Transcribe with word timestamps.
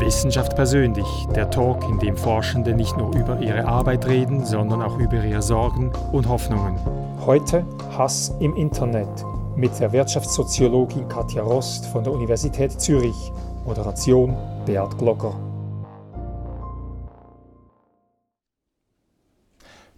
Wissenschaft 0.00 0.54
persönlich, 0.54 1.06
der 1.34 1.50
Talk, 1.50 1.82
in 1.88 1.98
dem 1.98 2.16
Forschende 2.16 2.74
nicht 2.74 2.96
nur 2.96 3.14
über 3.16 3.40
ihre 3.40 3.66
Arbeit 3.66 4.06
reden, 4.06 4.44
sondern 4.44 4.82
auch 4.82 4.98
über 4.98 5.24
ihre 5.24 5.42
Sorgen 5.42 5.92
und 6.12 6.28
Hoffnungen. 6.28 6.78
Heute 7.26 7.64
Hass 7.96 8.34
im 8.40 8.54
Internet 8.54 9.08
mit 9.56 9.78
der 9.80 9.92
Wirtschaftssoziologin 9.92 11.08
Katja 11.08 11.42
Rost 11.42 11.86
von 11.86 12.04
der 12.04 12.12
Universität 12.12 12.80
Zürich. 12.80 13.32
Moderation 13.66 14.36
Beat 14.64 14.96
Glocker. 14.98 15.34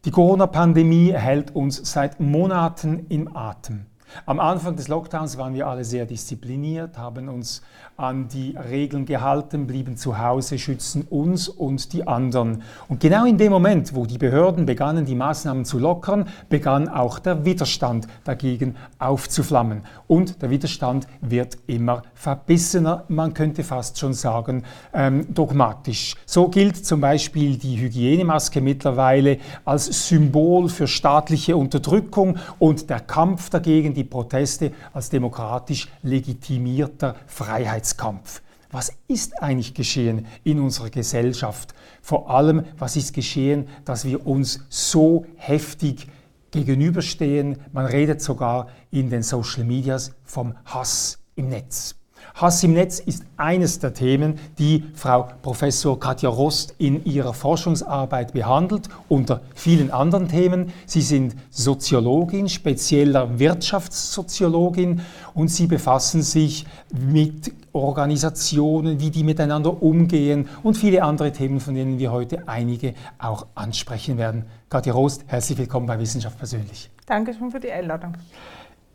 Die 0.06 0.10
Corona-Pandemie 0.10 1.12
hält 1.12 1.54
uns 1.54 1.92
seit 1.92 2.20
Monaten 2.20 3.04
im 3.10 3.36
Atem. 3.36 3.84
Am 4.26 4.40
Anfang 4.40 4.76
des 4.76 4.88
Lockdowns 4.88 5.38
waren 5.38 5.54
wir 5.54 5.66
alle 5.66 5.84
sehr 5.84 6.06
diszipliniert, 6.06 6.98
haben 6.98 7.28
uns 7.28 7.62
an 7.96 8.28
die 8.28 8.56
Regeln 8.56 9.04
gehalten, 9.04 9.66
blieben 9.66 9.96
zu 9.96 10.18
Hause, 10.18 10.58
schützen 10.58 11.06
uns 11.10 11.48
und 11.48 11.92
die 11.92 12.06
anderen. 12.06 12.62
Und 12.88 13.00
genau 13.00 13.26
in 13.26 13.36
dem 13.36 13.52
Moment, 13.52 13.94
wo 13.94 14.06
die 14.06 14.18
Behörden 14.18 14.64
begannen, 14.66 15.04
die 15.04 15.14
Maßnahmen 15.14 15.64
zu 15.64 15.78
lockern, 15.78 16.26
begann 16.48 16.88
auch 16.88 17.18
der 17.18 17.44
Widerstand 17.44 18.06
dagegen 18.24 18.76
aufzuflammen. 18.98 19.82
Und 20.06 20.40
der 20.40 20.50
Widerstand 20.50 21.06
wird 21.20 21.58
immer 21.66 22.02
verbissener, 22.14 23.04
man 23.08 23.34
könnte 23.34 23.64
fast 23.64 23.98
schon 23.98 24.14
sagen 24.14 24.64
ähm, 24.94 25.26
dogmatisch. 25.32 26.16
So 26.24 26.48
gilt 26.48 26.84
zum 26.84 27.00
Beispiel 27.00 27.58
die 27.58 27.78
Hygienemaske 27.78 28.60
mittlerweile 28.60 29.38
als 29.64 30.08
Symbol 30.08 30.68
für 30.68 30.86
staatliche 30.86 31.56
Unterdrückung 31.56 32.38
und 32.58 32.88
der 32.88 33.00
Kampf 33.00 33.50
dagegen, 33.50 33.94
die 34.00 34.04
Proteste 34.04 34.72
als 34.92 35.10
demokratisch 35.10 35.88
legitimierter 36.02 37.16
Freiheitskampf. 37.26 38.42
Was 38.72 38.92
ist 39.08 39.42
eigentlich 39.42 39.74
geschehen 39.74 40.26
in 40.44 40.60
unserer 40.60 40.90
Gesellschaft? 40.90 41.74
Vor 42.00 42.30
allem, 42.30 42.64
was 42.78 42.96
ist 42.96 43.12
geschehen, 43.12 43.68
dass 43.84 44.04
wir 44.04 44.26
uns 44.26 44.64
so 44.68 45.26
heftig 45.36 46.06
gegenüberstehen? 46.50 47.58
Man 47.72 47.86
redet 47.86 48.22
sogar 48.22 48.68
in 48.90 49.10
den 49.10 49.22
Social 49.22 49.64
Medias 49.64 50.12
vom 50.24 50.54
Hass 50.64 51.18
im 51.34 51.48
Netz. 51.48 51.99
Hass 52.34 52.62
im 52.62 52.74
Netz 52.74 52.98
ist 53.00 53.24
eines 53.36 53.78
der 53.78 53.94
Themen, 53.94 54.38
die 54.58 54.84
Frau 54.94 55.28
Professor 55.42 55.98
Katja 55.98 56.28
Rost 56.28 56.74
in 56.78 57.04
ihrer 57.04 57.34
Forschungsarbeit 57.34 58.32
behandelt, 58.32 58.88
unter 59.08 59.42
vielen 59.54 59.90
anderen 59.90 60.28
Themen. 60.28 60.72
Sie 60.86 61.02
sind 61.02 61.34
Soziologin, 61.50 62.48
spezieller 62.48 63.38
Wirtschaftssoziologin 63.38 65.00
und 65.34 65.48
sie 65.48 65.66
befassen 65.66 66.22
sich 66.22 66.66
mit 66.92 67.52
Organisationen, 67.72 69.00
wie 69.00 69.10
die 69.10 69.24
miteinander 69.24 69.82
umgehen 69.82 70.48
und 70.62 70.76
viele 70.76 71.02
andere 71.02 71.32
Themen, 71.32 71.60
von 71.60 71.74
denen 71.74 71.98
wir 71.98 72.10
heute 72.10 72.48
einige 72.48 72.94
auch 73.18 73.46
ansprechen 73.54 74.18
werden. 74.18 74.44
Katja 74.68 74.92
Rost, 74.92 75.24
herzlich 75.26 75.58
willkommen 75.58 75.86
bei 75.86 75.98
Wissenschaft 75.98 76.38
persönlich. 76.38 76.90
Dankeschön 77.06 77.50
für 77.50 77.60
die 77.60 77.70
Einladung. 77.70 78.16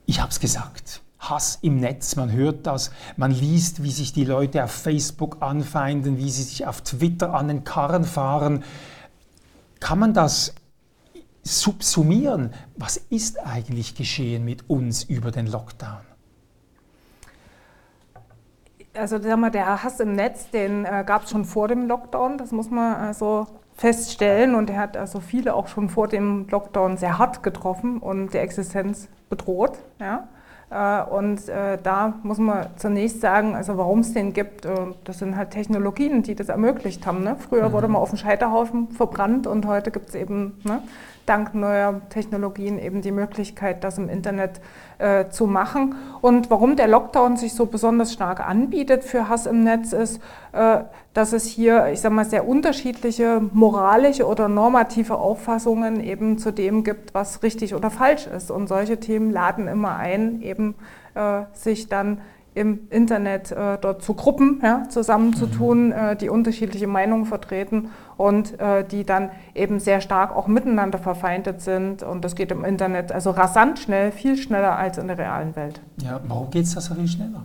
Ich 0.06 0.20
habe 0.20 0.30
es 0.30 0.40
gesagt. 0.40 1.02
Hass 1.30 1.60
im 1.62 1.78
Netz. 1.78 2.16
Man 2.16 2.32
hört 2.32 2.68
das, 2.68 2.92
man 3.18 3.32
liest, 3.32 3.84
wie 3.84 3.92
sich 3.92 4.14
die 4.14 4.26
Leute 4.26 4.64
auf 4.64 4.72
Facebook 4.72 5.42
anfeinden, 5.42 6.18
wie 6.18 6.30
sie 6.30 6.44
sich 6.44 6.66
auf 6.66 6.82
Twitter 6.82 7.34
an 7.34 7.48
den 7.48 7.64
Karren 7.64 8.04
fahren. 8.04 8.64
Kann 9.80 10.00
man 10.00 10.14
das 10.14 10.54
subsumieren? 11.44 12.54
Was 12.76 12.98
ist 12.98 13.40
eigentlich 13.46 13.96
geschehen 13.96 14.46
mit 14.46 14.70
uns 14.70 15.04
über 15.04 15.32
den 15.32 15.48
Lockdown? 15.48 16.02
Also 18.94 19.20
mal, 19.36 19.52
der 19.52 19.84
Hass 19.84 20.00
im 20.00 20.14
Netz, 20.14 20.50
den 20.52 20.86
äh, 20.86 21.04
gab 21.06 21.24
es 21.24 21.32
schon 21.32 21.44
vor 21.44 21.68
dem 21.68 21.88
Lockdown, 21.88 22.38
das 22.38 22.52
muss 22.52 22.70
man 22.70 22.96
also 22.96 23.46
feststellen. 23.76 24.56
Und 24.56 24.70
er 24.70 24.80
hat 24.80 24.98
also 24.98 25.20
viele 25.20 25.54
auch 25.54 25.68
schon 25.68 25.90
vor 25.90 26.08
dem 26.08 26.48
Lockdown 26.48 26.98
sehr 26.98 27.18
hart 27.18 27.44
getroffen 27.44 28.00
und 28.00 28.34
die 28.34 28.38
Existenz 28.38 29.10
bedroht. 29.30 29.78
Ja. 30.00 30.28
Äh, 30.76 31.04
und 31.04 31.48
äh, 31.48 31.78
da 31.82 32.16
muss 32.24 32.38
man 32.38 32.68
zunächst 32.76 33.22
sagen, 33.22 33.56
also 33.56 33.78
warum 33.78 34.00
es 34.00 34.14
den 34.14 34.34
gibt, 34.34 34.66
äh, 34.66 34.76
das 35.06 35.20
sind 35.20 35.38
halt 35.38 35.52
Technologien, 35.52 36.22
die 36.22 36.36
das 36.36 36.50
ermöglicht 36.50 37.06
haben. 37.06 37.24
Ne? 37.24 37.38
Früher 37.38 37.72
wurde 37.72 37.88
mhm. 37.88 37.94
man 37.94 38.02
auf 38.02 38.10
dem 38.10 38.18
Scheiterhaufen 38.18 38.90
verbrannt 38.90 39.48
und 39.48 39.66
heute 39.68 39.92
gibt 39.92 40.10
es 40.10 40.16
eben 40.16 40.60
ne, 40.64 40.82
dank 41.26 41.56
neuer 41.56 42.02
Technologien 42.10 42.80
eben 42.80 43.02
die 43.02 43.12
Möglichkeit, 43.12 43.84
das 43.84 43.98
im 43.98 44.10
Internet 44.10 44.62
äh, 44.98 45.30
zu 45.30 45.48
machen. 45.48 45.96
Und 46.22 46.50
warum 46.50 46.76
der 46.76 46.88
Lockdown 46.88 47.38
sich 47.38 47.54
so 47.54 47.66
besonders 47.66 48.14
stark 48.14 48.40
anbietet 48.40 49.04
für 49.04 49.28
Hass 49.28 49.46
im 49.46 49.64
Netz 49.64 49.94
ist, 49.94 50.22
äh, 50.52 50.80
dass 51.14 51.34
es 51.34 51.46
hier, 51.46 51.88
ich 51.92 52.02
sage 52.02 52.14
mal, 52.14 52.26
sehr 52.26 52.48
unterschiedliche 52.48 53.42
moralische 53.54 54.28
oder 54.28 54.48
normative 54.48 55.16
Auffassungen 55.18 56.02
eben 56.02 56.38
zu 56.38 56.52
dem 56.52 56.84
gibt, 56.84 57.14
was 57.14 57.44
richtig 57.44 57.74
oder 57.76 57.90
falsch 57.90 58.28
ist. 58.28 58.52
Und 58.52 58.68
solche 58.68 59.00
Themen 59.00 59.32
laden 59.32 59.68
immer 59.68 59.96
ein, 59.96 60.42
eben 60.42 60.76
äh, 61.16 61.44
sich 61.54 61.88
dann 61.88 62.22
im 62.56 62.88
Internet 62.90 63.52
äh, 63.52 63.78
dort 63.80 64.02
zu 64.02 64.14
Gruppen 64.14 64.62
ja, 64.64 64.88
zusammenzutun, 64.90 65.88
mhm. 65.88 65.92
äh, 65.92 66.16
die 66.16 66.30
unterschiedliche 66.30 66.88
Meinungen 66.88 67.26
vertreten 67.26 67.90
und 68.18 68.60
äh, 68.60 68.84
die 68.84 69.04
dann 69.04 69.30
eben 69.54 69.80
sehr 69.80 70.02
stark 70.02 70.36
auch 70.36 70.48
miteinander 70.48 70.98
verfeindet 70.98 71.62
sind. 71.62 72.04
Und 72.04 72.24
das 72.24 72.36
geht 72.36 72.52
im 72.52 72.64
Internet 72.64 73.12
also 73.12 73.32
rasant 73.32 73.80
schnell, 73.80 74.12
viel 74.12 74.38
schneller 74.38 74.78
als 74.78 74.98
in 74.98 75.08
der 75.08 75.18
realen 75.18 75.56
Welt. 75.56 75.82
Ja, 75.98 76.20
warum 76.28 76.50
geht 76.50 76.66
es 76.66 76.76
da 76.76 76.82
so 76.82 76.96
viel 76.96 77.08
schneller? 77.08 77.44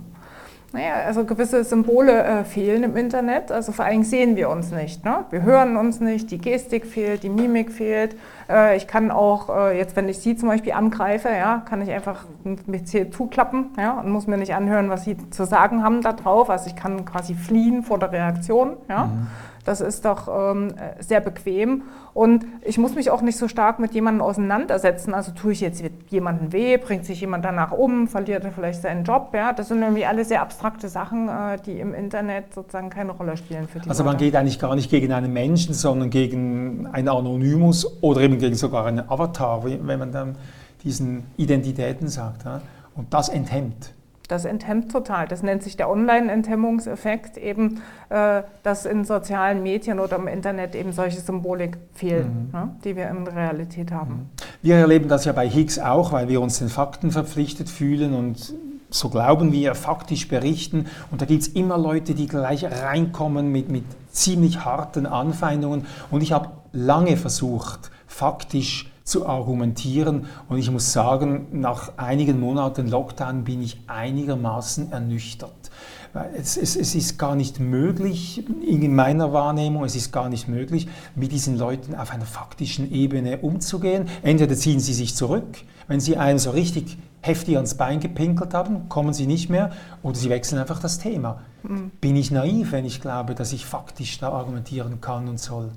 Naja, 0.72 0.94
also 1.04 1.24
gewisse 1.24 1.64
Symbole 1.64 2.22
äh, 2.22 2.44
fehlen 2.44 2.84
im 2.84 2.96
Internet. 2.96 3.50
Also 3.50 3.72
vor 3.72 3.84
allem 3.84 4.04
sehen 4.04 4.36
wir 4.36 4.48
uns 4.50 4.70
nicht. 4.70 5.04
Ne? 5.04 5.24
Wir 5.30 5.42
hören 5.42 5.76
uns 5.76 5.98
nicht, 5.98 6.30
die 6.30 6.38
Gestik 6.38 6.86
fehlt, 6.86 7.24
die 7.24 7.28
Mimik 7.28 7.72
fehlt. 7.72 8.14
Äh, 8.48 8.76
ich 8.76 8.86
kann 8.86 9.10
auch, 9.10 9.48
äh, 9.48 9.76
jetzt 9.76 9.96
wenn 9.96 10.08
ich 10.08 10.20
Sie 10.20 10.36
zum 10.36 10.48
Beispiel 10.48 10.72
angreife, 10.72 11.28
ja, 11.28 11.62
kann 11.68 11.82
ich 11.82 11.90
einfach 11.90 12.24
mit 12.44 12.86
C 12.86 13.10
zuklappen 13.10 13.70
ja, 13.78 13.98
und 13.98 14.10
muss 14.10 14.28
mir 14.28 14.36
nicht 14.36 14.54
anhören, 14.54 14.90
was 14.90 15.04
Sie 15.04 15.16
zu 15.30 15.44
sagen 15.44 15.82
haben 15.82 16.02
da 16.02 16.12
drauf. 16.12 16.48
Also 16.48 16.68
ich 16.68 16.76
kann 16.76 17.04
quasi 17.04 17.34
fliehen 17.34 17.82
vor 17.82 17.98
der 17.98 18.12
Reaktion. 18.12 18.76
Ja? 18.88 19.06
Mhm. 19.06 19.26
Das 19.70 19.80
ist 19.80 20.04
doch 20.04 20.26
ähm, 20.26 20.74
sehr 20.98 21.20
bequem. 21.20 21.82
Und 22.12 22.44
ich 22.62 22.76
muss 22.76 22.96
mich 22.96 23.08
auch 23.08 23.22
nicht 23.22 23.38
so 23.38 23.46
stark 23.46 23.78
mit 23.78 23.94
jemandem 23.94 24.20
auseinandersetzen. 24.20 25.14
Also 25.14 25.30
tue 25.30 25.52
ich 25.52 25.60
jetzt 25.60 25.80
jemandem 26.08 26.52
weh, 26.52 26.76
bringt 26.76 27.04
sich 27.04 27.20
jemand 27.20 27.44
danach 27.44 27.70
um, 27.70 28.08
verliert 28.08 28.44
er 28.44 28.50
vielleicht 28.50 28.82
seinen 28.82 29.04
Job. 29.04 29.30
Ja? 29.32 29.52
Das 29.52 29.68
sind 29.68 29.80
irgendwie 29.80 30.04
alle 30.04 30.24
sehr 30.24 30.42
abstrakte 30.42 30.88
Sachen, 30.88 31.28
äh, 31.28 31.56
die 31.64 31.78
im 31.78 31.94
Internet 31.94 32.52
sozusagen 32.52 32.90
keine 32.90 33.12
Rolle 33.12 33.36
spielen 33.36 33.68
für 33.68 33.78
die 33.78 33.88
Also 33.88 34.02
man 34.02 34.14
Leute. 34.14 34.24
geht 34.24 34.34
eigentlich 34.34 34.58
gar 34.58 34.74
nicht 34.74 34.90
gegen 34.90 35.12
einen 35.12 35.32
Menschen, 35.32 35.72
sondern 35.72 36.10
gegen 36.10 36.88
einen 36.90 37.08
Anonymus 37.08 38.02
oder 38.02 38.22
eben 38.22 38.38
gegen 38.38 38.56
sogar 38.56 38.86
einen 38.86 39.08
Avatar, 39.08 39.62
wenn 39.62 40.00
man 40.00 40.10
dann 40.10 40.34
diesen 40.82 41.26
Identitäten 41.36 42.08
sagt. 42.08 42.44
Ja? 42.44 42.60
Und 42.96 43.14
das 43.14 43.28
enthemmt. 43.28 43.94
Das 44.30 44.44
enthemmt 44.44 44.92
total. 44.92 45.26
Das 45.26 45.42
nennt 45.42 45.64
sich 45.64 45.76
der 45.76 45.90
Online-Enthemmungseffekt, 45.90 47.36
eben, 47.36 47.82
äh, 48.10 48.42
dass 48.62 48.86
in 48.86 49.04
sozialen 49.04 49.64
Medien 49.64 49.98
oder 49.98 50.16
im 50.16 50.28
Internet 50.28 50.76
eben 50.76 50.92
solche 50.92 51.20
Symbolik 51.20 51.78
fehlt, 51.94 52.28
mhm. 52.28 52.50
ne, 52.52 52.70
die 52.84 52.94
wir 52.94 53.08
in 53.10 53.24
der 53.24 53.34
Realität 53.34 53.90
haben. 53.90 54.12
Mhm. 54.12 54.28
Wir 54.62 54.76
erleben 54.76 55.08
das 55.08 55.24
ja 55.24 55.32
bei 55.32 55.48
Higgs 55.48 55.80
auch, 55.80 56.12
weil 56.12 56.28
wir 56.28 56.40
uns 56.40 56.60
den 56.60 56.68
Fakten 56.68 57.10
verpflichtet 57.10 57.68
fühlen 57.68 58.14
und 58.14 58.54
so 58.88 59.08
glauben 59.08 59.50
wir, 59.50 59.74
faktisch 59.74 60.28
berichten. 60.28 60.86
Und 61.10 61.20
da 61.22 61.26
gibt 61.26 61.42
es 61.42 61.48
immer 61.48 61.76
Leute, 61.76 62.14
die 62.14 62.28
gleich 62.28 62.64
reinkommen 62.64 63.50
mit, 63.50 63.68
mit 63.68 63.84
ziemlich 64.12 64.64
harten 64.64 65.06
Anfeindungen. 65.06 65.86
Und 66.12 66.22
ich 66.22 66.30
habe 66.30 66.50
lange 66.72 67.16
versucht, 67.16 67.90
faktisch 68.06 68.90
zu 69.10 69.26
argumentieren. 69.26 70.26
Und 70.48 70.58
ich 70.58 70.70
muss 70.70 70.92
sagen, 70.92 71.48
nach 71.52 71.98
einigen 71.98 72.40
Monaten 72.40 72.88
Lockdown 72.88 73.44
bin 73.44 73.62
ich 73.62 73.80
einigermaßen 73.86 74.92
ernüchtert. 74.92 75.70
Es, 76.36 76.56
es, 76.56 76.74
es, 76.74 76.96
ist 76.96 77.18
gar 77.18 77.36
nicht 77.36 77.60
möglich, 77.60 78.42
in 78.66 78.94
meiner 78.96 79.32
Wahrnehmung, 79.32 79.84
es 79.84 79.94
ist 79.94 80.12
gar 80.12 80.28
nicht 80.28 80.48
möglich, 80.48 80.88
mit 81.14 81.30
diesen 81.30 81.56
Leuten 81.56 81.94
auf 81.94 82.10
einer 82.10 82.24
faktischen 82.24 82.90
Ebene 82.90 83.38
umzugehen. 83.38 84.08
Entweder 84.22 84.56
ziehen 84.56 84.80
sie 84.80 84.92
sich 84.92 85.14
zurück, 85.14 85.58
wenn 85.86 86.00
sie 86.00 86.16
einen 86.16 86.40
so 86.40 86.50
richtig 86.50 86.98
heftig 87.20 87.56
ans 87.56 87.74
Bein 87.74 88.00
gepinkelt 88.00 88.54
haben, 88.54 88.88
kommen 88.88 89.12
sie 89.12 89.26
nicht 89.26 89.50
mehr, 89.50 89.70
oder 90.02 90.16
sie 90.16 90.30
wechseln 90.30 90.58
einfach 90.58 90.80
das 90.80 90.98
Thema. 90.98 91.42
Mhm. 91.62 91.92
Bin 92.00 92.16
ich 92.16 92.32
naiv, 92.32 92.72
wenn 92.72 92.86
ich 92.86 93.00
glaube, 93.00 93.36
dass 93.36 93.52
ich 93.52 93.64
faktisch 93.64 94.18
da 94.18 94.30
argumentieren 94.30 95.00
kann 95.00 95.28
und 95.28 95.38
soll? 95.38 95.70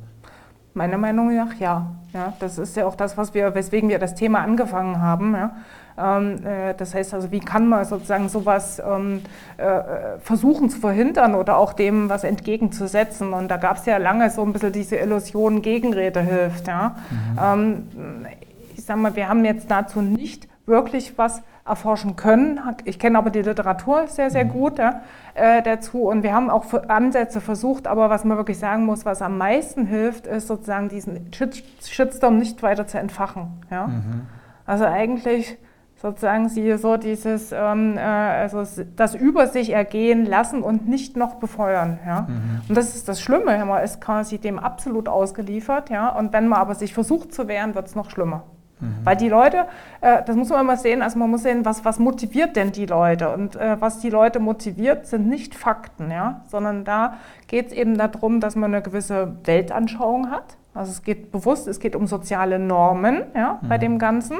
Meiner 0.73 0.97
Meinung 0.97 1.35
nach 1.35 1.53
ja. 1.55 1.87
ja. 2.13 2.33
Das 2.39 2.57
ist 2.57 2.75
ja 2.75 2.85
auch 2.85 2.95
das, 2.95 3.17
was 3.17 3.33
wir, 3.33 3.53
weswegen 3.53 3.89
wir 3.89 3.99
das 3.99 4.15
Thema 4.15 4.39
angefangen 4.39 5.01
haben. 5.01 5.33
Ja. 5.33 5.51
Ähm, 5.97 6.45
äh, 6.45 6.73
das 6.73 6.95
heißt 6.95 7.13
also, 7.13 7.31
wie 7.31 7.39
kann 7.39 7.67
man 7.67 7.85
sozusagen 7.85 8.29
sowas 8.29 8.81
ähm, 8.85 9.21
äh, 9.57 10.17
versuchen 10.19 10.69
zu 10.69 10.79
verhindern 10.79 11.35
oder 11.35 11.57
auch 11.57 11.73
dem 11.73 12.09
was 12.09 12.23
entgegenzusetzen? 12.23 13.33
Und 13.33 13.49
da 13.49 13.57
gab 13.57 13.77
es 13.77 13.85
ja 13.85 13.97
lange 13.97 14.29
so 14.29 14.41
ein 14.41 14.53
bisschen 14.53 14.71
diese 14.71 14.95
Illusion, 14.95 15.61
Gegenrede 15.61 16.21
hilft. 16.21 16.67
Ja. 16.67 16.95
Mhm. 17.37 17.85
Ähm, 17.93 18.27
ich 18.75 18.83
sage 18.83 18.99
mal, 18.99 19.15
wir 19.15 19.29
haben 19.29 19.45
jetzt 19.45 19.69
dazu 19.69 20.01
nicht 20.01 20.47
wirklich 20.65 21.17
was 21.17 21.41
erforschen 21.65 22.15
können. 22.18 22.60
Ich 22.83 23.00
kenne 23.00 23.18
aber 23.18 23.30
die 23.30 23.42
Literatur 23.42 24.07
sehr, 24.07 24.30
sehr 24.30 24.45
mhm. 24.45 24.50
gut 24.50 24.80
ja, 24.80 25.01
äh, 25.33 25.62
dazu 25.62 26.04
und 26.04 26.21
wir 26.21 26.33
haben 26.33 26.50
auch 26.50 26.65
Ansätze 26.89 27.39
versucht, 27.39 27.88
aber 27.88 28.10
was 28.10 28.25
man 28.25 28.38
wirklich 28.38 28.60
sagen 28.60 28.86
muss, 28.86 29.06
was 29.06 29.21
am 29.21 29.38
meisten 29.38 29.86
hilft, 29.86 30.27
ist 30.27 30.48
sozusagen 30.48 30.89
diesen 30.89 31.31
Shitstorm 31.33 32.38
nicht 32.38 32.63
weiter 32.63 32.86
zu 32.86 33.00
entfachen. 33.00 33.63
Ja? 33.71 33.88
Mhm. 33.88 34.27
Also 34.65 34.86
eigentlich 34.86 35.57
sozusagen 36.01 36.50
sie 36.50 36.77
so 36.77 36.98
dieses, 36.98 37.54
ähm, 37.54 37.98
äh, 37.98 38.01
also 38.01 38.63
das 38.98 39.15
über 39.15 39.48
sich 39.48 39.69
ergehen 39.69 40.25
lassen 40.25 40.62
und 40.62 40.86
nicht 40.89 41.15
noch 41.15 41.36
befeuern. 41.36 41.98
Ja? 42.06 42.24
Mhm. 42.27 42.62
Und 42.68 42.77
das 42.77 42.94
ist 42.94 43.07
das 43.07 43.21
Schlimme, 43.21 43.63
man 43.63 43.81
ist 43.81 44.01
quasi 44.01 44.38
dem 44.38 44.60
absolut 44.60 45.07
ausgeliefert. 45.07 45.89
Ja? 45.89 46.10
Und 46.10 46.33
wenn 46.33 46.50
man 46.50 46.60
aber 46.60 46.75
sich 46.75 46.94
versucht 46.94 47.33
zu 47.33 47.48
wehren, 47.48 47.74
wird 47.74 47.88
es 47.88 47.95
noch 47.95 48.10
schlimmer. 48.10 48.44
Mhm. 48.79 48.97
Weil 49.03 49.15
die 49.15 49.29
Leute, 49.29 49.65
äh, 50.01 50.23
das 50.23 50.35
muss 50.35 50.49
man 50.49 50.61
immer 50.61 50.77
sehen, 50.77 51.01
also 51.01 51.17
man 51.17 51.29
muss 51.29 51.43
sehen, 51.43 51.65
was, 51.65 51.85
was 51.85 51.99
motiviert 51.99 52.55
denn 52.55 52.71
die 52.71 52.85
Leute? 52.85 53.33
Und 53.33 53.55
äh, 53.55 53.79
was 53.79 53.99
die 53.99 54.09
Leute 54.09 54.39
motiviert, 54.39 55.07
sind 55.07 55.27
nicht 55.27 55.55
Fakten, 55.55 56.11
ja? 56.11 56.41
sondern 56.47 56.83
da 56.83 57.17
geht 57.47 57.67
es 57.67 57.73
eben 57.73 57.97
darum, 57.97 58.39
dass 58.39 58.55
man 58.55 58.73
eine 58.73 58.83
gewisse 58.83 59.35
Weltanschauung 59.43 60.31
hat. 60.31 60.57
Also 60.73 60.91
es 60.91 61.03
geht 61.03 61.31
bewusst, 61.31 61.67
es 61.67 61.79
geht 61.79 61.95
um 61.95 62.07
soziale 62.07 62.59
Normen 62.59 63.23
ja, 63.35 63.59
mhm. 63.61 63.69
bei 63.69 63.77
dem 63.77 63.99
Ganzen. 63.99 64.39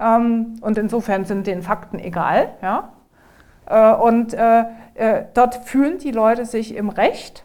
Ähm, 0.00 0.56
und 0.60 0.78
insofern 0.78 1.24
sind 1.24 1.46
den 1.46 1.62
Fakten 1.62 1.98
egal. 1.98 2.48
Ja? 2.62 2.90
Äh, 3.66 3.94
und 3.94 4.36
dort 5.34 5.54
fühlen 5.64 5.98
die 5.98 6.10
Leute 6.10 6.44
sich 6.44 6.74
im 6.74 6.88
Recht, 6.88 7.44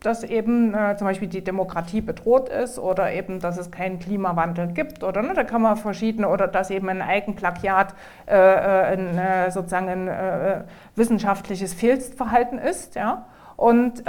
dass 0.00 0.22
eben 0.22 0.74
äh, 0.74 0.96
zum 0.96 1.06
Beispiel 1.06 1.28
die 1.28 1.42
Demokratie 1.42 2.00
bedroht 2.00 2.48
ist 2.48 2.78
oder 2.78 3.12
eben, 3.12 3.40
dass 3.40 3.58
es 3.58 3.70
keinen 3.70 3.98
Klimawandel 3.98 4.68
gibt 4.68 5.02
oder 5.02 5.22
ne, 5.22 5.34
da 5.34 5.44
kann 5.44 5.62
man 5.62 5.76
verschiedene 5.76 6.28
oder 6.28 6.46
dass 6.46 6.70
eben 6.70 6.88
ein 6.88 7.02
Eigenplagiat 7.02 7.94
äh, 8.26 8.34
ein, 8.36 9.50
sozusagen 9.50 9.88
ein 9.88 10.64
wissenschaftliches 10.94 11.74
Fehlverhalten 11.74 12.58
ist. 12.58 12.94
Ja? 12.94 13.26
Und 13.56 14.04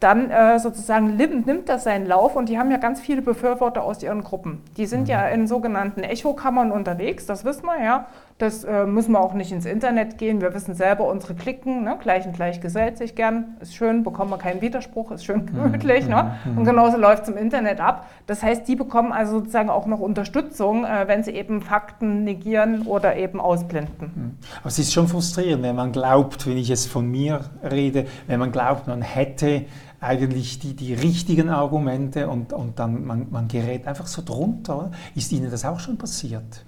dann 0.00 0.30
äh, 0.30 0.60
sozusagen 0.60 1.16
nimmt 1.16 1.68
das 1.68 1.84
seinen 1.84 2.06
Lauf 2.06 2.36
und 2.36 2.48
die 2.48 2.58
haben 2.58 2.70
ja 2.70 2.76
ganz 2.76 3.00
viele 3.00 3.20
Befürworter 3.20 3.82
aus 3.82 4.02
ihren 4.02 4.22
Gruppen. 4.22 4.62
Die 4.76 4.86
sind 4.86 5.02
mhm. 5.02 5.06
ja 5.06 5.28
in 5.28 5.46
sogenannten 5.48 6.04
Echokammern 6.04 6.70
unterwegs, 6.70 7.26
das 7.26 7.44
wissen 7.44 7.66
wir 7.66 7.82
ja. 7.82 8.06
Das 8.38 8.62
äh, 8.62 8.86
müssen 8.86 9.12
wir 9.12 9.20
auch 9.20 9.34
nicht 9.34 9.50
ins 9.50 9.66
Internet 9.66 10.16
gehen. 10.16 10.40
Wir 10.40 10.54
wissen 10.54 10.72
selber, 10.72 11.08
unsere 11.08 11.34
Klicken, 11.34 11.82
ne? 11.82 11.96
gleich 12.00 12.24
und 12.24 12.34
gleich 12.34 12.60
gesellt 12.60 12.96
sich 12.96 13.16
gern, 13.16 13.56
ist 13.58 13.74
schön, 13.74 14.04
bekommen 14.04 14.30
wir 14.30 14.38
keinen 14.38 14.60
Widerspruch, 14.60 15.10
ist 15.10 15.24
schön 15.24 15.46
gemütlich. 15.46 16.04
Mhm. 16.04 16.10
Ne? 16.10 16.34
Mhm. 16.44 16.58
Und 16.58 16.64
genauso 16.64 16.96
läuft 16.98 17.24
es 17.24 17.30
im 17.30 17.36
Internet 17.36 17.80
ab. 17.80 18.06
Das 18.28 18.44
heißt, 18.44 18.68
die 18.68 18.76
bekommen 18.76 19.10
also 19.10 19.40
sozusagen 19.40 19.70
auch 19.70 19.86
noch 19.86 19.98
Unterstützung, 19.98 20.84
äh, 20.84 21.08
wenn 21.08 21.24
sie 21.24 21.32
eben 21.32 21.62
Fakten 21.62 22.22
negieren 22.22 22.82
oder 22.82 23.16
eben 23.16 23.40
ausblenden. 23.40 24.12
Mhm. 24.14 24.38
Aber 24.60 24.68
es 24.68 24.78
ist 24.78 24.92
schon 24.92 25.08
frustrierend, 25.08 25.64
wenn 25.64 25.74
man 25.74 25.90
glaubt, 25.90 26.46
wenn 26.46 26.58
ich 26.58 26.68
jetzt 26.68 26.86
von 26.86 27.10
mir 27.10 27.40
rede, 27.68 28.06
wenn 28.28 28.38
man 28.38 28.52
glaubt, 28.52 28.86
man 28.86 29.02
hätte 29.02 29.64
eigentlich 30.00 30.58
die, 30.58 30.74
die 30.74 30.94
richtigen 30.94 31.48
Argumente 31.48 32.28
und, 32.28 32.52
und 32.52 32.78
dann 32.78 33.04
man, 33.04 33.26
man 33.30 33.48
gerät 33.48 33.86
einfach 33.86 34.06
so 34.06 34.22
drunter. 34.24 34.90
Ist 35.14 35.32
Ihnen 35.32 35.50
das 35.50 35.64
auch 35.64 35.80
schon 35.80 35.98
passiert? 35.98 36.64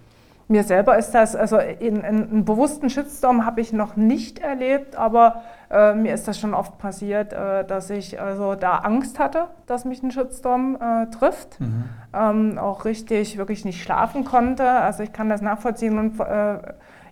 Mir 0.48 0.64
selber 0.64 0.98
ist 0.98 1.12
das, 1.12 1.36
also 1.36 1.58
in, 1.58 1.98
in 1.98 2.04
einen 2.04 2.44
bewussten 2.44 2.90
Shitstorm 2.90 3.46
habe 3.46 3.60
ich 3.60 3.72
noch 3.72 3.94
nicht 3.94 4.40
erlebt, 4.40 4.96
aber 4.96 5.42
äh, 5.70 5.94
mir 5.94 6.12
ist 6.12 6.26
das 6.26 6.40
schon 6.40 6.54
oft 6.54 6.76
passiert, 6.78 7.32
äh, 7.32 7.64
dass 7.64 7.88
ich 7.88 8.20
also 8.20 8.56
da 8.56 8.78
Angst 8.78 9.20
hatte, 9.20 9.46
dass 9.66 9.84
mich 9.84 10.02
ein 10.02 10.10
Shitstorm 10.10 10.76
äh, 10.80 11.06
trifft. 11.12 11.60
Mhm. 11.60 11.84
Ähm, 12.12 12.58
auch 12.58 12.84
richtig, 12.84 13.38
wirklich 13.38 13.64
nicht 13.64 13.80
schlafen 13.80 14.24
konnte. 14.24 14.68
Also 14.68 15.04
ich 15.04 15.12
kann 15.12 15.28
das 15.28 15.40
nachvollziehen 15.40 15.96
und 16.00 16.18
äh, 16.18 16.58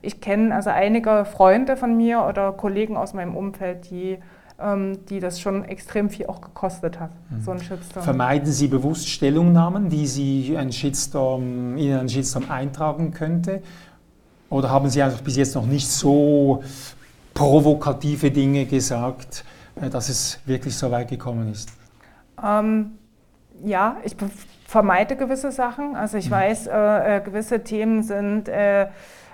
ich 0.02 0.20
kenne 0.20 0.52
also 0.52 0.70
einige 0.70 1.24
Freunde 1.24 1.76
von 1.76 1.96
mir 1.96 2.24
oder 2.24 2.50
Kollegen 2.50 2.96
aus 2.96 3.14
meinem 3.14 3.36
Umfeld, 3.36 3.88
die 3.88 4.18
die 5.08 5.20
das 5.20 5.40
schon 5.40 5.64
extrem 5.64 6.10
viel 6.10 6.26
auch 6.26 6.40
gekostet 6.40 6.98
hat, 6.98 7.10
mhm. 7.30 7.42
so 7.42 7.52
ein 7.52 7.60
Shitstorm. 7.60 8.02
Vermeiden 8.04 8.50
Sie 8.50 8.66
bewusst 8.66 9.08
Stellungnahmen, 9.08 9.88
die 9.88 10.04
Sie 10.06 10.56
einen 10.56 10.72
Shitstorm, 10.72 11.76
in 11.76 11.94
einen 11.94 12.08
Shitstorm 12.08 12.50
eintragen 12.50 13.12
könnte? 13.12 13.62
Oder 14.50 14.70
haben 14.70 14.88
Sie 14.88 15.00
einfach 15.00 15.20
bis 15.20 15.36
jetzt 15.36 15.54
noch 15.54 15.66
nicht 15.66 15.88
so 15.88 16.64
provokative 17.34 18.32
Dinge 18.32 18.66
gesagt, 18.66 19.44
äh, 19.80 19.88
dass 19.88 20.08
es 20.08 20.40
wirklich 20.44 20.76
so 20.76 20.90
weit 20.90 21.08
gekommen 21.08 21.52
ist? 21.52 21.70
Ähm, 22.42 22.98
ja, 23.64 23.98
ich 24.04 24.16
vermeide 24.66 25.16
gewisse 25.16 25.52
Sachen. 25.52 25.96
Also 25.96 26.18
ich 26.18 26.26
mhm. 26.26 26.34
weiß, 26.34 26.66
äh, 26.66 27.16
äh, 27.16 27.20
gewisse 27.20 27.62
Themen 27.62 28.02
sind 28.02 28.48
äh, 28.48 28.88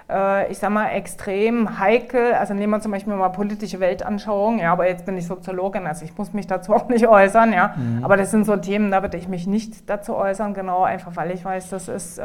ich 0.06 0.58
sag 0.58 0.68
mal, 0.70 0.88
extrem 0.90 1.78
heikel. 1.78 2.34
Also 2.34 2.52
nehmen 2.52 2.72
wir 2.72 2.80
zum 2.80 2.92
Beispiel 2.92 3.14
mal 3.14 3.30
politische 3.30 3.80
Weltanschauung, 3.80 4.58
ja, 4.58 4.70
aber 4.70 4.86
jetzt 4.86 5.06
bin 5.06 5.16
ich 5.16 5.26
Soziologin, 5.26 5.86
also 5.86 6.04
ich 6.04 6.16
muss 6.18 6.34
mich 6.34 6.46
dazu 6.46 6.72
auch 6.74 6.88
nicht 6.88 7.06
äußern, 7.08 7.54
ja. 7.54 7.74
Mhm. 7.74 8.04
Aber 8.04 8.18
das 8.18 8.30
sind 8.30 8.44
so 8.44 8.56
Themen, 8.56 8.90
da 8.90 9.00
würde 9.00 9.16
ich 9.16 9.28
mich 9.28 9.46
nicht 9.46 9.88
dazu 9.88 10.14
äußern, 10.14 10.52
genau, 10.52 10.82
einfach 10.82 11.16
weil 11.16 11.30
ich 11.30 11.42
weiß, 11.42 11.70
das 11.70 11.88
ist 11.88 12.18
äh, 12.18 12.24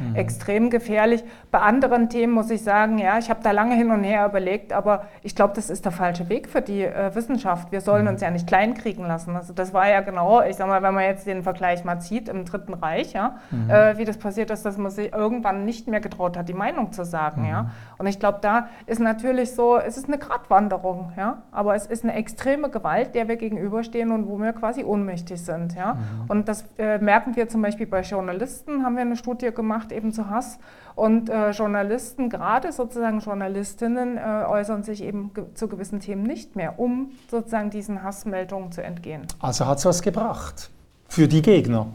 mhm. 0.00 0.16
extrem 0.16 0.70
gefährlich. 0.70 1.22
Bei 1.52 1.60
anderen 1.60 2.08
Themen 2.08 2.32
muss 2.32 2.50
ich 2.50 2.64
sagen, 2.64 2.98
ja, 2.98 3.16
ich 3.18 3.30
habe 3.30 3.40
da 3.44 3.52
lange 3.52 3.76
hin 3.76 3.92
und 3.92 4.02
her 4.02 4.26
überlegt, 4.26 4.72
aber 4.72 5.04
ich 5.22 5.36
glaube, 5.36 5.54
das 5.54 5.70
ist 5.70 5.84
der 5.84 5.92
falsche 5.92 6.28
Weg 6.28 6.48
für 6.48 6.62
die 6.62 6.82
äh, 6.82 7.14
Wissenschaft. 7.14 7.70
Wir 7.70 7.80
sollen 7.80 8.02
mhm. 8.02 8.10
uns 8.10 8.22
ja 8.22 8.32
nicht 8.32 8.48
kleinkriegen 8.48 9.06
lassen. 9.06 9.36
Also 9.36 9.52
das 9.52 9.72
war 9.72 9.88
ja 9.88 10.00
genau, 10.00 10.42
ich 10.42 10.56
sag 10.56 10.66
mal, 10.66 10.82
wenn 10.82 10.94
man 10.94 11.04
jetzt 11.04 11.28
den 11.28 11.44
Vergleich 11.44 11.84
mal 11.84 12.00
zieht 12.00 12.28
im 12.28 12.44
Dritten 12.44 12.74
Reich, 12.74 13.12
ja, 13.12 13.36
mhm. 13.52 13.70
äh, 13.70 13.96
wie 13.98 14.04
das 14.04 14.18
passiert 14.18 14.50
ist, 14.50 14.64
dass 14.64 14.76
man 14.76 14.90
sich 14.90 15.12
irgendwann 15.12 15.64
nicht 15.64 15.86
mehr 15.86 16.00
getraut 16.00 16.36
hat, 16.36 16.48
die 16.48 16.54
Meinung 16.54 16.90
zu 16.90 17.04
sagen 17.04 17.19
sagen. 17.20 17.42
Mhm. 17.42 17.48
Ja? 17.48 17.70
Und 17.98 18.06
ich 18.06 18.18
glaube, 18.18 18.38
da 18.40 18.68
ist 18.86 19.00
natürlich 19.00 19.54
so, 19.54 19.76
es 19.78 19.96
ist 19.96 20.06
eine 20.06 20.18
Gratwanderung, 20.18 21.12
ja? 21.16 21.42
aber 21.52 21.74
es 21.74 21.86
ist 21.86 22.04
eine 22.04 22.14
extreme 22.14 22.70
Gewalt, 22.70 23.14
der 23.14 23.28
wir 23.28 23.36
gegenüberstehen 23.36 24.10
und 24.10 24.26
wo 24.26 24.38
wir 24.38 24.52
quasi 24.52 24.84
ohnmächtig 24.84 25.40
sind. 25.40 25.74
Ja? 25.74 25.94
Mhm. 25.94 26.00
Und 26.28 26.48
das 26.48 26.64
äh, 26.78 26.98
merken 26.98 27.36
wir 27.36 27.48
zum 27.48 27.62
Beispiel 27.62 27.86
bei 27.86 28.00
Journalisten, 28.02 28.84
haben 28.84 28.94
wir 28.96 29.02
eine 29.02 29.16
Studie 29.16 29.52
gemacht, 29.52 29.92
eben 29.92 30.12
zu 30.12 30.30
Hass. 30.30 30.58
Und 30.94 31.30
äh, 31.30 31.50
Journalisten, 31.50 32.28
gerade 32.30 32.72
sozusagen 32.72 33.20
Journalistinnen, 33.20 34.16
äh, 34.16 34.44
äußern 34.48 34.82
sich 34.82 35.02
eben 35.02 35.32
ge 35.34 35.44
zu 35.54 35.68
gewissen 35.68 36.00
Themen 36.00 36.22
nicht 36.22 36.56
mehr, 36.56 36.78
um 36.78 37.10
sozusagen 37.30 37.70
diesen 37.70 38.02
Hassmeldungen 38.02 38.72
zu 38.72 38.82
entgehen. 38.82 39.22
Also 39.40 39.66
hat 39.66 39.78
es 39.78 39.84
was 39.84 40.02
gebracht 40.02 40.70
für 41.08 41.28
die 41.28 41.42
Gegner. 41.42 41.86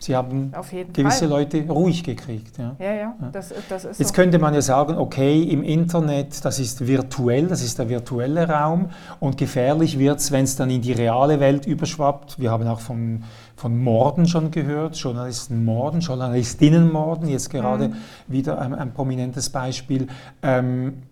Sie 0.00 0.16
haben 0.16 0.50
gewisse 0.94 1.18
Fall. 1.18 1.28
Leute 1.28 1.62
ruhig 1.68 2.02
gekriegt. 2.02 2.56
Ja, 2.56 2.74
ja, 2.78 2.94
ja 2.94 3.14
das, 3.32 3.52
das 3.68 3.84
ist 3.84 4.00
Jetzt 4.00 4.08
so. 4.08 4.14
könnte 4.14 4.38
man 4.38 4.54
ja 4.54 4.62
sagen, 4.62 4.96
okay, 4.96 5.42
im 5.42 5.62
Internet, 5.62 6.42
das 6.42 6.58
ist 6.58 6.86
virtuell, 6.86 7.48
das 7.48 7.62
ist 7.62 7.78
der 7.78 7.88
virtuelle 7.90 8.48
Raum 8.48 8.88
und 9.20 9.36
gefährlich 9.36 9.98
wird 9.98 10.20
es, 10.20 10.32
wenn 10.32 10.44
es 10.44 10.56
dann 10.56 10.70
in 10.70 10.80
die 10.80 10.92
reale 10.92 11.38
Welt 11.38 11.66
überschwappt. 11.66 12.40
Wir 12.40 12.50
haben 12.50 12.66
auch 12.66 12.80
von, 12.80 13.24
von 13.56 13.78
Morden 13.78 14.26
schon 14.26 14.50
gehört, 14.50 14.96
Journalisten 14.96 15.66
morden, 15.66 16.00
Journalistinnen 16.00 16.90
morden, 16.90 17.28
jetzt 17.28 17.50
gerade 17.50 17.88
mhm. 17.88 17.94
wieder 18.26 18.58
ein, 18.58 18.74
ein, 18.74 18.94
prominentes 18.94 19.50
Beispiel. 19.50 20.08
Ähm, 20.42 21.02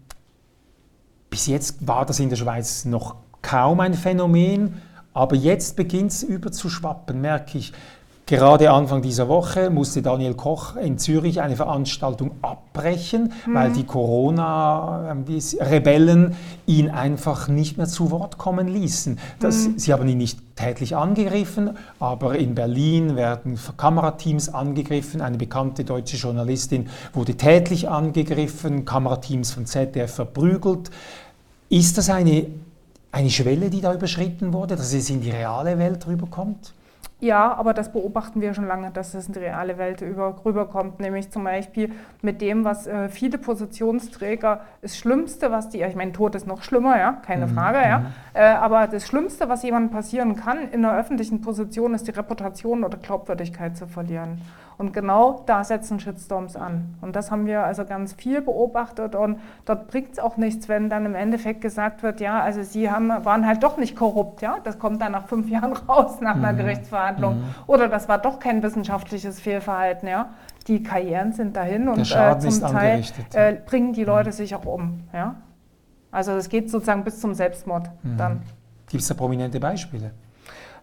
bis 1.28 1.47
jetzt 1.47 1.87
war 1.87 2.07
das 2.07 2.21
in 2.21 2.30
der 2.30 2.37
Schweiz 2.37 2.87
noch 2.87 3.16
kaum 3.42 3.80
ein 3.80 3.92
Phänomen, 3.92 4.80
aber 5.12 5.37
jetzt 5.37 5.76
beginnt 5.76 6.12
es 6.12 6.23
überzuschwappen, 6.23 7.21
merke 7.21 7.59
ich. 7.59 7.73
Gerade 8.28 8.70
Anfang 8.73 9.00
dieser 9.00 9.28
Woche 9.30 9.70
musste 9.70 10.02
Daniel 10.02 10.35
Koch 10.35 10.76
in 10.76 10.99
Zürich 10.99 11.40
eine 11.40 11.56
Veranstaltung 11.56 12.32
abbrechen, 12.42 13.32
mhm. 13.47 13.54
weil 13.54 13.73
die 13.73 13.85
Corona-Rebellen 13.85 16.37
ihn 16.66 16.90
einfach 16.90 17.49
nicht 17.49 17.78
mehr 17.78 17.87
zu 17.87 18.11
Wort 18.11 18.37
kommen 18.37 18.68
ließen. 18.68 19.18
Das, 19.40 19.68
mhm. 19.68 19.78
Sie 19.78 19.94
haben 19.94 20.06
ihn 20.06 20.18
nicht 20.18 20.40
tätlich 20.56 20.94
angegriffen, 20.94 21.78
aber 22.00 22.37
in 22.37 22.54
Berlin 22.54 23.16
werden 23.16 23.58
Kamerateams 23.78 24.50
angegriffen. 24.50 25.23
Eine 25.23 25.38
bekannte 25.38 25.85
deutsche 25.85 26.18
Journalistin 26.18 26.90
wurde 27.14 27.35
tätlich 27.35 27.88
angegriffen, 27.88 28.85
Kamerateams 28.85 29.52
von 29.52 29.64
ZDF 29.64 30.16
verprügelt. 30.16 30.90
Ist 31.70 31.97
das 31.97 32.11
eine, 32.11 32.44
eine 33.11 33.30
Schwelle, 33.30 33.70
die 33.70 33.80
da 33.80 33.94
überschritten 33.94 34.52
wurde, 34.52 34.76
dass 34.76 34.92
es 34.92 35.08
in 35.08 35.23
die 35.23 35.30
reale 35.30 35.78
Welt 35.78 36.06
rüberkommt? 36.06 36.75
Ja, 37.20 37.52
aber 37.54 37.75
das 37.75 37.90
beobachten 37.90 38.40
wir 38.40 38.54
schon 38.54 38.68
lange, 38.68 38.92
dass 38.92 39.12
es 39.14 39.26
in 39.26 39.32
die 39.32 39.40
reale 39.40 39.76
Welt 39.76 40.02
über, 40.02 40.37
rüberkommt, 40.44 41.00
nämlich 41.00 41.30
zum 41.30 41.42
Beispiel 41.42 41.92
mit 42.22 42.40
dem, 42.40 42.64
was 42.64 42.87
äh, 42.87 43.08
viele 43.08 43.38
Positionsträger, 43.38 44.60
das 44.82 44.96
Schlimmste, 44.96 45.50
was 45.50 45.68
die, 45.68 45.82
ich 45.82 45.96
meine, 45.96 46.12
Tod 46.12 46.37
ist 46.37 46.46
noch 46.46 46.62
schlimmer, 46.62 46.96
ja, 46.96 47.20
keine 47.26 47.48
mhm. 47.48 47.54
Frage, 47.54 47.78
ja, 47.78 47.98
mhm. 47.98 48.06
äh, 48.34 48.42
aber 48.42 48.87
das 48.87 49.04
Schlimmste, 49.04 49.48
was 49.48 49.64
jemandem 49.64 49.90
passieren 49.90 50.37
kann 50.37 50.58
in 50.70 50.84
einer 50.84 50.96
öffentlichen 50.96 51.40
Position, 51.40 51.92
ist 51.94 52.06
die 52.06 52.12
Reputation 52.12 52.84
oder 52.84 52.98
Glaubwürdigkeit 52.98 53.76
zu 53.76 53.88
verlieren. 53.88 54.40
Und 54.78 54.92
genau 54.92 55.42
da 55.47 55.64
setzen 55.64 55.99
Shitstorms 55.99 56.54
an. 56.54 56.94
Und 57.00 57.16
das 57.16 57.32
haben 57.32 57.47
wir 57.47 57.64
also 57.64 57.85
ganz 57.85 58.12
viel 58.12 58.40
beobachtet 58.40 59.16
und 59.16 59.40
dort 59.64 59.88
bringt 59.88 60.12
es 60.12 60.18
auch 60.20 60.37
nichts, 60.37 60.68
wenn 60.68 60.88
dann 60.88 61.04
im 61.04 61.16
Endeffekt 61.16 61.61
gesagt 61.61 62.04
wird, 62.04 62.20
ja, 62.20 62.40
also 62.40 62.62
sie 62.62 62.88
haben, 62.88 63.08
waren 63.08 63.44
halt 63.44 63.64
doch 63.64 63.76
nicht 63.76 63.97
korrupt, 63.97 64.40
ja, 64.40 64.58
das 64.62 64.78
kommt 64.78 65.02
dann 65.02 65.11
nach 65.12 65.26
fünf 65.26 65.49
Jahren 65.50 65.73
raus 65.73 66.20
nach 66.20 66.37
einer 66.37 66.52
mhm. 66.52 66.58
Gerichtsverhandlung. 66.58 67.38
Mhm. 67.38 67.44
Oder 67.66 67.88
das 67.88 68.08
war 68.08 68.18
doch 68.18 68.38
kein 68.38 68.62
wissenschaftliches 68.62 69.40
Fehlverhalten, 69.40 70.08
ja. 70.08 70.30
Die 70.68 70.80
Karrieren 70.82 71.32
sind 71.32 71.56
dahin 71.56 71.88
und 71.88 72.00
äh, 72.00 72.38
zum 72.38 72.61
Teil 72.61 73.02
äh, 73.32 73.54
bringen 73.54 73.94
die 73.94 74.04
Leute 74.04 74.28
mhm. 74.28 74.35
sich 74.35 74.54
auch 74.54 74.64
um, 74.64 75.00
ja. 75.12 75.35
Also 76.12 76.32
es 76.32 76.49
geht 76.49 76.70
sozusagen 76.70 77.02
bis 77.02 77.20
zum 77.20 77.35
Selbstmord 77.35 77.90
mhm. 78.04 78.16
dann. 78.16 78.42
Gibt 78.88 79.02
es 79.02 79.08
da 79.08 79.14
prominente 79.14 79.58
Beispiele? 79.58 80.12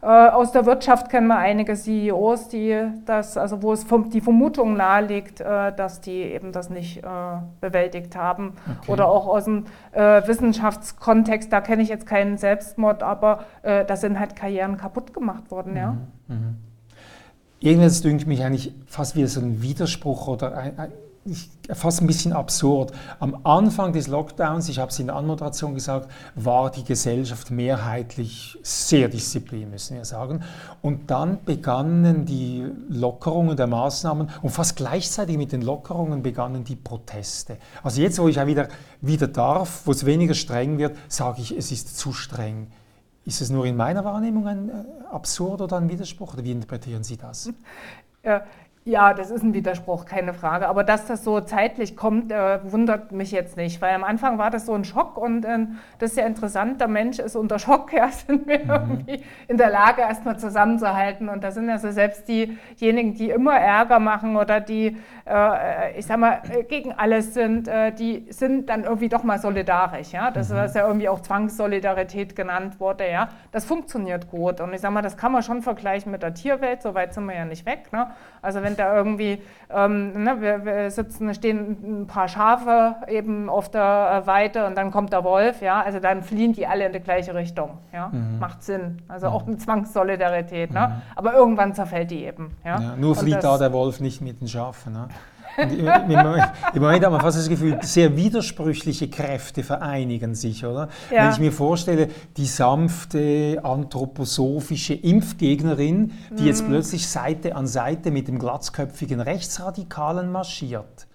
Äh, 0.06 0.30
aus 0.30 0.52
der 0.52 0.68
Wirtschaft 0.68 1.10
kennen 1.10 1.26
wir 1.26 1.40
einige 1.40 1.74
CEOs, 1.74 2.50
die 2.50 2.80
das, 3.06 3.38
also 3.38 3.64
wo 3.64 3.74
es 3.74 3.84
vom, 3.84 4.12
die 4.12 4.22
Vermutung 4.22 4.78
naheliegt, 4.78 5.42
äh, 5.42 5.76
dass 5.76 6.00
die 6.00 6.22
eben 6.22 6.52
das 6.52 6.70
nicht 6.70 6.98
äh, 6.98 7.02
bewältigt 7.60 8.16
haben. 8.16 8.54
Okay. 8.82 8.92
Oder 8.92 9.08
auch 9.08 9.26
aus 9.26 9.46
dem 9.46 9.66
Wissenschaftskontext, 9.94 11.52
da 11.52 11.62
kenne 11.62 11.82
ich 11.82 11.90
jetzt 11.90 12.06
keinen 12.06 12.38
Selbstmord, 12.38 13.02
aber 13.02 13.46
da 13.64 13.96
sind 13.96 14.20
halt 14.20 14.36
Karrieren 14.36 14.76
kaputt 14.76 15.14
gemacht 15.14 15.50
worden, 15.52 15.72
mhm. 15.72 15.78
ja. 15.78 15.98
Mhm. 16.28 16.58
Irgendwas 17.62 18.02
dünkt 18.02 18.28
mich 18.28 18.44
eigentlich 18.44 18.76
fast 18.86 19.16
wie 19.16 19.26
so 19.26 19.40
ein 19.40 19.62
Widerspruch 19.62 20.28
oder 20.28 20.58
ein, 20.58 20.78
ein 20.78 20.92
fast 21.74 22.02
ein 22.02 22.08
bisschen 22.08 22.34
absurd. 22.34 22.92
Am 23.20 23.40
Anfang 23.44 23.94
des 23.94 24.08
Lockdowns, 24.08 24.70
ich 24.70 24.78
habe 24.78 24.92
es 24.92 25.00
in 25.00 25.08
der 25.08 25.16
Anmoderation 25.16 25.74
gesagt, 25.74 26.12
war 26.36 26.70
die 26.70 26.84
Gesellschaft 26.84 27.50
mehrheitlich 27.50 28.60
sehr 28.62 29.10
diszipliniert, 29.10 29.72
müssen 29.72 29.98
wir 29.98 30.06
sagen. 30.06 30.44
Und 30.84 31.10
dann 31.10 31.44
begannen 31.44 32.26
die 32.26 32.66
Lockerungen 32.90 33.58
der 33.58 33.68
Maßnahmen 33.68 34.30
und 34.44 34.50
fast 34.52 34.76
gleichzeitig 34.76 35.38
mit 35.38 35.52
den 35.52 35.64
Lockerungen 35.64 36.22
begannen 36.22 36.64
die 36.64 36.76
Proteste. 36.76 37.58
Also 37.82 38.02
jetzt, 38.02 38.20
wo 38.20 38.28
ich 38.28 38.36
ja 38.36 38.46
wieder, 38.46 38.68
wieder 39.02 39.28
darf, 39.28 39.82
wo 39.86 39.92
es 39.92 40.06
weniger 40.06 40.36
streng 40.36 40.78
wird, 40.78 40.96
sage 41.08 41.42
ich, 41.42 41.58
es 41.58 41.72
ist 41.72 41.98
zu 41.98 42.14
streng. 42.14 42.68
Ist 43.26 43.42
es 43.42 43.50
nur 43.50 43.66
in 43.66 43.76
meiner 43.76 44.06
Wahrnehmung 44.06 44.46
ein 44.46 44.70
äh, 44.70 44.74
Absurd 45.12 45.60
oder 45.62 45.78
ein 45.78 45.90
Widerspruch? 45.90 46.36
Oder 46.36 46.44
wie 46.44 46.52
interpretieren 46.52 47.04
Sie 47.04 47.18
das? 47.18 47.50
Ja, 48.24 48.44
ja, 48.88 49.16
das 49.16 49.32
ist 49.32 49.42
ein 49.42 49.56
Widerspruch, 49.56 50.06
keine 50.06 50.36
Frage. 50.36 50.68
Aber 50.68 50.84
dass 50.84 51.08
das 51.08 51.24
so 51.24 51.42
zeitlich 51.42 51.98
kommt, 51.98 52.32
äh, 52.32 52.60
wundert 52.72 53.12
mich 53.12 53.32
jetzt 53.32 53.58
nicht, 53.58 53.82
weil 53.82 53.96
am 53.96 54.04
Anfang 54.04 54.38
war 54.38 54.52
das 54.52 54.68
so 54.68 54.76
ein 54.76 54.86
Schock 54.86 55.18
und 55.18 55.44
äh, 55.44 55.66
das 55.98 56.12
ist 56.12 56.18
ja 56.18 56.28
interessant. 56.28 56.80
Der 56.80 56.88
Mensch 56.88 57.18
ist 57.18 57.36
unter 57.36 57.58
Schock, 57.58 57.94
ja, 57.98 58.10
sind 58.10 58.46
wir 58.46 58.60
mhm. 58.60 58.70
irgendwie 58.70 59.24
in 59.48 59.58
der 59.58 59.72
Lage, 59.72 60.02
erstmal 60.02 60.38
zusammenzuhalten. 60.38 61.30
Und 61.30 61.44
da 61.44 61.50
sind 61.50 61.68
also 61.68 61.90
selbst 61.90 62.28
diejenigen, 62.28 63.16
die 63.16 63.32
immer 63.32 63.56
Ärger 63.56 63.98
machen 63.98 64.36
oder 64.36 64.62
die, 64.62 64.96
äh, 65.28 65.98
ich 65.98 66.06
sag 66.06 66.20
mal, 66.20 66.44
äh, 66.52 66.62
gegen 66.62 66.94
alles 66.94 67.34
sind, 67.34 67.68
äh, 67.68 67.92
die 67.92 68.28
sind 68.30 68.70
dann 68.70 68.84
irgendwie 68.84 69.10
doch 69.10 69.24
mal 69.24 69.40
solidarisch. 69.40 70.12
Ja? 70.12 70.30
Das 70.30 70.52
mhm. 70.52 70.60
ist 70.60 70.76
ja 70.76 70.86
irgendwie 70.86 71.10
auch 71.10 71.22
Zwangssolidarität 71.22 72.36
genannt 72.36 72.80
wurde. 72.80 73.10
Ja? 73.10 73.30
Das 73.52 73.66
funktioniert 73.66 74.30
gut. 74.30 74.62
Und 74.62 74.76
ich 74.76 74.82
sag 74.82 74.92
mal, 74.92 75.02
das 75.02 75.18
kann 75.18 75.32
man 75.32 75.42
schon 75.42 75.64
vergleichen 75.64 76.12
mit 76.12 76.22
der 76.22 76.36
Tierwelt, 76.36 76.84
so 76.84 76.94
weit 76.94 77.16
sind 77.16 77.26
wir 77.26 77.34
ja 77.34 77.46
nicht 77.46 77.66
weg. 77.66 77.92
Ne? 77.92 78.12
Also 78.44 78.62
wenn 78.62 78.75
da 78.76 78.96
irgendwie, 78.96 79.42
ähm, 79.74 80.24
ne, 80.24 80.42
wir, 80.42 80.66
wir, 80.66 80.92
sitzen, 80.92 81.34
stehen 81.34 82.02
ein 82.02 82.08
paar 82.08 82.28
Schafe 82.28 82.96
eben 83.08 83.50
auf 83.50 83.70
der 83.70 84.24
äh, 84.24 84.28
Weite 84.28 84.66
und 84.66 84.76
dann 84.78 84.92
kommt 84.92 85.12
der 85.12 85.24
Wolf, 85.24 85.62
ja, 85.62 85.82
also 85.82 86.00
dann 86.00 86.24
fliehen 86.24 86.54
die 86.54 86.68
alle 86.68 86.86
in 86.86 86.94
die 86.94 87.00
gleiche 87.00 87.34
Richtung, 87.34 87.78
ja, 87.94 88.10
mhm. 88.10 88.40
macht 88.40 88.64
Sinn, 88.64 89.02
also 89.08 89.28
auch 89.28 89.48
eine 89.48 89.58
Zwangssolidarität, 89.58 90.72
ne? 90.72 90.88
Mhm. 90.88 91.02
aber 91.16 91.34
irgendwann 91.34 91.74
zerfällt 91.74 92.12
die 92.12 92.26
eben, 92.26 92.56
ja. 92.64 92.80
ja 92.80 92.96
nur 92.96 93.16
flieht 93.16 93.44
da 93.44 93.58
der 93.58 93.74
Wolf 93.74 94.00
nicht 94.00 94.22
mit 94.22 94.42
den 94.42 94.48
Schafen, 94.48 94.94
ne? 94.94 95.08
Im, 95.58 96.82
Moment 96.82 97.06
hat 97.06 97.12
man 97.12 97.22
fast 97.22 97.38
das 97.38 97.50
Gefühl, 97.50 97.80
sehr 97.82 98.16
widersprüchliche 98.16 99.10
Kräfte 99.10 99.64
vereinigen 99.64 100.36
sich, 100.36 100.66
oder? 100.66 100.90
Ja. 101.12 101.26
Wenn 101.26 101.32
ich 101.32 101.40
mir 101.40 101.52
vorstelle, 101.52 102.10
die 102.38 102.46
sanfte 102.46 103.60
anthroposophische 103.64 104.94
Impfgegnerin, 104.94 106.12
die 106.32 106.42
mhm. 106.42 106.48
jetzt 106.48 106.66
plötzlich 106.68 107.08
Seite 107.08 107.56
an 107.56 107.68
Seite 107.68 108.12
mit 108.12 108.28
dem 108.28 108.40
glatzköpfigen 108.40 109.20
Rechtsradikalen 109.22 110.32
marschiert. 110.32 111.08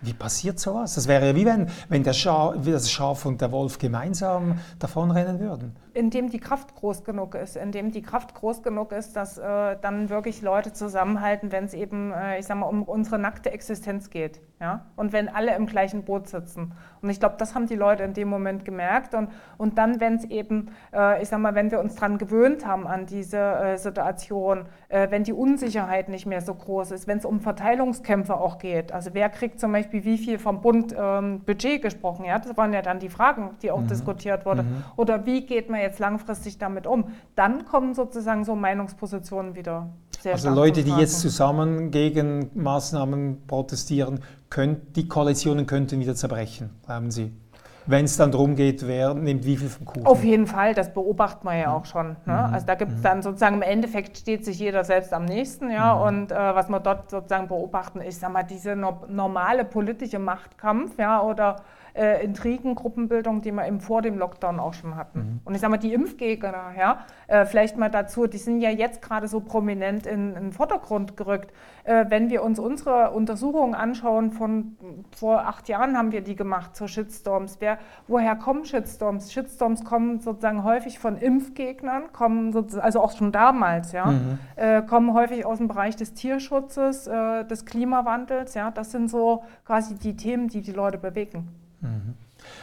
Wie 0.00 0.12
passiert 0.12 0.58
sowas? 0.58 0.96
Das 0.96 1.06
wäre 1.06 1.28
ja 1.28 1.36
wie 1.36 1.46
wenn, 1.46 1.68
wenn 1.88 2.02
der 2.02 2.12
Schaf, 2.12 2.56
das 2.64 2.90
Schaf 2.90 3.24
und 3.24 3.40
der 3.40 3.52
Wolf 3.52 3.78
gemeinsam 3.78 4.58
davonrennen 4.80 5.38
würden 5.38 5.76
indem 5.94 6.30
die 6.30 6.38
Kraft 6.38 6.74
groß 6.74 7.04
genug 7.04 7.34
ist, 7.34 7.56
indem 7.56 7.90
die 7.90 8.02
Kraft 8.02 8.34
groß 8.34 8.62
genug 8.62 8.92
ist, 8.92 9.16
dass 9.16 9.38
äh, 9.38 9.76
dann 9.80 10.08
wirklich 10.08 10.42
Leute 10.42 10.72
zusammenhalten, 10.72 11.52
wenn 11.52 11.64
es 11.64 11.74
eben, 11.74 12.12
äh, 12.12 12.38
ich 12.38 12.46
sag 12.46 12.58
mal, 12.58 12.66
um 12.66 12.82
unsere 12.82 13.18
nackte 13.18 13.52
Existenz 13.52 14.10
geht. 14.10 14.40
Ja? 14.62 14.86
Und 14.94 15.12
wenn 15.12 15.28
alle 15.28 15.56
im 15.56 15.66
gleichen 15.66 16.04
Boot 16.04 16.28
sitzen. 16.28 16.72
Und 17.02 17.10
ich 17.10 17.18
glaube, 17.18 17.34
das 17.36 17.56
haben 17.56 17.66
die 17.66 17.74
Leute 17.74 18.04
in 18.04 18.14
dem 18.14 18.28
Moment 18.28 18.64
gemerkt. 18.64 19.12
Und, 19.12 19.28
und 19.58 19.76
dann, 19.76 20.00
wenn 20.00 20.14
es 20.14 20.24
eben, 20.26 20.70
äh, 20.94 21.20
ich 21.20 21.28
sag 21.28 21.40
mal, 21.40 21.56
wenn 21.56 21.72
wir 21.72 21.80
uns 21.80 21.96
daran 21.96 22.16
gewöhnt 22.16 22.64
haben 22.64 22.86
an 22.86 23.06
diese 23.06 23.38
äh, 23.38 23.76
Situation, 23.76 24.66
äh, 24.88 25.10
wenn 25.10 25.24
die 25.24 25.32
Unsicherheit 25.32 26.08
nicht 26.08 26.26
mehr 26.26 26.40
so 26.40 26.54
groß 26.54 26.92
ist, 26.92 27.08
wenn 27.08 27.18
es 27.18 27.24
um 27.24 27.40
Verteilungskämpfe 27.40 28.36
auch 28.36 28.58
geht. 28.58 28.92
Also 28.92 29.10
wer 29.14 29.28
kriegt 29.30 29.58
zum 29.58 29.72
Beispiel 29.72 30.04
wie 30.04 30.16
viel 30.16 30.38
vom 30.38 30.60
Bund 30.60 30.94
ähm, 30.96 31.40
Budget 31.40 31.82
gesprochen? 31.82 32.24
Ja? 32.24 32.38
Das 32.38 32.56
waren 32.56 32.72
ja 32.72 32.82
dann 32.82 33.00
die 33.00 33.08
Fragen, 33.08 33.56
die 33.62 33.72
auch 33.72 33.80
mhm. 33.80 33.88
diskutiert 33.88 34.46
wurden. 34.46 34.68
Mhm. 34.68 34.84
Oder 34.94 35.26
wie 35.26 35.44
geht 35.44 35.70
man 35.70 35.80
jetzt 35.82 35.98
langfristig 35.98 36.58
damit 36.58 36.86
um? 36.86 37.06
Dann 37.34 37.64
kommen 37.64 37.94
sozusagen 37.94 38.44
so 38.44 38.54
Meinungspositionen 38.54 39.54
wieder 39.54 39.90
sehr 40.20 40.34
Also 40.34 40.50
Leute, 40.50 40.82
die 40.82 40.92
jetzt 40.92 41.20
zusammen 41.20 41.90
gegen 41.90 42.50
Maßnahmen 42.54 43.46
protestieren, 43.46 44.20
könnt, 44.50 44.96
die 44.96 45.08
Koalitionen 45.08 45.66
könnten 45.66 46.00
wieder 46.00 46.14
zerbrechen, 46.14 46.70
glauben 46.86 47.10
Sie? 47.10 47.32
wenn 47.86 48.04
es 48.04 48.16
dann 48.16 48.30
darum 48.30 48.54
geht, 48.54 48.86
wer 48.86 49.14
nimmt 49.14 49.44
wie 49.44 49.56
viel 49.56 49.68
vom 49.68 49.86
Kuchen. 49.86 50.06
Auf 50.06 50.22
jeden 50.22 50.46
Fall, 50.46 50.74
das 50.74 50.92
beobachtet 50.92 51.44
man 51.44 51.58
ja 51.58 51.68
mhm. 51.68 51.74
auch 51.74 51.84
schon. 51.84 52.08
Ne? 52.26 52.46
Mhm. 52.46 52.54
Also 52.54 52.66
da 52.66 52.74
gibt 52.74 52.92
es 52.92 52.98
mhm. 52.98 53.02
dann 53.02 53.22
sozusagen 53.22 53.56
im 53.56 53.62
Endeffekt 53.62 54.16
steht 54.16 54.44
sich 54.44 54.58
jeder 54.58 54.84
selbst 54.84 55.12
am 55.12 55.24
nächsten, 55.24 55.70
ja. 55.70 55.94
Mhm. 55.94 56.02
Und 56.02 56.32
äh, 56.32 56.36
was 56.36 56.68
wir 56.68 56.80
dort 56.80 57.10
sozusagen 57.10 57.48
beobachten, 57.48 58.00
ist, 58.00 58.20
sag 58.20 58.32
mal, 58.32 58.42
diese 58.44 58.76
no 58.76 59.02
normale 59.08 59.64
politische 59.64 60.18
Machtkampf, 60.18 60.98
ja, 60.98 61.22
oder 61.22 61.56
äh, 61.94 62.24
Intrigen, 62.24 62.74
Gruppenbildung, 62.74 63.42
die 63.42 63.52
wir 63.52 63.66
eben 63.66 63.80
vor 63.80 64.02
dem 64.02 64.18
Lockdown 64.18 64.60
auch 64.60 64.74
schon 64.74 64.96
hatten. 64.96 65.18
Mhm. 65.18 65.40
Und 65.44 65.54
ich 65.54 65.60
sage 65.60 65.70
mal, 65.70 65.76
die 65.78 65.92
Impfgegner, 65.92 66.72
ja, 66.78 67.04
äh, 67.26 67.44
vielleicht 67.44 67.76
mal 67.76 67.90
dazu, 67.90 68.26
die 68.26 68.38
sind 68.38 68.60
ja 68.60 68.70
jetzt 68.70 69.02
gerade 69.02 69.28
so 69.28 69.40
prominent 69.40 70.06
in, 70.06 70.34
in 70.34 70.42
den 70.44 70.52
Vordergrund 70.52 71.16
gerückt. 71.16 71.52
Äh, 71.84 72.06
wenn 72.08 72.30
wir 72.30 72.42
uns 72.42 72.58
unsere 72.58 73.10
Untersuchungen 73.10 73.74
anschauen, 73.74 74.30
von 74.30 74.76
vor 75.16 75.46
acht 75.46 75.68
Jahren 75.68 75.96
haben 75.96 76.12
wir 76.12 76.22
die 76.22 76.36
gemacht 76.36 76.76
zu 76.76 76.86
Shitstorms. 76.86 77.56
Wer, 77.60 77.78
woher 78.06 78.36
kommen 78.36 78.64
Shitstorms? 78.64 79.32
Shitstorms 79.32 79.84
kommen 79.84 80.20
sozusagen 80.20 80.64
häufig 80.64 80.98
von 80.98 81.16
Impfgegnern, 81.16 82.12
kommen 82.12 82.54
also 82.80 83.00
auch 83.00 83.16
schon 83.16 83.32
damals, 83.32 83.92
ja, 83.92 84.06
mhm. 84.06 84.38
Äh, 84.56 84.82
kommen 84.82 85.12
häufig 85.14 85.44
aus 85.44 85.58
dem 85.58 85.68
Bereich 85.68 85.96
des 85.96 86.14
Tierschutzes, 86.14 87.06
äh, 87.06 87.44
des 87.44 87.66
Klimawandels, 87.66 88.54
ja. 88.54 88.70
Das 88.70 88.92
sind 88.92 89.10
so 89.10 89.42
quasi 89.66 89.96
die 89.96 90.16
Themen, 90.16 90.48
die 90.48 90.60
die 90.60 90.72
Leute 90.72 90.98
bewegen. 90.98 91.48
Mhm. 91.82 92.14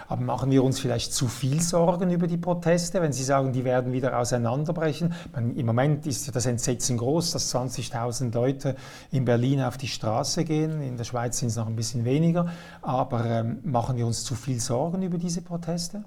Aber 0.08 0.22
machen 0.22 0.52
wir 0.52 0.64
uns 0.64 0.80
vielleicht 0.80 1.14
zu 1.14 1.28
viel 1.28 1.62
Sorgen 1.62 2.12
über 2.12 2.28
die 2.28 2.38
Proteste, 2.38 3.02
wenn 3.02 3.14
Sie 3.14 3.24
sagen, 3.24 3.54
die 3.54 3.64
werden 3.64 3.94
wieder 3.94 4.18
auseinanderbrechen? 4.20 5.14
Meine, 5.34 5.54
Im 5.54 5.66
Moment 5.66 6.06
ist 6.08 6.36
das 6.36 6.46
Entsetzen 6.46 6.98
groß, 6.98 7.32
dass 7.32 7.54
20.000 7.54 8.34
Leute 8.34 8.76
in 9.12 9.26
Berlin 9.26 9.62
auf 9.62 9.78
die 9.78 9.88
Straße 9.88 10.44
gehen. 10.44 10.82
In 10.82 10.98
der 10.98 11.04
Schweiz 11.04 11.40
sind 11.40 11.50
es 11.50 11.56
noch 11.56 11.68
ein 11.68 11.76
bisschen 11.76 12.06
weniger. 12.06 12.48
Aber 12.82 13.26
ähm, 13.26 13.60
machen 13.64 13.98
wir 13.98 14.06
uns 14.06 14.24
zu 14.24 14.36
viel 14.36 14.60
Sorgen 14.60 15.02
über 15.02 15.18
diese 15.18 15.42
Proteste? 15.42 16.04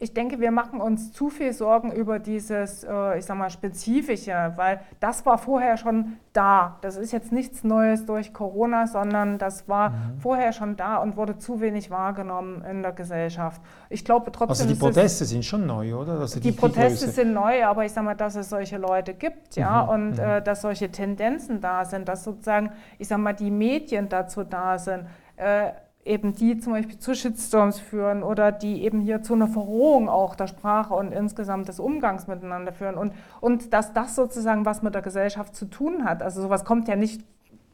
Ich 0.00 0.14
denke, 0.14 0.40
wir 0.40 0.52
machen 0.52 0.80
uns 0.80 1.12
zu 1.12 1.28
viel 1.28 1.52
Sorgen 1.52 1.90
über 1.92 2.18
dieses, 2.18 2.84
äh, 2.84 3.18
ich 3.18 3.24
sag 3.24 3.36
mal, 3.36 3.50
Spezifische, 3.50 4.52
weil 4.56 4.80
das 5.00 5.26
war 5.26 5.38
vorher 5.38 5.76
schon 5.76 6.18
da. 6.32 6.78
Das 6.82 6.96
ist 6.96 7.12
jetzt 7.12 7.32
nichts 7.32 7.64
Neues 7.64 8.06
durch 8.06 8.32
Corona, 8.32 8.86
sondern 8.86 9.38
das 9.38 9.68
war 9.68 9.90
mhm. 9.90 10.20
vorher 10.20 10.52
schon 10.52 10.76
da 10.76 10.98
und 10.98 11.16
wurde 11.16 11.38
zu 11.38 11.60
wenig 11.60 11.90
wahrgenommen 11.90 12.64
in 12.64 12.82
der 12.82 12.92
Gesellschaft. 12.92 13.60
Ich 13.88 14.04
glaube 14.04 14.30
trotzdem. 14.30 14.50
Also 14.50 14.66
die 14.66 14.78
Proteste 14.78 15.24
sind 15.24 15.44
schon 15.44 15.66
neu, 15.66 15.94
oder? 15.94 16.20
Also 16.20 16.38
die, 16.38 16.52
die 16.52 16.56
Proteste 16.56 17.06
die 17.06 17.12
sind 17.12 17.32
neu, 17.32 17.64
aber 17.64 17.84
ich 17.84 17.92
sag 17.92 18.04
mal, 18.04 18.14
dass 18.14 18.36
es 18.36 18.48
solche 18.48 18.78
Leute 18.78 19.14
gibt, 19.14 19.56
ja, 19.56 19.82
mhm. 19.82 19.88
und 19.88 20.10
mhm. 20.12 20.18
Äh, 20.20 20.42
dass 20.42 20.62
solche 20.62 20.90
Tendenzen 20.90 21.60
da 21.60 21.84
sind, 21.84 22.08
dass 22.08 22.22
sozusagen, 22.22 22.70
ich 22.98 23.08
sag 23.08 23.18
mal, 23.18 23.32
die 23.32 23.50
Medien 23.50 24.08
dazu 24.08 24.44
da 24.44 24.78
sind. 24.78 25.06
Äh, 25.36 25.72
eben 26.08 26.34
die 26.34 26.58
zum 26.58 26.72
Beispiel 26.72 26.98
zu 26.98 27.14
Shitstorms 27.14 27.78
führen 27.78 28.22
oder 28.22 28.50
die 28.50 28.82
eben 28.82 29.00
hier 29.00 29.22
zu 29.22 29.34
einer 29.34 29.46
Verrohung 29.46 30.08
auch 30.08 30.34
der 30.34 30.46
Sprache 30.46 30.94
und 30.94 31.12
insgesamt 31.12 31.68
des 31.68 31.78
Umgangs 31.78 32.26
miteinander 32.26 32.72
führen. 32.72 32.96
Und, 32.96 33.12
und 33.40 33.72
dass 33.72 33.92
das 33.92 34.16
sozusagen 34.16 34.64
was 34.64 34.82
mit 34.82 34.94
der 34.94 35.02
Gesellschaft 35.02 35.54
zu 35.54 35.66
tun 35.66 36.04
hat. 36.04 36.22
Also 36.22 36.40
sowas 36.42 36.64
kommt 36.64 36.88
ja 36.88 36.96
nicht 36.96 37.24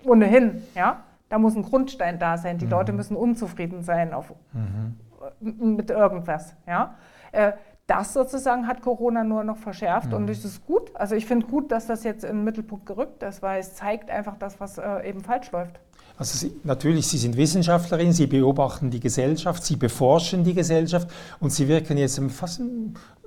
ohnehin. 0.04 0.62
Ja? 0.74 1.04
Da 1.28 1.38
muss 1.38 1.54
ein 1.54 1.62
Grundstein 1.62 2.18
da 2.18 2.36
sein. 2.36 2.58
Die 2.58 2.66
mhm. 2.66 2.72
Leute 2.72 2.92
müssen 2.92 3.16
unzufrieden 3.16 3.82
sein 3.82 4.12
auf, 4.12 4.32
mhm. 4.52 5.76
mit 5.76 5.90
irgendwas. 5.90 6.54
Ja? 6.66 6.94
Äh, 7.32 7.52
das 7.86 8.14
sozusagen 8.14 8.66
hat 8.66 8.80
Corona 8.80 9.24
nur 9.24 9.44
noch 9.44 9.58
verschärft 9.58 10.08
mhm. 10.08 10.14
und 10.14 10.26
das 10.28 10.44
ist 10.44 10.66
gut. 10.66 10.90
Also 10.94 11.14
ich 11.14 11.26
finde 11.26 11.46
gut, 11.46 11.70
dass 11.70 11.86
das 11.86 12.02
jetzt 12.02 12.24
in 12.24 12.36
den 12.36 12.44
Mittelpunkt 12.44 12.86
gerückt 12.86 13.22
ist, 13.22 13.42
weil 13.42 13.60
es 13.60 13.74
zeigt 13.74 14.10
einfach 14.10 14.36
das, 14.36 14.58
was 14.58 14.78
äh, 14.78 15.08
eben 15.08 15.20
falsch 15.20 15.52
läuft. 15.52 15.78
Also 16.16 16.38
Sie, 16.38 16.54
natürlich, 16.62 17.08
Sie 17.08 17.18
sind 17.18 17.36
Wissenschaftlerin, 17.36 18.12
Sie 18.12 18.26
beobachten 18.26 18.90
die 18.90 19.00
Gesellschaft, 19.00 19.64
Sie 19.64 19.76
beforschen 19.76 20.44
die 20.44 20.54
Gesellschaft 20.54 21.08
und 21.40 21.50
Sie 21.50 21.66
wirken 21.66 21.96
jetzt 21.96 22.20
fast 22.30 22.60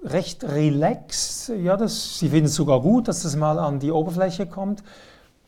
recht 0.06 0.44
relaxed. 0.44 1.51
Ja, 1.62 1.75
das, 1.75 2.20
Sie 2.20 2.29
finden 2.29 2.46
es 2.46 2.56
sogar 2.56 2.82
gut, 2.82 3.08
dass 3.10 3.24
das 3.24 3.36
mal 3.36 3.60
an 3.60 3.79
die 3.79 3.91
Oberfläche 3.91 4.46
kommt. 4.46 4.84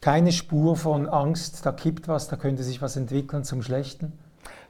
Keine 0.02 0.32
Spur 0.32 0.76
von 0.76 1.08
Angst, 1.08 1.66
da 1.66 1.72
kippt 1.72 2.08
was, 2.08 2.28
da 2.28 2.36
könnte 2.36 2.64
sich 2.64 2.82
was 2.82 2.96
entwickeln 2.98 3.44
zum 3.44 3.62
Schlechten. 3.62 4.14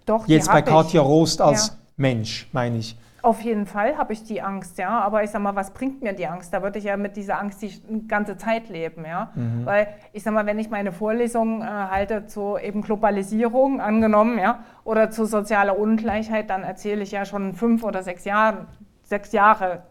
Doch, 0.05 0.27
Jetzt 0.27 0.47
bei 0.47 0.61
Katja 0.61 1.01
Rost 1.01 1.41
als 1.41 1.67
ja. 1.67 1.73
Mensch, 1.97 2.49
meine 2.51 2.77
ich. 2.77 2.97
Auf 3.21 3.41
jeden 3.41 3.65
Fall 3.65 3.97
habe 3.97 4.13
ich 4.13 4.23
die 4.23 4.41
Angst, 4.41 4.77
ja. 4.77 4.99
Aber 4.99 5.23
ich 5.23 5.29
sag 5.29 5.41
mal, 5.41 5.55
was 5.55 5.71
bringt 5.71 6.01
mir 6.01 6.13
die 6.13 6.27
Angst? 6.27 6.53
Da 6.53 6.61
würde 6.63 6.79
ich 6.79 6.85
ja 6.85 6.97
mit 6.97 7.17
dieser 7.17 7.39
Angst 7.39 7.61
die 7.61 8.07
ganze 8.07 8.38
Zeit 8.38 8.69
leben, 8.69 9.05
ja. 9.05 9.31
Mhm. 9.35 9.65
Weil 9.65 9.88
ich 10.13 10.23
sag 10.23 10.33
mal, 10.33 10.45
wenn 10.45 10.59
ich 10.59 10.69
meine 10.69 10.91
Vorlesung 10.91 11.61
äh, 11.61 11.65
halte 11.65 12.27
zu 12.27 12.57
eben 12.57 12.81
Globalisierung 12.81 13.81
angenommen, 13.81 14.39
ja, 14.39 14.63
oder 14.83 15.11
zu 15.11 15.25
sozialer 15.25 15.77
Ungleichheit, 15.77 16.49
dann 16.49 16.63
erzähle 16.63 17.03
ich 17.03 17.11
ja 17.11 17.25
schon 17.25 17.53
fünf 17.53 17.83
oder 17.83 18.03
sechs 18.03 18.25
Jahre, 18.25 18.67
sechs 19.03 19.31
Jahre 19.31 19.83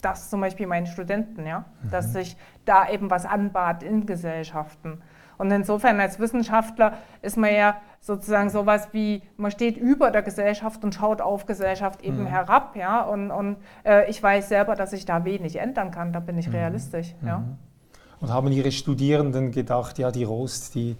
das 0.00 0.30
zum 0.30 0.40
Beispiel 0.40 0.66
meinen 0.66 0.86
Studenten, 0.86 1.46
ja, 1.46 1.64
mhm. 1.82 1.90
dass 1.90 2.12
sich 2.12 2.36
da 2.64 2.88
eben 2.88 3.10
was 3.10 3.26
anbahnt 3.26 3.82
in 3.82 4.06
Gesellschaften. 4.06 5.02
Und 5.38 5.50
insofern 5.50 6.00
als 6.00 6.18
Wissenschaftler 6.18 6.94
ist 7.22 7.36
man 7.36 7.54
ja 7.54 7.76
sozusagen 8.00 8.50
sowas 8.50 8.88
wie, 8.92 9.22
man 9.36 9.50
steht 9.50 9.76
über 9.76 10.10
der 10.10 10.22
Gesellschaft 10.22 10.84
und 10.84 10.94
schaut 10.94 11.20
auf 11.20 11.46
Gesellschaft 11.46 12.02
eben 12.02 12.22
mhm. 12.22 12.26
herab, 12.26 12.76
ja, 12.76 13.02
und, 13.02 13.30
und 13.30 13.56
äh, 13.84 14.08
ich 14.10 14.22
weiß 14.22 14.48
selber, 14.48 14.74
dass 14.76 14.92
ich 14.92 15.06
da 15.06 15.24
wenig 15.24 15.56
ändern 15.56 15.90
kann, 15.90 16.12
da 16.12 16.20
bin 16.20 16.38
ich 16.38 16.48
mhm. 16.48 16.54
realistisch, 16.54 17.14
mhm. 17.20 17.28
ja. 17.28 17.42
Und 18.20 18.32
haben 18.32 18.52
Ihre 18.52 18.72
Studierenden 18.72 19.50
gedacht, 19.50 19.98
ja, 19.98 20.10
die 20.10 20.24
Rost, 20.24 20.74
die, 20.74 20.96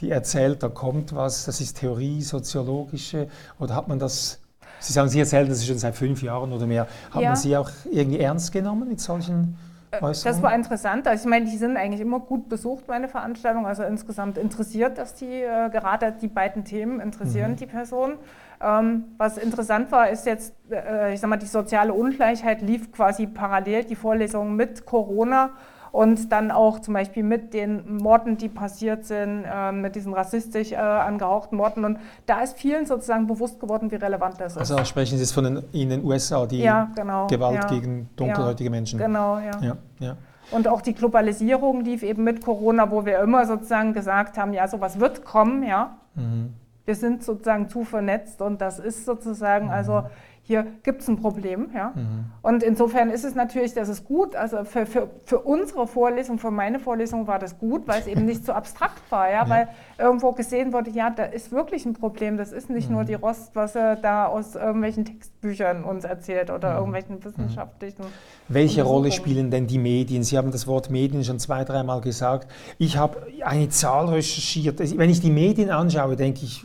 die 0.00 0.10
erzählt, 0.10 0.62
da 0.62 0.68
kommt 0.68 1.14
was, 1.14 1.44
das 1.44 1.60
ist 1.60 1.78
Theorie, 1.78 2.22
soziologische, 2.22 3.28
oder 3.58 3.74
hat 3.74 3.88
man 3.88 3.98
das 3.98 4.40
Sie 4.84 4.92
sagen, 4.92 5.08
Sie 5.08 5.18
erzählen 5.18 5.48
das 5.48 5.66
schon 5.66 5.78
seit 5.78 5.94
fünf 5.94 6.22
Jahren 6.22 6.52
oder 6.52 6.66
mehr. 6.66 6.86
Hat 7.10 7.22
ja. 7.22 7.34
Sie 7.34 7.56
auch 7.56 7.70
irgendwie 7.90 8.18
ernst 8.18 8.52
genommen 8.52 8.88
mit 8.88 9.00
solchen 9.00 9.56
das 10.00 10.42
war 10.42 10.54
interessant. 10.54 11.06
Also 11.06 11.24
ich 11.24 11.30
meine, 11.30 11.46
die 11.46 11.56
sind 11.56 11.76
eigentlich 11.76 12.00
immer 12.00 12.20
gut 12.20 12.48
besucht, 12.48 12.88
meine 12.88 13.08
Veranstaltung. 13.08 13.66
Also 13.66 13.82
insgesamt 13.82 14.38
interessiert 14.38 14.98
das 14.98 15.14
die, 15.14 15.42
äh, 15.42 15.70
gerade 15.70 16.12
die 16.12 16.28
beiden 16.28 16.64
Themen 16.64 17.00
interessieren 17.00 17.52
mhm. 17.52 17.56
die 17.56 17.66
Person. 17.66 18.14
Ähm, 18.62 19.04
was 19.18 19.36
interessant 19.36 19.92
war, 19.92 20.08
ist 20.08 20.26
jetzt, 20.26 20.54
äh, 20.70 21.12
ich 21.12 21.20
sag 21.20 21.28
mal, 21.28 21.36
die 21.36 21.46
soziale 21.46 21.92
Ungleichheit 21.92 22.62
lief 22.62 22.92
quasi 22.92 23.26
parallel, 23.26 23.84
die 23.84 23.96
Vorlesung 23.96 24.56
mit 24.56 24.86
Corona 24.86 25.50
und 25.94 26.32
dann 26.32 26.50
auch 26.50 26.80
zum 26.80 26.92
Beispiel 26.92 27.22
mit 27.22 27.54
den 27.54 27.98
Morden, 27.98 28.36
die 28.36 28.48
passiert 28.48 29.04
sind, 29.04 29.44
äh, 29.44 29.70
mit 29.70 29.94
diesen 29.94 30.12
rassistisch 30.12 30.72
äh, 30.72 30.74
angehauchten 30.74 31.56
Morden. 31.56 31.84
Und 31.84 31.98
da 32.26 32.40
ist 32.40 32.58
vielen 32.58 32.84
sozusagen 32.84 33.28
bewusst 33.28 33.60
geworden, 33.60 33.92
wie 33.92 33.94
relevant 33.94 34.40
das 34.40 34.54
ist. 34.54 34.58
Also 34.58 34.84
sprechen 34.84 35.18
Sie 35.18 35.22
jetzt 35.22 35.30
von 35.30 35.44
den, 35.44 35.62
in 35.70 35.90
den 35.90 36.04
USA, 36.04 36.46
die 36.46 36.58
ja, 36.58 36.90
genau, 36.96 37.28
Gewalt 37.28 37.62
ja, 37.62 37.68
gegen 37.68 38.10
dunkelhäutige 38.16 38.64
ja, 38.64 38.70
Menschen. 38.72 38.98
Genau, 38.98 39.38
ja. 39.38 39.76
ja. 40.00 40.16
Und 40.50 40.66
auch 40.66 40.82
die 40.82 40.94
Globalisierung 40.94 41.82
lief 41.84 42.02
eben 42.02 42.24
mit 42.24 42.44
Corona, 42.44 42.90
wo 42.90 43.06
wir 43.06 43.20
immer 43.20 43.46
sozusagen 43.46 43.92
gesagt 43.92 44.36
haben, 44.36 44.52
ja, 44.52 44.66
sowas 44.66 44.98
wird 44.98 45.24
kommen, 45.24 45.62
ja. 45.62 45.96
Mhm. 46.16 46.54
Wir 46.86 46.96
sind 46.96 47.22
sozusagen 47.22 47.68
zu 47.68 47.84
vernetzt 47.84 48.42
und 48.42 48.60
das 48.60 48.80
ist 48.80 49.04
sozusagen, 49.04 49.70
also 49.70 49.92
mhm. 49.92 49.98
also 49.98 50.10
hier 50.46 50.66
gibt 50.82 51.00
es 51.00 51.08
ein 51.08 51.16
Problem. 51.16 51.70
Ja? 51.74 51.92
Mhm. 51.94 52.26
Und 52.42 52.62
insofern 52.62 53.08
ist 53.08 53.24
es 53.24 53.34
natürlich, 53.34 53.72
das 53.72 53.88
ist 53.88 54.04
gut. 54.04 54.36
Also 54.36 54.64
für, 54.64 54.84
für, 54.84 55.08
für 55.24 55.38
unsere 55.38 55.86
Vorlesung, 55.86 56.38
für 56.38 56.50
meine 56.50 56.78
Vorlesung 56.78 57.26
war 57.26 57.38
das 57.38 57.58
gut, 57.58 57.88
weil 57.88 58.00
es 58.00 58.06
eben 58.06 58.26
nicht 58.26 58.44
so 58.44 58.52
abstrakt 58.52 59.10
war. 59.10 59.30
Ja? 59.30 59.44
ja? 59.44 59.48
Weil 59.48 59.68
irgendwo 59.98 60.32
gesehen 60.32 60.74
wurde, 60.74 60.90
ja, 60.90 61.08
da 61.08 61.24
ist 61.24 61.50
wirklich 61.50 61.86
ein 61.86 61.94
Problem. 61.94 62.36
Das 62.36 62.52
ist 62.52 62.68
nicht 62.68 62.90
mhm. 62.90 62.96
nur 62.96 63.04
die 63.04 63.14
Rost, 63.14 63.56
was 63.56 63.74
er 63.74 63.96
da 63.96 64.26
aus 64.26 64.54
irgendwelchen 64.54 65.06
Textbüchern 65.06 65.82
uns 65.82 66.04
erzählt 66.04 66.50
oder 66.50 66.72
mhm. 66.72 66.76
irgendwelchen 66.76 67.16
mhm. 67.16 67.24
wissenschaftlichen. 67.24 68.04
Welche 68.48 68.82
Rolle 68.82 69.12
spielen 69.12 69.50
denn 69.50 69.66
die 69.66 69.78
Medien? 69.78 70.24
Sie 70.24 70.36
haben 70.36 70.52
das 70.52 70.66
Wort 70.66 70.90
Medien 70.90 71.24
schon 71.24 71.38
zwei, 71.38 71.64
dreimal 71.64 72.02
gesagt. 72.02 72.50
Ich 72.76 72.98
habe 72.98 73.26
eine 73.42 73.70
Zahl 73.70 74.08
recherchiert. 74.08 74.78
Wenn 74.78 75.08
ich 75.08 75.22
die 75.22 75.30
Medien 75.30 75.70
anschaue, 75.70 76.16
denke 76.16 76.44
ich, 76.44 76.62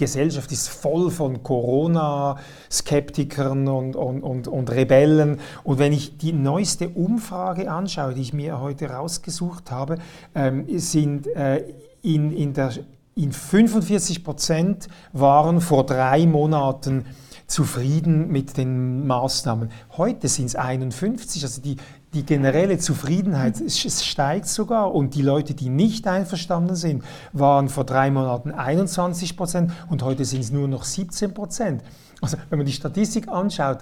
Gesellschaft 0.00 0.50
ist 0.50 0.68
voll 0.68 1.10
von 1.10 1.42
Corona-Skeptikern 1.42 3.68
und, 3.68 3.94
und, 3.94 4.22
und, 4.22 4.48
und, 4.48 4.70
Rebellen. 4.70 5.38
Und 5.62 5.78
wenn 5.78 5.92
ich 5.92 6.16
die 6.16 6.32
neueste 6.32 6.88
Umfrage 6.88 7.70
anschaue, 7.70 8.14
die 8.14 8.22
ich 8.22 8.32
mir 8.32 8.60
heute 8.60 8.88
rausgesucht 8.90 9.70
habe, 9.70 9.98
ähm, 10.34 10.64
sind 10.78 11.26
äh, 11.28 11.64
in, 12.02 12.32
in, 12.32 12.54
der, 12.54 12.72
in 13.14 13.32
45 13.32 14.24
Prozent 14.24 14.88
waren 15.12 15.60
vor 15.60 15.84
drei 15.84 16.24
Monaten 16.26 17.04
zufrieden 17.46 18.28
mit 18.28 18.56
den 18.56 19.06
Maßnahmen. 19.06 19.70
Heute 19.98 20.28
sind 20.28 20.46
es 20.46 20.56
51, 20.56 21.42
also 21.42 21.60
die, 21.60 21.76
die 22.12 22.24
generelle 22.24 22.78
Zufriedenheit 22.78 23.60
es 23.60 24.04
steigt 24.04 24.46
sogar 24.46 24.94
und 24.94 25.14
die 25.14 25.22
Leute, 25.22 25.54
die 25.54 25.68
nicht 25.68 26.08
einverstanden 26.08 26.74
sind, 26.74 27.04
waren 27.32 27.68
vor 27.68 27.84
drei 27.84 28.10
Monaten 28.10 28.50
21 28.50 29.36
Prozent 29.36 29.72
und 29.88 30.02
heute 30.02 30.24
sind 30.24 30.40
es 30.40 30.50
nur 30.50 30.66
noch 30.66 30.84
17 30.84 31.32
Prozent. 31.34 31.82
Also 32.20 32.36
wenn 32.48 32.58
man 32.58 32.66
die 32.66 32.72
Statistik 32.72 33.28
anschaut, 33.28 33.78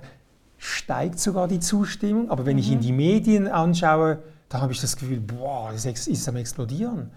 steigt 0.59 1.19
sogar 1.19 1.49
die 1.49 1.61
Zustimmung, 1.61 2.31
aber 2.31 2.45
wenn 2.45 2.57
mhm. 2.57 2.61
ich 2.61 2.71
in 2.71 2.79
mhm. 2.79 2.83
die 2.83 2.93
Medien 2.93 3.49
anschaue, 3.49 4.19
da 4.49 4.61
habe 4.61 4.73
ich 4.73 4.81
das 4.81 4.97
Gefühl, 4.97 5.21
boah, 5.21 5.71
das 5.73 5.87
ist 5.87 6.29
am 6.29 6.37
explodieren. 6.37 7.11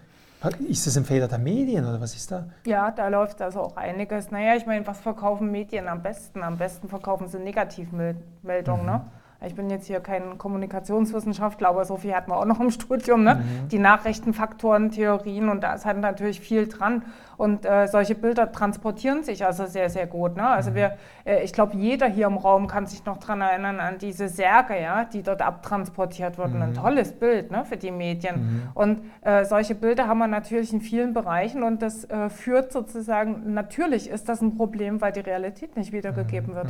Ist 0.67 0.87
das 0.87 0.97
ein 0.97 1.05
Fehler 1.05 1.27
der 1.27 1.37
Medien 1.37 1.85
oder 1.85 2.01
was 2.01 2.15
ist 2.15 2.31
da? 2.31 2.47
Ja, 2.65 2.89
da 2.89 3.09
läuft 3.09 3.41
also 3.43 3.59
auch 3.61 3.77
einiges. 3.77 4.31
Naja, 4.31 4.55
ich 4.55 4.65
meine, 4.65 4.87
was 4.87 4.99
verkaufen 4.99 5.51
Medien 5.51 5.87
am 5.87 6.01
besten? 6.01 6.41
Am 6.41 6.57
besten 6.57 6.89
verkaufen 6.89 7.27
sie 7.27 7.37
Negativmeldungen. 7.37 8.81
Mhm. 8.81 8.91
Ne? 8.91 9.05
Ich 9.43 9.55
bin 9.55 9.71
jetzt 9.71 9.87
hier 9.87 10.01
kein 10.01 10.37
Kommunikationswissenschaftler, 10.37 11.69
aber 11.69 11.83
so 11.83 11.97
viel 11.97 12.13
hat 12.13 12.27
man 12.27 12.37
auch 12.37 12.45
noch 12.45 12.59
im 12.59 12.69
Studium. 12.69 13.23
Ne? 13.23 13.35
Mhm. 13.35 13.69
Die 13.69 13.79
Nachrichtenfaktoren, 13.79 14.91
Theorien 14.91 15.49
und 15.49 15.61
da 15.61 15.73
ist 15.73 15.85
halt 15.85 15.97
natürlich 15.99 16.39
viel 16.39 16.67
dran. 16.67 17.03
Und 17.37 17.65
äh, 17.65 17.87
solche 17.87 18.13
Bilder 18.13 18.51
transportieren 18.51 19.23
sich 19.23 19.43
also 19.43 19.65
sehr, 19.65 19.89
sehr 19.89 20.05
gut. 20.05 20.37
Ne? 20.37 20.47
Also 20.47 20.69
mhm. 20.69 20.75
wir, 20.75 20.97
äh, 21.25 21.43
ich 21.43 21.53
glaube, 21.53 21.75
jeder 21.75 22.05
hier 22.05 22.27
im 22.27 22.37
Raum 22.37 22.67
kann 22.67 22.85
sich 22.85 23.03
noch 23.03 23.17
daran 23.17 23.41
erinnern, 23.41 23.79
an 23.79 23.97
diese 23.97 24.29
Särge, 24.29 24.79
ja, 24.79 25.05
die 25.05 25.23
dort 25.23 25.41
abtransportiert 25.41 26.37
wurden. 26.37 26.57
Mhm. 26.57 26.61
Ein 26.61 26.73
tolles 26.75 27.13
Bild 27.13 27.49
ne, 27.49 27.65
für 27.65 27.77
die 27.77 27.89
Medien. 27.89 28.35
Mhm. 28.35 28.61
Und 28.75 29.01
äh, 29.21 29.43
solche 29.45 29.73
Bilder 29.73 30.07
haben 30.07 30.19
wir 30.19 30.27
natürlich 30.27 30.71
in 30.71 30.81
vielen 30.81 31.15
Bereichen 31.15 31.63
und 31.63 31.81
das 31.81 32.05
äh, 32.05 32.29
führt 32.29 32.71
sozusagen, 32.71 33.55
natürlich 33.55 34.07
ist 34.07 34.29
das 34.29 34.41
ein 34.41 34.55
Problem, 34.55 35.01
weil 35.01 35.11
die 35.11 35.21
Realität 35.21 35.75
nicht 35.75 35.91
wiedergegeben 35.93 36.51
mhm. 36.51 36.55
wird. 36.55 36.67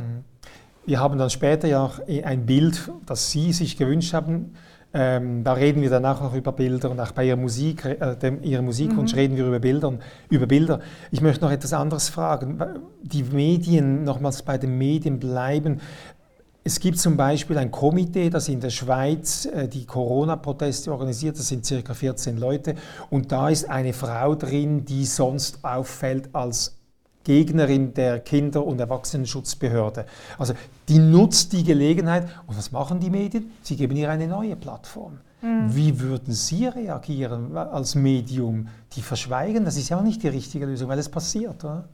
Wir 0.84 0.98
haben 0.98 1.16
dann 1.16 1.30
später 1.30 1.68
ja 1.68 1.84
auch 1.84 2.00
ein 2.24 2.44
Bild, 2.44 2.90
das 3.06 3.30
Sie 3.30 3.52
sich 3.52 3.76
gewünscht 3.76 4.14
haben. 4.14 4.54
Ähm, 4.94 5.42
da 5.42 5.54
reden 5.54 5.80
wir 5.80 5.88
danach 5.88 6.20
noch 6.20 6.34
über 6.34 6.52
Bilder 6.52 6.90
und 6.90 7.00
auch 7.00 7.12
bei 7.12 7.24
Ihrer 7.26 7.36
Musik, 7.36 7.84
äh, 7.84 8.16
dem, 8.16 8.42
Ihrer 8.42 8.62
Musikwunsch 8.62 9.12
mhm. 9.12 9.18
reden 9.18 9.36
wir 9.36 9.46
über, 9.46 9.58
Bildern, 9.58 10.00
über 10.28 10.46
Bilder. 10.46 10.80
Ich 11.10 11.22
möchte 11.22 11.44
noch 11.44 11.52
etwas 11.52 11.72
anderes 11.72 12.10
fragen. 12.10 12.58
Die 13.02 13.22
Medien, 13.22 14.04
nochmals 14.04 14.42
bei 14.42 14.58
den 14.58 14.76
Medien 14.76 15.18
bleiben. 15.18 15.80
Es 16.64 16.78
gibt 16.78 16.98
zum 16.98 17.16
Beispiel 17.16 17.56
ein 17.58 17.70
Komitee, 17.70 18.28
das 18.28 18.48
in 18.48 18.60
der 18.60 18.70
Schweiz 18.70 19.46
äh, 19.46 19.66
die 19.66 19.86
Corona-Proteste 19.86 20.92
organisiert. 20.92 21.38
Das 21.38 21.48
sind 21.48 21.64
circa 21.64 21.94
14 21.94 22.36
Leute. 22.36 22.74
Und 23.08 23.32
da 23.32 23.48
ist 23.48 23.70
eine 23.70 23.94
Frau 23.94 24.34
drin, 24.34 24.84
die 24.84 25.06
sonst 25.06 25.64
auffällt 25.64 26.28
als 26.34 26.81
Gegnerin 27.24 27.94
der 27.94 28.20
Kinder- 28.20 28.64
und 28.64 28.80
Erwachsenenschutzbehörde. 28.80 30.06
Also 30.38 30.54
die 30.88 30.98
nutzt 30.98 31.52
die 31.52 31.64
Gelegenheit 31.64 32.28
und 32.46 32.56
was 32.56 32.72
machen 32.72 33.00
die 33.00 33.10
Medien? 33.10 33.52
Sie 33.62 33.76
geben 33.76 33.96
ihr 33.96 34.10
eine 34.10 34.26
neue 34.26 34.56
Plattform. 34.56 35.18
Mhm. 35.40 35.74
Wie 35.74 36.00
würden 36.00 36.32
Sie 36.32 36.66
reagieren 36.66 37.56
als 37.56 37.94
Medium? 37.94 38.68
Die 38.94 39.02
verschweigen, 39.02 39.64
das 39.64 39.76
ist 39.76 39.88
ja 39.88 39.98
auch 39.98 40.02
nicht 40.02 40.22
die 40.22 40.28
richtige 40.28 40.66
Lösung, 40.66 40.88
weil 40.88 40.98
es 40.98 41.08
passiert, 41.08 41.64
oder? 41.64 41.84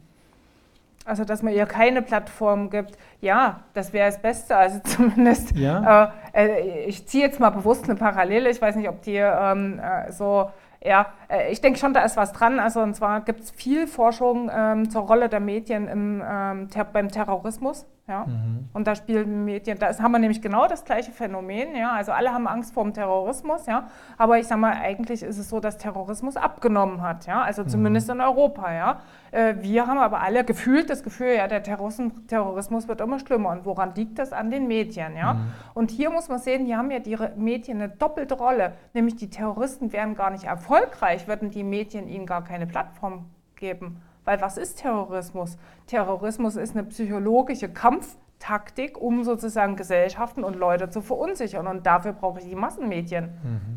Also, 1.09 1.25
dass 1.25 1.43
man 1.43 1.55
ihr 1.55 1.65
keine 1.65 2.03
Plattform 2.03 2.69
gibt, 2.69 2.99
ja, 3.23 3.61
das 3.73 3.95
wäre 3.95 4.11
das 4.11 4.21
Beste. 4.21 4.55
Also 4.55 4.81
zumindest, 4.85 5.57
ja. 5.57 6.13
äh, 6.35 6.47
äh 6.47 6.85
ich 6.85 7.07
ziehe 7.07 7.25
jetzt 7.25 7.41
mal 7.41 7.49
bewusst 7.49 7.85
eine 7.85 7.95
Parallele. 7.95 8.51
Ich 8.51 8.61
weiß 8.61 8.77
nicht, 8.77 8.91
ob 8.91 9.01
die 9.01 9.17
ähm, 9.17 9.81
äh, 9.81 10.13
so 10.13 10.51
ja, 10.85 11.13
äh, 11.29 11.51
ich 11.53 11.61
denke 11.61 11.79
schon, 11.79 11.95
da 11.95 12.03
ist 12.03 12.17
was 12.17 12.33
dran. 12.33 12.59
Also 12.61 12.81
und 12.81 12.95
zwar 12.95 13.21
gibt 13.23 13.41
es 13.41 13.51
viel 13.51 13.87
Forschung 13.87 14.51
ähm, 14.53 14.91
zur 14.91 15.03
Rolle 15.03 15.29
der 15.29 15.41
Medien 15.41 15.89
im, 15.89 16.23
ähm, 16.27 16.69
ter 16.71 16.85
beim 16.85 17.11
Terrorismus. 17.11 17.87
Ja? 18.09 18.25
Mhm. 18.27 18.69
Und 18.73 18.87
da 18.87 18.95
spielen 18.95 19.45
Medien, 19.45 19.79
da 19.79 19.97
haben 19.99 20.13
wir 20.13 20.19
nämlich 20.19 20.41
genau 20.41 20.67
das 20.67 20.85
gleiche 20.85 21.13
Phänomen. 21.13 21.77
Ja? 21.77 21.93
Also 21.93 22.13
alle 22.13 22.33
haben 22.33 22.49
Angst 22.49 22.75
vor 22.75 22.85
dem 22.85 22.95
Terrorismus, 22.95 23.67
ja? 23.67 23.89
aber 24.17 24.39
ich 24.39 24.47
sage 24.47 24.61
mal, 24.61 24.73
eigentlich 24.73 25.23
ist 25.23 25.39
es 25.39 25.49
so, 25.49 25.61
dass 25.61 25.79
Terrorismus 25.79 26.37
abgenommen 26.37 27.03
hat, 27.03 27.27
ja? 27.27 27.43
also 27.43 27.63
mhm. 27.63 27.69
zumindest 27.69 28.09
in 28.09 28.21
Europa. 28.21 28.73
Ja? 28.73 29.01
Äh, 29.31 29.57
wir 29.61 29.87
haben 29.87 29.99
aber 29.99 30.21
alle 30.23 30.45
gefühlt 30.45 30.91
das 30.91 31.03
Gefühl, 31.03 31.35
ja, 31.37 31.47
der 31.47 31.63
Terrorismus 31.63 32.89
wird 32.89 33.01
immer 33.01 33.19
schlimmer. 33.19 33.51
Und 33.51 33.65
woran 33.65 33.95
liegt 33.95 34.19
das? 34.19 34.33
An 34.33 34.51
den 34.51 34.67
Medien. 34.67 35.17
Ja? 35.17 35.35
Mhm. 35.35 35.53
Und 35.75 35.91
hier 35.91 36.11
muss 36.11 36.29
man 36.29 36.39
sehen, 36.39 36.65
hier 36.65 36.79
haben 36.79 36.91
ja 36.91 36.99
die 36.99 37.17
Medien 37.37 37.83
eine 37.83 37.91
doppelte 37.91 38.35
Rolle, 38.35 38.73
nämlich 38.95 39.17
die 39.17 39.31
Terroristen 39.31 39.93
wären 39.93 40.15
gar 40.15 40.31
nicht 40.31 40.45
erfolgreich, 40.45 41.29
würden 41.29 41.51
die 41.51 41.65
Medien 41.65 42.09
ihnen 42.09 42.27
gar 42.27 42.43
keine 42.43 42.67
Plattform 42.67 43.27
geben. 43.57 44.01
Weil 44.29 44.43
was 44.43 44.59
ist 44.59 44.83
Terrorismus? 44.83 45.57
Terrorismus 45.87 46.57
ist 46.57 46.77
eine 46.77 46.85
psychologische 46.85 47.71
Kampftaktik, 47.71 49.01
um 49.01 49.25
sozusagen 49.25 49.75
Gesellschaften 49.75 50.45
und 50.45 50.55
Leute 50.55 50.91
zu 50.91 51.01
verunsichern. 51.01 51.67
Und 51.67 51.87
dafür 51.87 52.13
brauche 52.13 52.41
ich 52.41 52.45
die 52.45 52.55
Massenmedien. 52.55 53.31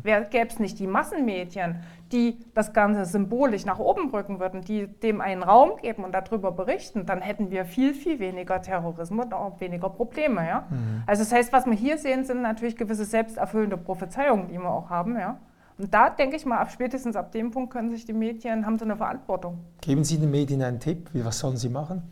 Mhm. 0.04 0.28
Gäbe 0.28 0.48
es 0.48 0.58
nicht 0.58 0.78
die 0.78 0.86
Massenmedien, 0.86 1.80
die 2.12 2.44
das 2.52 2.74
Ganze 2.74 3.06
symbolisch 3.06 3.64
nach 3.64 3.78
oben 3.78 4.10
rücken 4.10 4.40
würden, 4.40 4.60
die 4.60 4.88
dem 4.88 5.22
einen 5.22 5.42
Raum 5.42 5.78
geben 5.80 6.04
und 6.04 6.12
darüber 6.12 6.52
berichten, 6.52 7.06
dann 7.06 7.22
hätten 7.22 7.50
wir 7.50 7.64
viel, 7.64 7.94
viel 7.94 8.18
weniger 8.18 8.60
Terrorismus 8.60 9.24
und 9.24 9.32
auch 9.32 9.58
weniger 9.58 9.88
Probleme. 9.88 10.46
Ja? 10.46 10.66
Mhm. 10.68 11.02
Also 11.06 11.22
das 11.22 11.32
heißt, 11.32 11.50
was 11.54 11.64
wir 11.64 11.72
hier 11.72 11.96
sehen, 11.96 12.26
sind 12.26 12.42
natürlich 12.42 12.76
gewisse 12.76 13.06
selbsterfüllende 13.06 13.78
Prophezeiungen, 13.78 14.48
die 14.48 14.58
wir 14.58 14.68
auch 14.68 14.90
haben. 14.90 15.18
Ja? 15.18 15.38
Und 15.78 15.92
da 15.92 16.10
denke 16.10 16.36
ich 16.36 16.46
mal, 16.46 16.58
ab 16.58 16.70
spätestens 16.70 17.16
ab 17.16 17.32
dem 17.32 17.50
Punkt 17.50 17.72
können 17.72 17.90
sich 17.90 18.04
die 18.04 18.12
Medien, 18.12 18.66
haben 18.66 18.78
sie 18.78 18.84
eine 18.84 18.96
Verantwortung. 18.96 19.58
Geben 19.80 20.04
Sie 20.04 20.18
den 20.18 20.30
Medien 20.30 20.62
einen 20.62 20.80
Tipp, 20.80 21.10
was 21.12 21.38
sollen 21.38 21.56
sie 21.56 21.68
machen? 21.68 22.02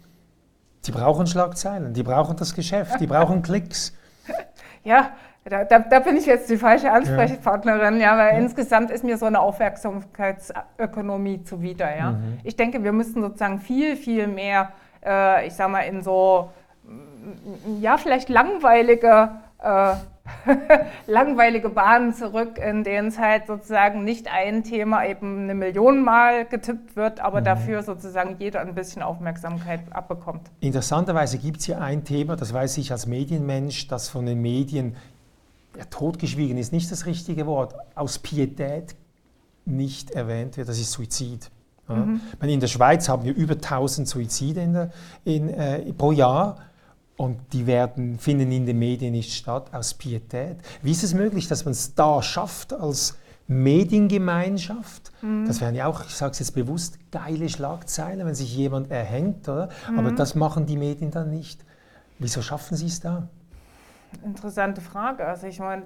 Sie 0.82 0.92
brauchen 0.92 1.26
Schlagzeilen, 1.26 1.92
die 1.92 2.02
brauchen 2.02 2.36
das 2.36 2.54
Geschäft, 2.54 3.00
die 3.00 3.06
brauchen 3.06 3.42
Klicks. 3.42 3.94
Ja, 4.82 5.10
da, 5.44 5.64
da, 5.64 5.78
da, 5.78 5.98
bin 6.00 6.16
ich 6.16 6.26
jetzt 6.26 6.50
die 6.50 6.56
falsche 6.56 6.90
Ansprechpartnerin, 6.92 8.00
ja, 8.00 8.12
ja 8.12 8.18
weil 8.18 8.34
ja. 8.34 8.38
insgesamt 8.38 8.90
ist 8.90 9.04
mir 9.04 9.18
so 9.18 9.26
eine 9.26 9.40
Aufmerksamkeitsökonomie 9.40 11.44
zuwider. 11.44 11.96
Ja. 11.96 12.12
Mhm. 12.12 12.38
Ich 12.44 12.56
denke, 12.56 12.84
wir 12.84 12.92
müssen 12.92 13.22
sozusagen 13.22 13.58
viel, 13.58 13.96
viel 13.96 14.26
mehr, 14.26 14.72
äh, 15.04 15.46
ich 15.46 15.54
sag 15.54 15.70
mal, 15.70 15.82
in 15.82 16.02
so, 16.02 16.50
ja, 17.80 17.96
vielleicht 17.96 18.28
langweilige 18.28 19.30
äh, 19.62 19.94
langweilige 21.06 21.68
Bahnen 21.68 22.14
zurück, 22.14 22.58
in 22.58 22.84
denen 22.84 23.08
es 23.08 23.18
halt 23.18 23.46
sozusagen 23.46 24.04
nicht 24.04 24.28
ein 24.32 24.64
Thema 24.64 25.04
eben 25.06 25.44
eine 25.44 25.54
Million 25.54 26.02
Mal 26.02 26.44
getippt 26.46 26.96
wird, 26.96 27.20
aber 27.20 27.40
mhm. 27.40 27.44
dafür 27.44 27.82
sozusagen 27.82 28.36
jeder 28.38 28.60
ein 28.60 28.74
bisschen 28.74 29.02
Aufmerksamkeit 29.02 29.80
abbekommt. 29.90 30.50
Interessanterweise 30.60 31.38
gibt 31.38 31.60
es 31.60 31.66
hier 31.66 31.80
ein 31.80 32.04
Thema, 32.04 32.36
das 32.36 32.52
weiß 32.52 32.78
ich 32.78 32.92
als 32.92 33.06
Medienmensch, 33.06 33.88
das 33.88 34.08
von 34.08 34.26
den 34.26 34.40
Medien 34.40 34.96
ja, 35.76 35.84
totgeschwiegen 35.84 36.58
ist, 36.58 36.72
nicht 36.72 36.90
das 36.90 37.06
richtige 37.06 37.46
Wort, 37.46 37.74
aus 37.94 38.18
Pietät 38.18 38.96
nicht 39.64 40.10
erwähnt 40.10 40.56
wird, 40.56 40.68
das 40.68 40.78
ist 40.78 40.92
Suizid. 40.92 41.50
Ja. 41.88 41.96
Mhm. 41.96 42.20
In 42.42 42.60
der 42.60 42.68
Schweiz 42.68 43.08
haben 43.08 43.24
wir 43.24 43.34
über 43.34 43.54
1000 43.54 44.08
Suizide 44.08 44.60
in 44.60 44.72
der, 44.72 44.90
in, 45.24 45.48
äh, 45.48 45.92
pro 45.92 46.12
Jahr 46.12 46.56
und 47.20 47.38
die 47.52 47.66
werden, 47.66 48.18
finden 48.18 48.50
in 48.50 48.64
den 48.64 48.78
Medien 48.78 49.12
nicht 49.12 49.34
statt 49.34 49.74
aus 49.74 49.92
Pietät. 49.92 50.56
Wie 50.80 50.90
ist 50.90 51.04
es 51.04 51.12
möglich, 51.12 51.48
dass 51.48 51.66
man 51.66 51.72
es 51.72 51.94
da 51.94 52.22
schafft 52.22 52.72
als 52.72 53.18
Mediengemeinschaft? 53.46 55.12
Mhm. 55.20 55.44
Das 55.46 55.60
wären 55.60 55.74
ja 55.74 55.84
auch, 55.84 56.02
ich 56.06 56.14
sage 56.14 56.32
es 56.32 56.38
jetzt 56.38 56.54
bewusst, 56.54 56.98
geile 57.10 57.50
Schlagzeilen, 57.50 58.26
wenn 58.26 58.34
sich 58.34 58.56
jemand 58.56 58.90
erhängt, 58.90 59.46
oder? 59.50 59.68
Mhm. 59.90 59.98
Aber 59.98 60.12
das 60.12 60.34
machen 60.34 60.64
die 60.64 60.78
Medien 60.78 61.10
dann 61.10 61.28
nicht. 61.28 61.62
Wieso 62.18 62.40
schaffen 62.40 62.74
sie 62.78 62.86
es 62.86 63.00
da? 63.00 63.28
Interessante 64.24 64.80
Frage. 64.80 65.26
Also 65.26 65.46
ich 65.46 65.58
meine, 65.60 65.84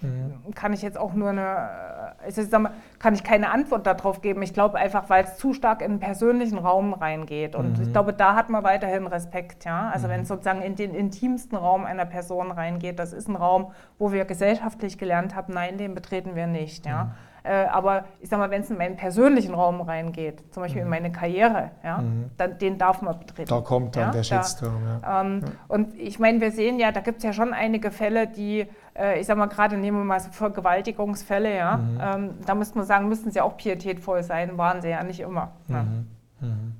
mhm. 0.00 0.54
kann 0.54 0.72
ich 0.72 0.82
jetzt 0.82 0.98
auch 0.98 1.14
nur 1.14 1.30
eine, 1.30 2.14
ich 2.26 2.50
mal, 2.50 2.72
kann 2.98 3.14
ich 3.14 3.24
keine 3.24 3.50
Antwort 3.50 3.86
darauf 3.86 4.22
geben. 4.22 4.42
Ich 4.42 4.54
glaube 4.54 4.78
einfach, 4.78 5.08
weil 5.10 5.24
es 5.24 5.36
zu 5.36 5.52
stark 5.52 5.82
in 5.82 5.92
den 5.92 6.00
persönlichen 6.00 6.58
Raum 6.58 6.94
reingeht. 6.94 7.54
Und 7.54 7.78
mhm. 7.78 7.84
ich 7.84 7.92
glaube, 7.92 8.12
da 8.12 8.34
hat 8.34 8.50
man 8.50 8.64
weiterhin 8.64 9.06
Respekt. 9.06 9.64
Ja? 9.64 9.90
Also 9.90 10.06
mhm. 10.06 10.12
wenn 10.12 10.20
es 10.22 10.28
sozusagen 10.28 10.62
in 10.62 10.76
den 10.76 10.94
intimsten 10.94 11.56
Raum 11.56 11.84
einer 11.84 12.06
Person 12.06 12.50
reingeht, 12.50 12.98
das 12.98 13.12
ist 13.12 13.28
ein 13.28 13.36
Raum, 13.36 13.72
wo 13.98 14.12
wir 14.12 14.24
gesellschaftlich 14.24 14.98
gelernt 14.98 15.34
haben, 15.34 15.52
nein, 15.52 15.78
den 15.78 15.94
betreten 15.94 16.34
wir 16.34 16.46
nicht. 16.46 16.86
Ja? 16.86 17.14
Äh, 17.46 17.66
aber 17.66 18.06
ich 18.20 18.28
sag 18.28 18.38
mal, 18.38 18.50
wenn 18.50 18.62
es 18.62 18.70
in 18.70 18.76
meinen 18.76 18.96
persönlichen 18.96 19.54
Raum 19.54 19.80
reingeht, 19.80 20.42
zum 20.52 20.62
Beispiel 20.62 20.82
mhm. 20.82 20.86
in 20.86 20.90
meine 20.90 21.12
Karriere, 21.12 21.70
ja, 21.84 21.98
mhm. 21.98 22.30
dann, 22.36 22.58
den 22.58 22.76
darf 22.76 23.02
man 23.02 23.18
betreten. 23.18 23.48
Da 23.48 23.60
kommt 23.60 23.94
dann 23.94 24.08
ja, 24.08 24.10
der 24.10 24.22
Shitstorm. 24.24 24.74
Da, 25.00 25.20
ähm, 25.20 25.40
ja. 25.44 25.52
Und 25.68 25.94
ich 25.94 26.18
meine, 26.18 26.40
wir 26.40 26.50
sehen 26.50 26.80
ja, 26.80 26.90
da 26.90 27.00
gibt 27.00 27.18
es 27.18 27.24
ja 27.24 27.32
schon 27.32 27.52
einige 27.52 27.92
Fälle, 27.92 28.26
die, 28.26 28.66
äh, 28.98 29.20
ich 29.20 29.26
sag 29.26 29.38
mal, 29.38 29.46
gerade 29.46 29.76
nehmen 29.76 29.98
wir 29.98 30.04
mal 30.04 30.18
so 30.18 30.30
Vergewaltigungsfälle, 30.30 31.56
ja, 31.56 31.76
mhm. 31.76 32.00
ähm, 32.00 32.30
da 32.44 32.54
müsste 32.56 32.78
man 32.78 32.86
sagen, 32.86 33.08
müssten 33.08 33.30
sie 33.30 33.40
auch 33.40 33.56
pietätvoll 33.56 34.24
sein, 34.24 34.58
waren 34.58 34.82
sie 34.82 34.88
ja 34.88 35.04
nicht 35.04 35.20
immer. 35.20 35.52
Ja. 35.68 35.84
Mhm. 35.84 36.06
Mhm. 36.40 36.72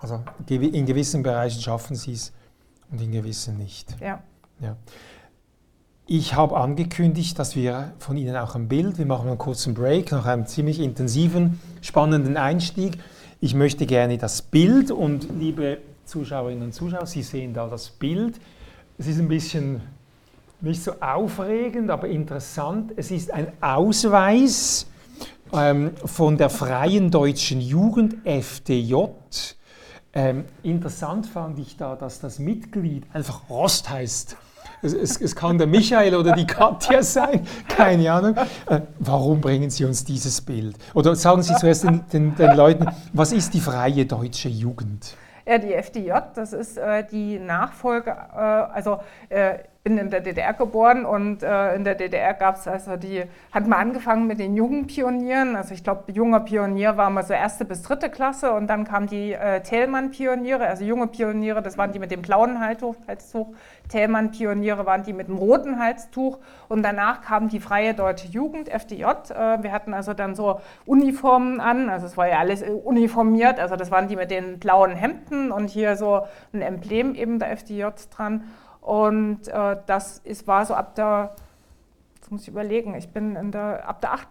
Also 0.00 0.20
in 0.48 0.86
gewissen 0.86 1.22
Bereichen 1.22 1.60
schaffen 1.60 1.94
sie 1.94 2.14
es 2.14 2.32
und 2.90 3.00
in 3.00 3.12
gewissen 3.12 3.56
nicht. 3.56 3.94
Ja. 4.00 4.20
ja. 4.58 4.76
Ich 6.12 6.34
habe 6.34 6.56
angekündigt, 6.56 7.38
dass 7.38 7.54
wir 7.54 7.92
von 8.00 8.16
Ihnen 8.16 8.34
auch 8.34 8.56
ein 8.56 8.66
Bild, 8.66 8.98
wir 8.98 9.06
machen 9.06 9.28
einen 9.28 9.38
kurzen 9.38 9.74
Break 9.74 10.10
nach 10.10 10.26
einem 10.26 10.44
ziemlich 10.44 10.80
intensiven, 10.80 11.60
spannenden 11.82 12.36
Einstieg. 12.36 12.98
Ich 13.40 13.54
möchte 13.54 13.86
gerne 13.86 14.18
das 14.18 14.42
Bild 14.42 14.90
und 14.90 15.28
liebe 15.38 15.78
Zuschauerinnen 16.06 16.64
und 16.64 16.74
Zuschauer, 16.74 17.06
Sie 17.06 17.22
sehen 17.22 17.54
da 17.54 17.68
das 17.68 17.90
Bild. 17.90 18.40
Es 18.98 19.06
ist 19.06 19.20
ein 19.20 19.28
bisschen 19.28 19.82
nicht 20.60 20.82
so 20.82 20.94
aufregend, 21.00 21.90
aber 21.90 22.08
interessant. 22.08 22.90
Es 22.96 23.12
ist 23.12 23.32
ein 23.32 23.52
Ausweis 23.60 24.88
ähm, 25.52 25.92
von 26.04 26.36
der 26.36 26.50
Freien 26.50 27.12
Deutschen 27.12 27.60
Jugend 27.60 28.16
FDJ. 28.26 28.94
Ähm, 30.12 30.44
interessant 30.64 31.26
fand 31.26 31.60
ich 31.60 31.76
da, 31.76 31.94
dass 31.94 32.18
das 32.18 32.40
Mitglied 32.40 33.06
einfach 33.12 33.48
Rost 33.48 33.88
heißt 33.88 34.36
es, 34.82 34.92
es, 34.92 35.20
es, 35.20 35.36
kann 35.36 35.58
der 35.58 35.66
Michael 35.66 36.14
oder 36.14 36.32
die 36.32 36.46
Katja 36.46 37.02
sein, 37.02 37.46
keine 37.68 38.10
Ahnung. 38.12 38.36
Äh, 38.66 38.80
warum 38.98 39.40
bringen 39.40 39.70
Sie 39.70 39.84
uns 39.84 40.04
dieses 40.04 40.40
Bild? 40.40 40.76
Oder 40.94 41.14
sagen 41.16 41.42
Sie 41.42 41.54
zuerst 41.54 41.84
den, 41.84 42.04
den, 42.12 42.34
den 42.34 42.56
Leuten, 42.56 42.86
was 43.12 43.32
ist 43.32 43.54
die 43.54 43.60
freie 43.60 44.06
deutsche 44.06 44.48
Jugend? 44.48 45.16
Ja, 45.46 45.58
die 45.58 45.74
FDJ, 45.74 46.12
das 46.34 46.52
ist 46.52 46.76
äh, 46.78 47.04
die 47.10 47.38
Nachfolge, 47.38 48.10
äh, 48.10 48.38
also 48.38 49.00
äh, 49.28 49.58
bin 49.82 49.96
in 49.96 50.10
der 50.10 50.20
DDR 50.20 50.52
geboren 50.52 51.06
und 51.06 51.42
äh, 51.42 51.74
in 51.74 51.84
der 51.84 51.94
DDR 51.94 52.34
gab 52.34 52.56
es 52.56 52.68
also 52.68 52.96
die, 52.96 53.24
hat 53.50 53.66
man 53.66 53.78
angefangen 53.78 54.26
mit 54.26 54.38
den 54.38 54.54
jungen 54.54 54.86
Pionieren. 54.86 55.56
Also 55.56 55.72
ich 55.72 55.82
glaube, 55.82 56.12
junger 56.12 56.40
Pionier 56.40 56.98
war 56.98 57.08
mal 57.08 57.24
so 57.24 57.32
erste 57.32 57.64
bis 57.64 57.82
dritte 57.82 58.10
Klasse 58.10 58.52
und 58.52 58.66
dann 58.66 58.84
kamen 58.84 59.06
die 59.06 59.32
äh, 59.32 59.62
Thälmann-Pioniere, 59.62 60.66
also 60.66 60.84
junge 60.84 61.06
Pioniere, 61.06 61.62
das 61.62 61.78
waren 61.78 61.92
die 61.92 61.98
mit 61.98 62.10
dem 62.10 62.20
blauen 62.20 62.60
Halstuch. 62.60 62.94
Thälmann-Pioniere 63.88 64.84
waren 64.84 65.02
die 65.02 65.14
mit 65.14 65.28
dem 65.28 65.36
roten 65.36 65.78
Halstuch 65.78 66.38
und 66.68 66.82
danach 66.82 67.22
kam 67.22 67.48
die 67.48 67.58
Freie 67.58 67.94
Deutsche 67.94 68.28
Jugend, 68.28 68.68
FDJ. 68.68 69.04
Äh, 69.04 69.62
wir 69.62 69.72
hatten 69.72 69.94
also 69.94 70.12
dann 70.12 70.34
so 70.34 70.60
Uniformen 70.84 71.58
an, 71.58 71.88
also 71.88 72.04
es 72.04 72.18
war 72.18 72.28
ja 72.28 72.38
alles 72.38 72.62
uniformiert, 72.62 73.58
also 73.58 73.76
das 73.76 73.90
waren 73.90 74.08
die 74.08 74.16
mit 74.16 74.30
den 74.30 74.58
blauen 74.58 74.94
Hemden 74.94 75.50
und 75.52 75.70
hier 75.70 75.96
so 75.96 76.26
ein 76.52 76.60
Emblem 76.60 77.14
eben 77.14 77.38
der 77.38 77.50
FDJ 77.52 77.86
dran. 78.14 78.44
Und 78.80 79.48
äh, 79.48 79.76
das 79.86 80.18
ist, 80.24 80.46
war 80.46 80.64
so 80.64 80.74
ab 80.74 80.94
der, 80.94 81.34
jetzt 82.14 82.30
muss 82.30 82.42
ich 82.42 82.48
überlegen, 82.48 82.94
ich 82.94 83.10
bin 83.10 83.36
in 83.36 83.52
der, 83.52 83.88
ab 83.88 84.00
der 84.00 84.12
8., 84.12 84.28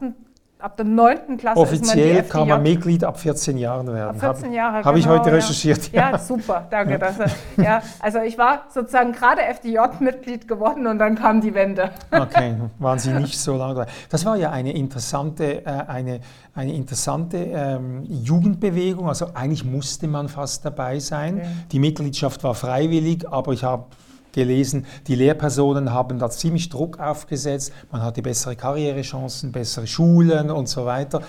ab 0.60 0.76
der 0.76 0.86
9. 0.86 1.38
Klasse 1.38 1.58
Offiziell 1.58 2.16
man 2.16 2.30
kann 2.30 2.48
man 2.48 2.62
Mitglied 2.62 3.04
ab 3.04 3.18
14 3.18 3.58
Jahren 3.58 3.88
werden. 3.88 4.22
Ab 4.22 4.36
14 4.36 4.52
Jahre, 4.52 4.84
Habe 4.84 5.00
genau, 5.00 5.14
ich 5.14 5.20
heute 5.20 5.32
recherchiert. 5.32 5.92
Ja, 5.94 6.12
ja 6.12 6.20
super, 6.20 6.68
danke. 6.70 6.94
Ja. 6.94 6.98
Das, 6.98 7.16
ja, 7.56 7.82
also 8.00 8.20
ich 8.20 8.38
war 8.38 8.66
sozusagen 8.68 9.14
gerade 9.14 9.42
FDJ-Mitglied 9.42 10.50
geworden 10.50 10.86
und 10.88 11.00
dann 11.00 11.16
kam 11.16 11.40
die 11.40 11.54
Wende. 11.54 11.92
Okay, 12.12 12.56
waren 12.80 13.00
Sie 13.00 13.12
nicht 13.14 13.40
so 13.40 13.56
lange 13.56 13.86
Das 14.10 14.26
war 14.26 14.36
ja 14.36 14.52
eine 14.52 14.76
interessante, 14.76 15.66
äh, 15.66 15.84
eine, 15.88 16.20
eine 16.54 16.74
interessante 16.74 17.38
ähm, 17.38 18.04
Jugendbewegung. 18.04 19.08
Also 19.08 19.28
eigentlich 19.34 19.64
musste 19.64 20.08
man 20.10 20.28
fast 20.28 20.66
dabei 20.66 21.00
sein. 21.00 21.38
Okay. 21.38 21.48
Die 21.72 21.80
Mitgliedschaft 21.80 22.44
war 22.44 22.54
freiwillig, 22.54 23.26
aber 23.30 23.54
ich 23.54 23.64
habe 23.64 23.86
gelesen, 24.32 24.86
die 25.08 25.16
Lehrpersonen 25.16 25.94
haben 25.94 26.20
da 26.20 26.30
ziemlich 26.30 26.70
Druck 26.70 27.00
aufgesetzt, 27.00 27.74
man 27.92 28.02
hatte 28.02 28.22
bessere 28.22 28.56
Karrierechancen, 28.56 29.52
bessere 29.52 29.88
Schulen 29.88 30.52
und 30.52 30.68
so 30.70 30.86
weiter. 30.86 31.22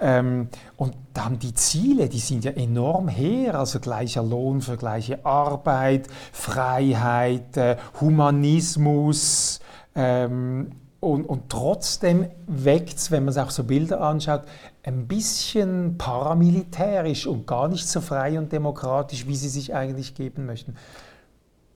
Ähm, 0.00 0.48
und 0.76 0.94
dann 1.12 1.38
die 1.38 1.54
Ziele, 1.54 2.08
die 2.08 2.20
sind 2.20 2.44
ja 2.44 2.52
enorm 2.52 3.08
her, 3.08 3.58
also 3.58 3.80
gleicher 3.80 4.22
Lohn 4.22 4.60
für 4.60 4.76
gleiche 4.76 5.24
Arbeit, 5.24 6.06
Freiheit, 6.32 7.56
äh, 7.56 7.76
Humanismus. 8.00 9.60
Ähm, 9.94 10.72
und, 11.00 11.26
und, 11.26 11.48
trotzdem 11.48 12.26
weckt 12.48 12.98
es, 12.98 13.10
wenn 13.12 13.24
man 13.24 13.32
sich 13.32 13.42
auch 13.42 13.50
so 13.50 13.62
Bilder 13.62 14.00
anschaut, 14.00 14.42
ein 14.82 15.06
bisschen 15.06 15.96
paramilitärisch 15.96 17.26
und 17.26 17.46
gar 17.46 17.68
nicht 17.68 17.86
so 17.86 18.00
frei 18.00 18.38
und 18.38 18.52
demokratisch, 18.52 19.26
wie 19.28 19.36
sie 19.36 19.48
sich 19.48 19.74
eigentlich 19.74 20.14
geben 20.14 20.46
möchten. 20.46 20.74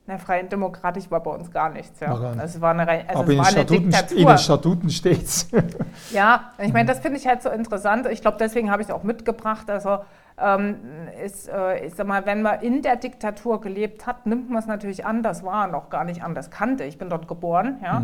Na, 0.05 0.19
freien 0.19 0.49
Demokratisch 0.49 1.09
war 1.13 1.23
bei 1.23 1.31
uns 1.31 1.51
gar 1.53 1.71
nichts. 1.71 2.01
Ja. 2.01 2.09
Gar 2.09 2.31
nicht. 2.33 2.41
Also 2.41 2.57
es 2.57 2.61
war 2.61 2.73
eine, 2.73 2.89
also 2.89 3.21
Aber 3.21 3.23
es 3.23 3.31
in 3.31 3.39
war 3.39 3.45
den, 3.45 3.53
Statuten, 3.53 3.91
Diktatur. 3.91 4.19
in 4.19 4.27
den 4.27 4.39
Statuten 4.39 4.91
steht 4.91 5.23
es. 5.23 5.49
Ja, 6.13 6.53
ich 6.59 6.73
meine, 6.73 6.89
das 6.89 6.99
finde 6.99 7.19
ich 7.19 7.27
halt 7.27 7.43
so 7.43 7.51
interessant. 7.51 8.07
Ich 8.07 8.21
glaube, 8.21 8.37
deswegen 8.41 8.71
habe 8.71 8.83
ich 8.83 8.89
es 8.89 8.95
auch 8.95 9.05
mitgebracht. 9.05 9.71
Also, 9.71 10.01
ähm, 10.39 10.77
ist, 11.25 11.49
äh, 11.49 11.87
ich 11.87 11.95
sag 11.95 12.07
mal, 12.07 12.27
wenn 12.27 12.43
man 12.43 12.61
in 12.61 12.83
der 12.83 12.97
Diktatur 12.97 13.61
gelebt 13.61 14.07
hat, 14.07 14.27
nimmt 14.27 14.51
man 14.51 14.59
es 14.59 14.67
natürlich 14.67 15.05
an. 15.07 15.23
Das 15.23 15.45
war 15.45 15.69
noch 15.69 15.89
gar 15.89 16.05
nicht 16.05 16.25
anders 16.25 16.51
kannte. 16.51 16.85
Ich 16.85 16.99
bin 16.99 17.09
dort 17.09 17.29
geboren. 17.29 17.79
Ja? 17.83 18.03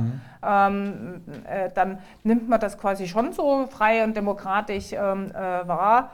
Ähm, 0.68 1.22
äh, 1.44 1.70
dann 1.74 1.98
nimmt 2.22 2.48
man 2.48 2.60
das 2.60 2.78
quasi 2.78 3.08
schon 3.08 3.32
so 3.32 3.66
frei 3.66 4.04
und 4.04 4.16
demokratisch 4.16 4.92
ähm, 4.92 5.32
äh, 5.32 5.66
wahr. 5.66 6.10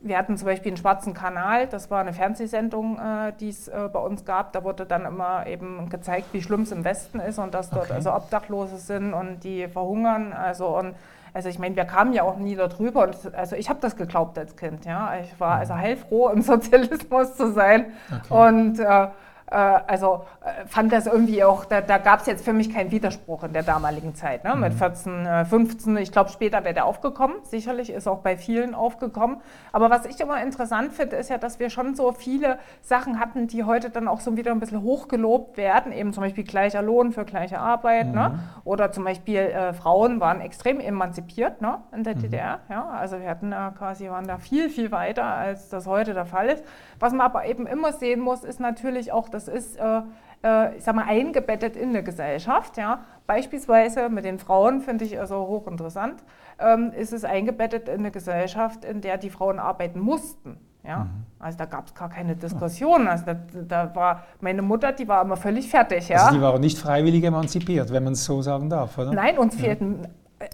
Wir 0.00 0.16
hatten 0.16 0.36
zum 0.36 0.46
Beispiel 0.46 0.70
einen 0.70 0.76
schwarzen 0.76 1.12
Kanal, 1.12 1.66
das 1.66 1.90
war 1.90 2.00
eine 2.00 2.12
Fernsehsendung, 2.12 2.98
äh, 2.98 3.32
die 3.40 3.48
es 3.48 3.66
äh, 3.66 3.88
bei 3.92 3.98
uns 3.98 4.24
gab. 4.24 4.52
Da 4.52 4.62
wurde 4.62 4.86
dann 4.86 5.04
immer 5.04 5.46
eben 5.46 5.88
gezeigt, 5.88 6.28
wie 6.32 6.40
schlimm 6.40 6.62
es 6.62 6.72
im 6.72 6.84
Westen 6.84 7.18
ist 7.18 7.38
und 7.38 7.52
dass 7.52 7.70
dort 7.70 7.86
Okay. 7.86 7.94
also 7.94 8.14
Obdachlose 8.14 8.76
sind 8.76 9.12
und 9.12 9.42
die 9.42 9.66
verhungern. 9.66 10.32
Also, 10.32 10.68
und, 10.78 10.94
also 11.34 11.48
ich 11.48 11.58
meine, 11.58 11.74
wir 11.74 11.84
kamen 11.84 12.12
ja 12.12 12.22
auch 12.22 12.36
nie 12.36 12.54
darüber. 12.54 13.04
Und, 13.04 13.34
also 13.34 13.56
ich 13.56 13.68
habe 13.68 13.80
das 13.80 13.96
geglaubt 13.96 14.38
als 14.38 14.56
Kind. 14.56 14.84
Ja? 14.84 15.14
Ich 15.20 15.38
war 15.40 15.56
also 15.56 15.74
heilfroh, 15.74 16.28
im 16.28 16.42
Sozialismus 16.42 17.36
zu 17.36 17.52
sein. 17.52 17.86
Okay. 18.08 18.48
Und 18.48 18.78
äh, 18.78 19.08
also 19.54 20.24
äh, 20.44 20.66
fand 20.66 20.92
das 20.92 21.06
irgendwie 21.06 21.42
auch, 21.42 21.64
da, 21.64 21.80
da 21.80 21.98
gab 21.98 22.20
es 22.20 22.26
jetzt 22.26 22.44
für 22.44 22.52
mich 22.52 22.72
keinen 22.72 22.90
Widerspruch 22.90 23.44
in 23.44 23.52
der 23.52 23.62
damaligen 23.62 24.14
Zeit. 24.14 24.44
Ne? 24.44 24.54
Mit 24.56 24.74
14, 24.74 25.26
äh, 25.26 25.44
15, 25.44 25.96
ich 25.96 26.12
glaube 26.12 26.30
später 26.30 26.64
wäre 26.64 26.74
der 26.74 26.84
aufgekommen, 26.84 27.36
sicherlich 27.44 27.90
ist 27.90 28.06
auch 28.06 28.18
bei 28.18 28.36
vielen 28.36 28.74
aufgekommen. 28.74 29.40
Aber 29.72 29.90
was 29.90 30.04
ich 30.04 30.20
immer 30.20 30.42
interessant 30.42 30.92
finde, 30.92 31.16
ist 31.16 31.30
ja, 31.30 31.38
dass 31.38 31.58
wir 31.58 31.70
schon 31.70 31.94
so 31.94 32.12
viele 32.12 32.58
Sachen 32.82 33.18
hatten, 33.18 33.46
die 33.46 33.64
heute 33.64 33.90
dann 33.90 34.06
auch 34.06 34.20
so 34.20 34.36
wieder 34.36 34.52
ein 34.52 34.60
bisschen 34.60 34.82
hochgelobt 34.82 35.56
werden, 35.56 35.92
eben 35.92 36.12
zum 36.12 36.22
Beispiel 36.22 36.44
gleicher 36.44 36.82
Lohn 36.82 37.12
für 37.12 37.24
gleiche 37.24 37.58
Arbeit. 37.58 38.12
Ne? 38.12 38.38
Oder 38.64 38.92
zum 38.92 39.04
Beispiel 39.04 39.38
äh, 39.38 39.72
Frauen 39.72 40.20
waren 40.20 40.40
extrem 40.40 40.80
emanzipiert 40.80 41.62
ne? 41.62 41.78
in 41.92 42.04
der 42.04 42.14
DDR. 42.14 42.60
Ja? 42.68 42.86
Also 42.88 43.18
wir 43.20 43.28
hatten 43.28 43.50
da 43.50 43.72
quasi, 43.76 44.10
waren 44.10 44.26
da 44.26 44.38
viel, 44.38 44.68
viel 44.68 44.90
weiter, 44.90 45.24
als 45.24 45.68
das 45.70 45.86
heute 45.86 46.12
der 46.12 46.26
Fall 46.26 46.48
ist. 46.48 46.64
Was 47.00 47.12
man 47.12 47.22
aber 47.22 47.46
eben 47.46 47.66
immer 47.66 47.92
sehen 47.92 48.20
muss, 48.20 48.44
ist 48.44 48.60
natürlich 48.60 49.12
auch, 49.12 49.28
das 49.38 49.48
ist, 49.48 49.76
äh, 49.76 50.02
äh, 50.42 50.76
ich 50.76 50.84
sag 50.84 50.94
mal, 50.94 51.04
eingebettet 51.06 51.76
in 51.76 51.90
eine 51.90 52.02
Gesellschaft. 52.02 52.76
Ja? 52.76 53.00
Beispielsweise 53.26 54.08
mit 54.08 54.24
den 54.24 54.38
Frauen 54.38 54.80
finde 54.80 55.04
ich 55.04 55.18
also 55.18 55.46
hochinteressant, 55.46 56.24
ähm, 56.58 56.92
ist 56.96 57.12
es 57.12 57.24
eingebettet 57.24 57.88
in 57.88 58.00
eine 58.00 58.10
Gesellschaft, 58.10 58.84
in 58.84 59.00
der 59.00 59.18
die 59.18 59.30
Frauen 59.30 59.58
arbeiten 59.58 60.00
mussten. 60.00 60.58
Ja? 60.84 61.06
Also 61.38 61.58
da 61.58 61.66
gab 61.66 61.86
es 61.86 61.94
gar 61.94 62.08
keine 62.08 62.34
Diskussion. 62.34 63.06
Also 63.06 63.26
da, 63.26 63.36
da 63.52 63.94
war 63.94 64.24
meine 64.40 64.62
Mutter, 64.62 64.92
die 64.92 65.06
war 65.06 65.22
immer 65.22 65.36
völlig 65.36 65.68
fertig. 65.68 66.08
Ja? 66.08 66.24
Also 66.24 66.36
die 66.36 66.42
waren 66.42 66.60
nicht 66.60 66.78
freiwillig 66.78 67.22
emanzipiert, 67.22 67.92
wenn 67.92 68.04
man 68.04 68.14
es 68.14 68.24
so 68.24 68.42
sagen 68.42 68.70
darf, 68.70 68.98
oder? 68.98 69.12
Nein, 69.12 69.38
uns 69.38 69.54
fehlten, 69.54 70.04
äh, 70.04 70.08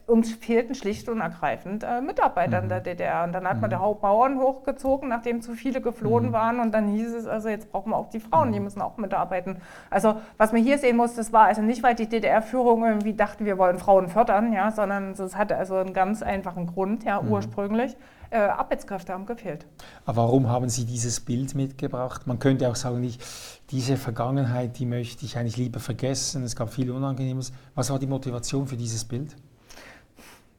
uns 0.06 0.32
fehlten 0.32 0.74
schlicht 0.74 1.08
und 1.08 1.20
ergreifend 1.20 1.82
äh, 1.84 2.00
Mitarbeiter 2.00 2.58
Mhm. 2.58 2.62
in 2.64 2.68
der 2.70 2.80
DDR. 2.80 3.24
Und 3.24 3.32
dann 3.32 3.46
hat 3.46 3.60
man 3.60 3.68
die 3.68 3.76
Hauptbauern 3.76 4.40
hochgezogen, 4.40 5.08
nachdem 5.10 5.42
zu 5.42 5.52
viele 5.52 5.80
geflohen 5.80 6.28
Mhm. 6.28 6.32
waren. 6.32 6.60
Und 6.60 6.72
dann 6.72 6.88
hieß 6.88 7.12
es, 7.14 7.26
also 7.26 7.48
jetzt 7.50 7.70
brauchen 7.70 7.90
wir 7.90 7.96
auch 7.96 8.08
die 8.08 8.20
Frauen, 8.20 8.52
die 8.52 8.60
müssen 8.60 8.80
auch 8.80 8.96
mitarbeiten. 8.96 9.58
Also 9.90 10.16
was 10.38 10.52
man 10.52 10.62
hier 10.62 10.78
sehen 10.78 10.96
muss, 10.96 11.14
das 11.14 11.32
war 11.32 11.44
also 11.46 11.60
nicht, 11.62 11.82
weil 11.82 11.94
die 11.94 12.08
DDR-Führung 12.08 12.84
irgendwie 12.84 13.12
dachte, 13.14 13.44
wir 13.44 13.58
wollen 13.58 13.78
Frauen 13.78 14.08
fördern, 14.08 14.52
ja, 14.52 14.70
sondern 14.70 15.12
es 15.12 15.36
hatte 15.36 15.56
also 15.56 15.76
einen 15.76 15.92
ganz 15.92 16.22
einfachen 16.22 16.66
Grund, 16.66 17.04
ja, 17.04 17.20
Mhm. 17.20 17.30
ursprünglich. 17.32 17.96
Äh, 18.30 18.38
Arbeitskräfte 18.38 19.12
haben 19.12 19.26
gefehlt. 19.26 19.64
Aber 20.06 20.22
warum 20.22 20.48
haben 20.48 20.68
Sie 20.68 20.84
dieses 20.86 21.20
Bild 21.20 21.54
mitgebracht? 21.54 22.26
Man 22.26 22.40
könnte 22.40 22.68
auch 22.68 22.74
sagen, 22.74 23.00
nicht, 23.00 23.22
diese 23.70 23.96
Vergangenheit, 23.96 24.76
die 24.78 24.86
möchte 24.86 25.24
ich 25.24 25.36
eigentlich 25.38 25.56
lieber 25.56 25.78
vergessen. 25.78 26.42
Es 26.42 26.56
gab 26.56 26.70
viel 26.70 26.90
Unangenehmes. 26.90 27.52
Was 27.76 27.90
war 27.90 27.98
die 28.00 28.08
Motivation 28.08 28.66
für 28.66 28.76
dieses 28.76 29.04
Bild? 29.04 29.36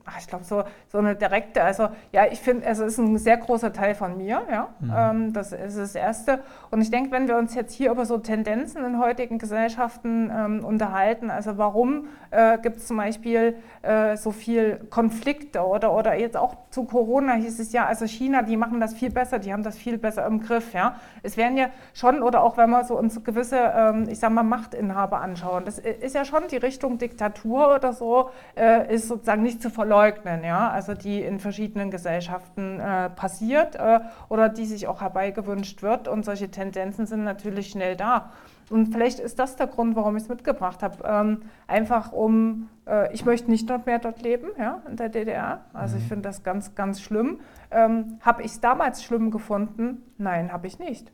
Ach, 0.08 0.20
ich 0.20 0.28
glaube, 0.28 0.44
so, 0.44 0.64
so 0.88 1.00
eine 1.00 1.16
direkte, 1.16 1.64
also 1.64 1.88
ja, 2.12 2.26
ich 2.32 2.40
finde, 2.40 2.66
es 2.68 2.78
ist 2.78 3.00
ein 3.00 3.18
sehr 3.18 3.38
großer 3.38 3.74
Teil 3.74 3.96
von 3.96 4.18
mir, 4.18 4.42
ja. 4.52 4.70
Ähm, 4.96 5.34
das 5.34 5.52
ist 5.52 5.80
das 5.80 5.96
Erste. 5.96 6.40
Und 6.70 6.82
ich 6.82 6.92
denke, 6.92 7.12
wenn 7.12 7.28
wir 7.28 7.38
uns 7.38 7.56
jetzt 7.56 7.74
hier 7.74 7.90
über 7.90 8.06
so 8.06 8.20
Tendenzen 8.20 8.86
in 8.86 9.00
heutigen 9.00 9.40
Gesellschaften 9.40 10.32
ähm, 10.32 10.64
unterhalten, 10.64 11.32
also 11.32 11.58
warum 11.58 12.08
äh, 12.30 12.60
gibt 12.60 12.78
es 12.78 12.86
zum 12.86 12.98
Beispiel 12.98 13.56
äh, 13.82 14.16
so 14.16 14.30
viel 14.30 14.78
Konflikte 14.92 15.66
oder, 15.66 15.92
oder 15.92 16.14
jetzt 16.14 16.38
auch 16.38 16.56
zu 16.70 16.84
Corona 16.84 17.34
hieß 17.34 17.60
es 17.60 17.72
ja, 17.74 17.86
also 17.88 18.06
China, 18.06 18.44
die 18.44 18.58
machen 18.58 18.80
das 18.80 18.94
viel 18.94 19.10
besser, 19.10 19.40
die 19.40 19.52
haben 19.54 19.64
das 19.64 19.76
viel 19.76 19.98
besser 19.98 20.28
im 20.28 20.40
Griff, 20.40 20.74
ja. 20.74 20.98
Es 21.24 21.36
werden 21.36 21.58
ja 21.58 21.70
schon, 21.96 22.22
oder 22.22 22.44
auch 22.44 22.58
wenn 22.58 22.70
wir 22.70 22.84
so 22.84 22.96
uns 22.96 23.24
gewisse, 23.24 23.58
ähm, 23.76 24.08
ich 24.08 24.20
sag 24.20 24.30
mal, 24.32 24.44
Machtinhaber 24.44 25.20
anschauen, 25.22 25.66
das 25.66 25.80
i- 25.80 25.90
ist 26.02 26.14
ja 26.14 26.26
schon 26.26 26.44
die 26.52 26.58
Richtung 26.58 27.00
Diktatur 27.00 27.74
oder 27.74 27.92
so, 27.92 28.30
äh, 28.56 28.94
ist 28.94 29.08
sozusagen 29.08 29.42
nicht 29.42 29.64
zu 29.64 29.72
verleugnen, 29.72 29.95
ja, 30.44 30.70
also 30.70 30.94
die 30.94 31.22
in 31.22 31.40
verschiedenen 31.40 31.92
Gesellschaften 31.92 32.80
äh, 32.80 33.10
passiert 33.10 33.76
äh, 33.76 34.00
oder 34.30 34.50
die 34.50 34.66
sich 34.66 34.88
auch 34.88 35.02
herbeigewünscht 35.02 35.82
wird 35.82 36.08
und 36.08 36.26
solche 36.26 36.50
Tendenzen 36.50 37.06
sind 37.06 37.24
natürlich 37.24 37.70
schnell 37.70 37.96
da. 37.96 38.32
Und 38.70 38.88
vielleicht 38.88 39.20
ist 39.20 39.38
das 39.38 39.56
der 39.56 39.68
Grund, 39.68 39.96
warum 39.96 40.18
ich 40.18 40.24
es 40.24 40.30
mitgebracht 40.30 40.82
habe. 40.82 41.04
Ähm, 41.06 41.42
einfach 41.68 42.12
um, 42.12 42.70
äh, 42.88 43.14
ich 43.14 43.24
möchte 43.26 43.50
nicht 43.52 43.70
noch 43.70 43.86
mehr 43.86 44.00
dort 44.00 44.22
leben, 44.22 44.48
ja, 44.58 44.82
in 44.90 44.96
der 44.96 45.10
DDR. 45.10 45.66
Also 45.74 45.98
ich 45.98 46.04
finde 46.08 46.24
das 46.24 46.44
ganz, 46.44 46.74
ganz 46.74 47.00
schlimm. 47.02 47.40
Ähm, 47.70 48.18
habe 48.22 48.42
ich 48.42 48.52
es 48.54 48.62
damals 48.62 49.04
schlimm 49.04 49.30
gefunden? 49.30 50.04
Nein, 50.18 50.52
habe 50.52 50.68
ich 50.68 50.80
nicht. 50.80 51.12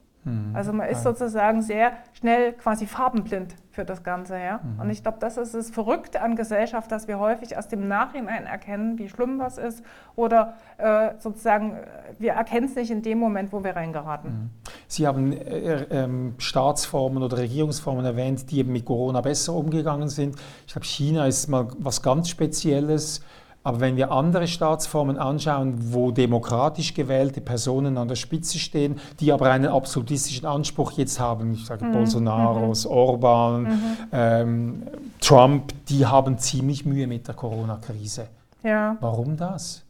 Also 0.53 0.71
man 0.71 0.87
ist 0.87 1.01
sozusagen 1.01 1.63
sehr 1.63 1.93
schnell 2.13 2.53
quasi 2.53 2.85
farbenblind 2.85 3.55
für 3.71 3.85
das 3.85 4.03
Ganze, 4.03 4.37
ja. 4.37 4.59
Und 4.79 4.89
ich 4.89 5.01
glaube, 5.01 5.17
das 5.19 5.37
ist 5.37 5.55
das 5.55 5.69
Verrückte 5.69 6.21
an 6.21 6.35
Gesellschaft, 6.35 6.91
dass 6.91 7.07
wir 7.07 7.19
häufig 7.19 7.53
erst 7.53 7.71
im 7.71 7.87
Nachhinein 7.87 8.45
erkennen, 8.45 8.99
wie 8.99 9.07
schlimm 9.07 9.39
was 9.39 9.57
ist, 9.57 9.83
oder 10.15 10.55
äh, 10.77 11.11
sozusagen 11.19 11.71
äh, 11.71 11.85
wir 12.19 12.33
erkennen 12.33 12.67
es 12.67 12.75
nicht 12.75 12.91
in 12.91 13.01
dem 13.01 13.17
Moment, 13.17 13.53
wo 13.53 13.63
wir 13.63 13.75
reingeraten. 13.75 14.51
Sie 14.87 15.07
haben 15.07 15.31
äh, 15.33 15.83
ähm, 15.89 16.35
Staatsformen 16.37 17.23
oder 17.23 17.37
Regierungsformen 17.37 18.03
erwähnt, 18.05 18.51
die 18.51 18.59
eben 18.59 18.73
mit 18.73 18.85
Corona 18.85 19.21
besser 19.21 19.53
umgegangen 19.53 20.09
sind. 20.09 20.35
Ich 20.67 20.73
glaube, 20.73 20.85
China 20.85 21.25
ist 21.25 21.47
mal 21.47 21.67
was 21.79 22.01
ganz 22.01 22.29
Spezielles. 22.29 23.21
Aber 23.63 23.79
wenn 23.79 23.95
wir 23.95 24.11
andere 24.11 24.47
Staatsformen 24.47 25.17
anschauen, 25.17 25.75
wo 25.93 26.11
demokratisch 26.11 26.93
gewählte 26.95 27.41
Personen 27.41 27.97
an 27.97 28.07
der 28.07 28.15
Spitze 28.15 28.57
stehen, 28.57 28.99
die 29.19 29.31
aber 29.31 29.51
einen 29.51 29.67
absolutistischen 29.67 30.47
Anspruch 30.47 30.93
jetzt 30.93 31.19
haben, 31.19 31.53
ich 31.53 31.65
sage 31.65 31.85
Bolsonaros, 31.91 32.87
Orban, 32.87 33.79
ähm, 34.11 34.83
Trump, 35.19 35.73
die 35.89 36.05
haben 36.07 36.39
ziemlich 36.39 36.85
Mühe 36.85 37.05
mit 37.05 37.27
der 37.27 37.35
Corona-Krise. 37.35 38.27
Ja. 38.63 38.97
Warum 38.99 39.37
das? 39.37 39.83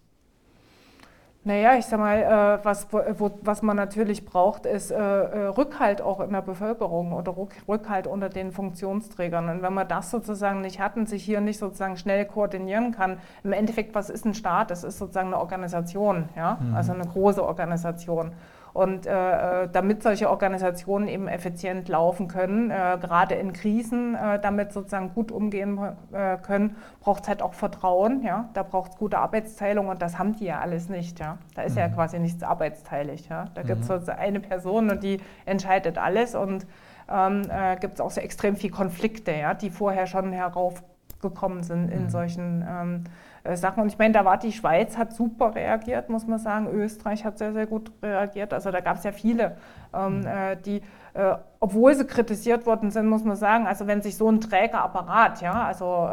Naja, 1.43 1.75
ich 1.75 1.87
sag 1.87 1.99
mal, 1.99 2.17
äh, 2.19 2.63
was, 2.63 2.87
wo, 2.91 3.31
was 3.41 3.63
man 3.63 3.75
natürlich 3.75 4.25
braucht, 4.25 4.67
ist 4.67 4.91
äh, 4.91 4.95
äh, 4.95 5.47
Rückhalt 5.47 5.99
auch 5.99 6.19
in 6.19 6.31
der 6.31 6.43
Bevölkerung 6.43 7.13
oder 7.13 7.35
Rück, 7.35 7.53
Rückhalt 7.67 8.05
unter 8.05 8.29
den 8.29 8.51
Funktionsträgern. 8.51 9.49
Und 9.49 9.63
wenn 9.63 9.73
man 9.73 9.87
das 9.87 10.11
sozusagen 10.11 10.61
nicht 10.61 10.79
hat 10.79 10.97
und 10.97 11.09
sich 11.09 11.23
hier 11.23 11.41
nicht 11.41 11.57
sozusagen 11.57 11.97
schnell 11.97 12.25
koordinieren 12.25 12.91
kann, 12.91 13.17
im 13.43 13.53
Endeffekt, 13.53 13.95
was 13.95 14.11
ist 14.11 14.23
ein 14.23 14.35
Staat? 14.35 14.69
Das 14.69 14.83
ist 14.83 14.99
sozusagen 14.99 15.29
eine 15.29 15.39
Organisation, 15.39 16.29
ja, 16.35 16.59
also 16.75 16.93
eine 16.93 17.07
große 17.07 17.43
Organisation. 17.43 18.33
Und 18.73 19.05
äh, 19.05 19.63
äh, 19.63 19.69
damit 19.71 20.01
solche 20.01 20.29
Organisationen 20.29 21.07
eben 21.07 21.27
effizient 21.27 21.89
laufen 21.89 22.27
können, 22.27 22.71
äh, 22.71 22.97
gerade 23.01 23.35
in 23.35 23.53
Krisen, 23.53 24.15
äh, 24.15 24.39
damit 24.39 24.71
sozusagen 24.71 25.13
gut 25.13 25.31
umgehen 25.31 25.79
äh, 26.13 26.37
können, 26.37 26.77
braucht 27.01 27.23
es 27.23 27.29
halt 27.29 27.41
auch 27.41 27.53
Vertrauen. 27.53 28.23
Ja? 28.23 28.49
Da 28.53 28.63
braucht 28.63 28.93
es 28.93 28.97
gute 28.97 29.17
Arbeitsteilung 29.17 29.89
und 29.89 30.01
das 30.01 30.17
haben 30.17 30.35
die 30.35 30.45
ja 30.45 30.59
alles 30.59 30.89
nicht. 30.89 31.19
Ja? 31.19 31.37
Da 31.55 31.63
ist 31.63 31.75
ja 31.75 31.89
quasi 31.89 32.19
nichts 32.19 32.43
arbeitsteilig. 32.43 33.27
Ja? 33.27 33.45
Da 33.53 33.63
gibt 33.63 33.81
es 33.81 33.87
sozusagen 33.87 34.19
eine 34.19 34.39
Person 34.39 34.89
und 34.89 35.03
die 35.03 35.19
entscheidet 35.45 35.97
alles 35.97 36.35
und 36.35 36.65
ähm, 37.09 37.41
äh, 37.49 37.75
gibt 37.75 37.95
es 37.95 38.01
auch 38.01 38.11
so 38.11 38.21
extrem 38.21 38.55
viel 38.55 38.71
Konflikte, 38.71 39.33
ja? 39.33 39.53
die 39.53 39.69
vorher 39.69 40.07
schon 40.07 40.31
heraufgekommen 40.31 41.63
sind 41.63 41.89
in 41.89 42.09
solchen 42.09 42.65
ähm, 42.67 43.03
äh, 43.05 43.09
Sachen. 43.55 43.81
Und 43.83 43.87
ich 43.89 43.97
meine, 43.97 44.13
da 44.13 44.23
war 44.25 44.37
die 44.37 44.51
Schweiz, 44.51 44.97
hat 44.97 45.13
super 45.13 45.55
reagiert, 45.55 46.09
muss 46.09 46.27
man 46.27 46.39
sagen. 46.39 46.67
Österreich 46.67 47.25
hat 47.25 47.37
sehr, 47.37 47.53
sehr 47.53 47.65
gut 47.65 47.91
reagiert. 48.01 48.53
Also 48.53 48.71
da 48.71 48.79
gab 48.81 48.97
es 48.97 49.03
ja 49.03 49.11
viele, 49.11 49.57
ähm, 49.93 50.25
äh, 50.25 50.55
die, 50.57 50.81
äh, 51.13 51.35
obwohl 51.59 51.95
sie 51.95 52.05
kritisiert 52.05 52.65
worden 52.65 52.91
sind, 52.91 53.07
muss 53.07 53.23
man 53.23 53.35
sagen, 53.35 53.67
also 53.67 53.87
wenn 53.87 54.01
sich 54.01 54.15
so 54.15 54.29
ein 54.29 54.41
träger 54.41 54.83
Apparat, 54.83 55.41
ja, 55.41 55.65
also 55.65 56.07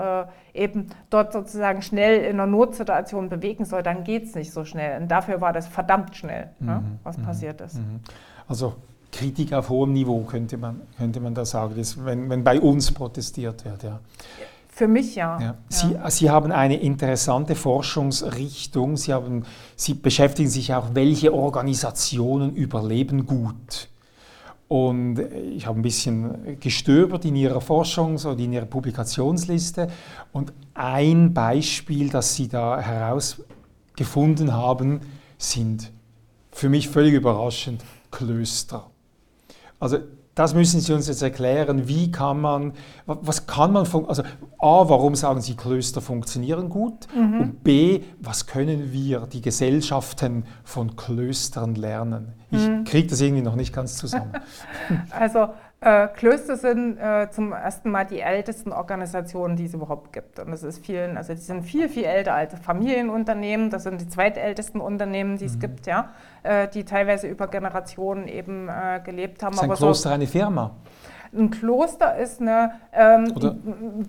äh, 0.55 0.63
eben 0.65 0.89
dort 1.11 1.33
sozusagen 1.33 1.83
schnell 1.83 2.25
in 2.25 2.41
einer 2.41 2.47
Notsituation 2.47 3.29
bewegen 3.29 3.65
soll, 3.65 3.83
dann 3.83 4.05
geht 4.05 4.25
es 4.25 4.35
nicht 4.35 4.53
so 4.53 4.65
schnell. 4.65 5.01
Und 5.01 5.09
dafür 5.09 5.41
war 5.41 5.53
das 5.53 5.69
verdammt 5.69 6.17
schnell, 6.17 6.51
ja, 6.61 6.83
was 7.05 7.19
passiert 7.19 7.61
ist. 7.61 7.81
Also 8.49 8.75
Kritik 9.13 9.53
auf 9.53 9.69
hohem 9.69 9.93
Niveau 9.93 10.21
könnte 10.23 10.57
man, 10.57 10.83
könnte 10.97 11.21
man 11.21 11.35
da 11.35 11.45
sagen, 11.45 11.75
das, 11.77 12.05
wenn, 12.05 12.29
wenn 12.29 12.45
bei 12.45 12.61
uns 12.61 12.93
protestiert 12.93 13.65
wird. 13.65 13.83
Ja. 13.83 14.01
Für 14.79 14.87
mich 14.87 15.17
ja. 15.17 15.41
Ja. 15.41 15.55
Sie, 15.69 15.97
Sie 16.07 16.31
haben 16.31 16.53
eine 16.53 16.81
interessante 16.81 17.57
Forschungsrichtung. 17.57 18.97
Sie, 18.97 19.13
haben, 19.13 19.43
Sie 19.75 19.95
beschäftigen 19.95 20.49
sich 20.49 20.73
auch, 20.73 20.91
welche 20.95 21.35
Organisationen 21.35 22.55
überleben 22.55 23.27
gut. 23.27 23.89
Und 24.69 25.19
ich 25.19 25.67
habe 25.67 25.81
ein 25.81 25.83
bisschen 25.83 26.61
gestöbert 26.61 27.25
in 27.25 27.35
ihrer 27.35 27.59
Forschungs- 27.59 28.25
oder 28.25 28.39
in 28.39 28.53
ihrer 28.53 28.67
Publikationsliste. 28.67 29.89
Und 30.31 30.53
ein 30.75 31.35
Beispiel, 31.35 32.09
das 32.09 32.37
sie 32.37 32.47
da 32.47 32.81
herausgefunden 32.81 34.53
haben, 34.53 35.01
sind 35.39 35.91
für 36.53 36.69
mich 36.69 36.89
völlig 36.89 37.15
überraschend 37.15 37.83
Klöster. 38.13 38.89
Also 39.81 39.99
das 40.39 40.55
müssen 40.55 40.81
Sie 40.81 40.93
uns 40.93 41.09
jetzt 41.09 41.23
erklären. 41.23 41.89
Wie 41.89 42.13
kann 42.13 42.41
man, 42.41 42.73
was 43.07 43.49
kann 43.49 43.73
man, 43.73 43.87
also 44.07 44.23
A, 44.23 44.89
warum 44.89 45.17
sagen 45.17 45.41
Sie, 45.41 45.57
Klöster 45.57 46.01
funktionieren 46.01 46.69
gut? 46.69 47.09
Mhm. 47.13 47.41
Und 47.41 47.65
B, 47.65 48.03
was 48.21 48.47
können 48.47 48.93
wir, 48.93 49.27
die 49.27 49.41
Gesellschaften 49.41 50.45
von 50.63 50.95
Klöstern 50.95 51.75
lernen? 51.75 52.35
Ich 52.53 52.69
mhm. 52.69 52.85
kriege 52.85 53.09
das 53.09 53.21
irgendwie 53.21 53.43
noch 53.43 53.57
nicht 53.57 53.75
ganz 53.75 53.97
zusammen. 53.97 54.33
Also 55.11 55.49
äh, 55.81 56.09
Klöster 56.09 56.57
sind 56.57 56.99
äh, 56.99 57.31
zum 57.31 57.53
ersten 57.53 57.91
Mal 57.91 58.05
die 58.05 58.21
ältesten 58.21 58.73
Organisationen, 58.73 59.55
die 59.55 59.67
es 59.67 59.75
überhaupt 59.75 60.13
gibt. 60.13 60.41
Und 60.41 60.51
das 60.51 60.65
ist 60.65 60.85
vielen, 60.85 61.17
also 61.17 61.35
die 61.35 61.41
sind 61.41 61.63
viel, 61.63 61.89
viel 61.89 62.05
älter 62.05 62.35
als 62.35 62.59
Familienunternehmen. 62.59 63.71
Das 63.71 63.85
sind 63.85 64.01
die 64.01 64.09
zweitältesten 64.09 64.81
Unternehmen, 64.81 65.37
die 65.37 65.45
es 65.45 65.55
mhm. 65.55 65.61
gibt, 65.61 65.87
ja, 65.87 66.11
äh, 66.43 66.67
die 66.67 66.85
teilweise 66.85 67.29
über 67.29 67.47
Generationen 67.47 68.27
eben 68.27 68.69
äh, 68.69 69.01
gelebt 69.05 69.45
haben. 69.45 69.55
Ist 69.55 69.63
ein 69.63 69.71
Kloster 69.71 70.09
so, 70.09 70.15
eine 70.15 70.27
Firma? 70.27 70.73
Ein 71.33 71.51
Kloster 71.51 72.17
ist 72.17 72.41
eine, 72.41 72.73
ähm, 72.93 73.33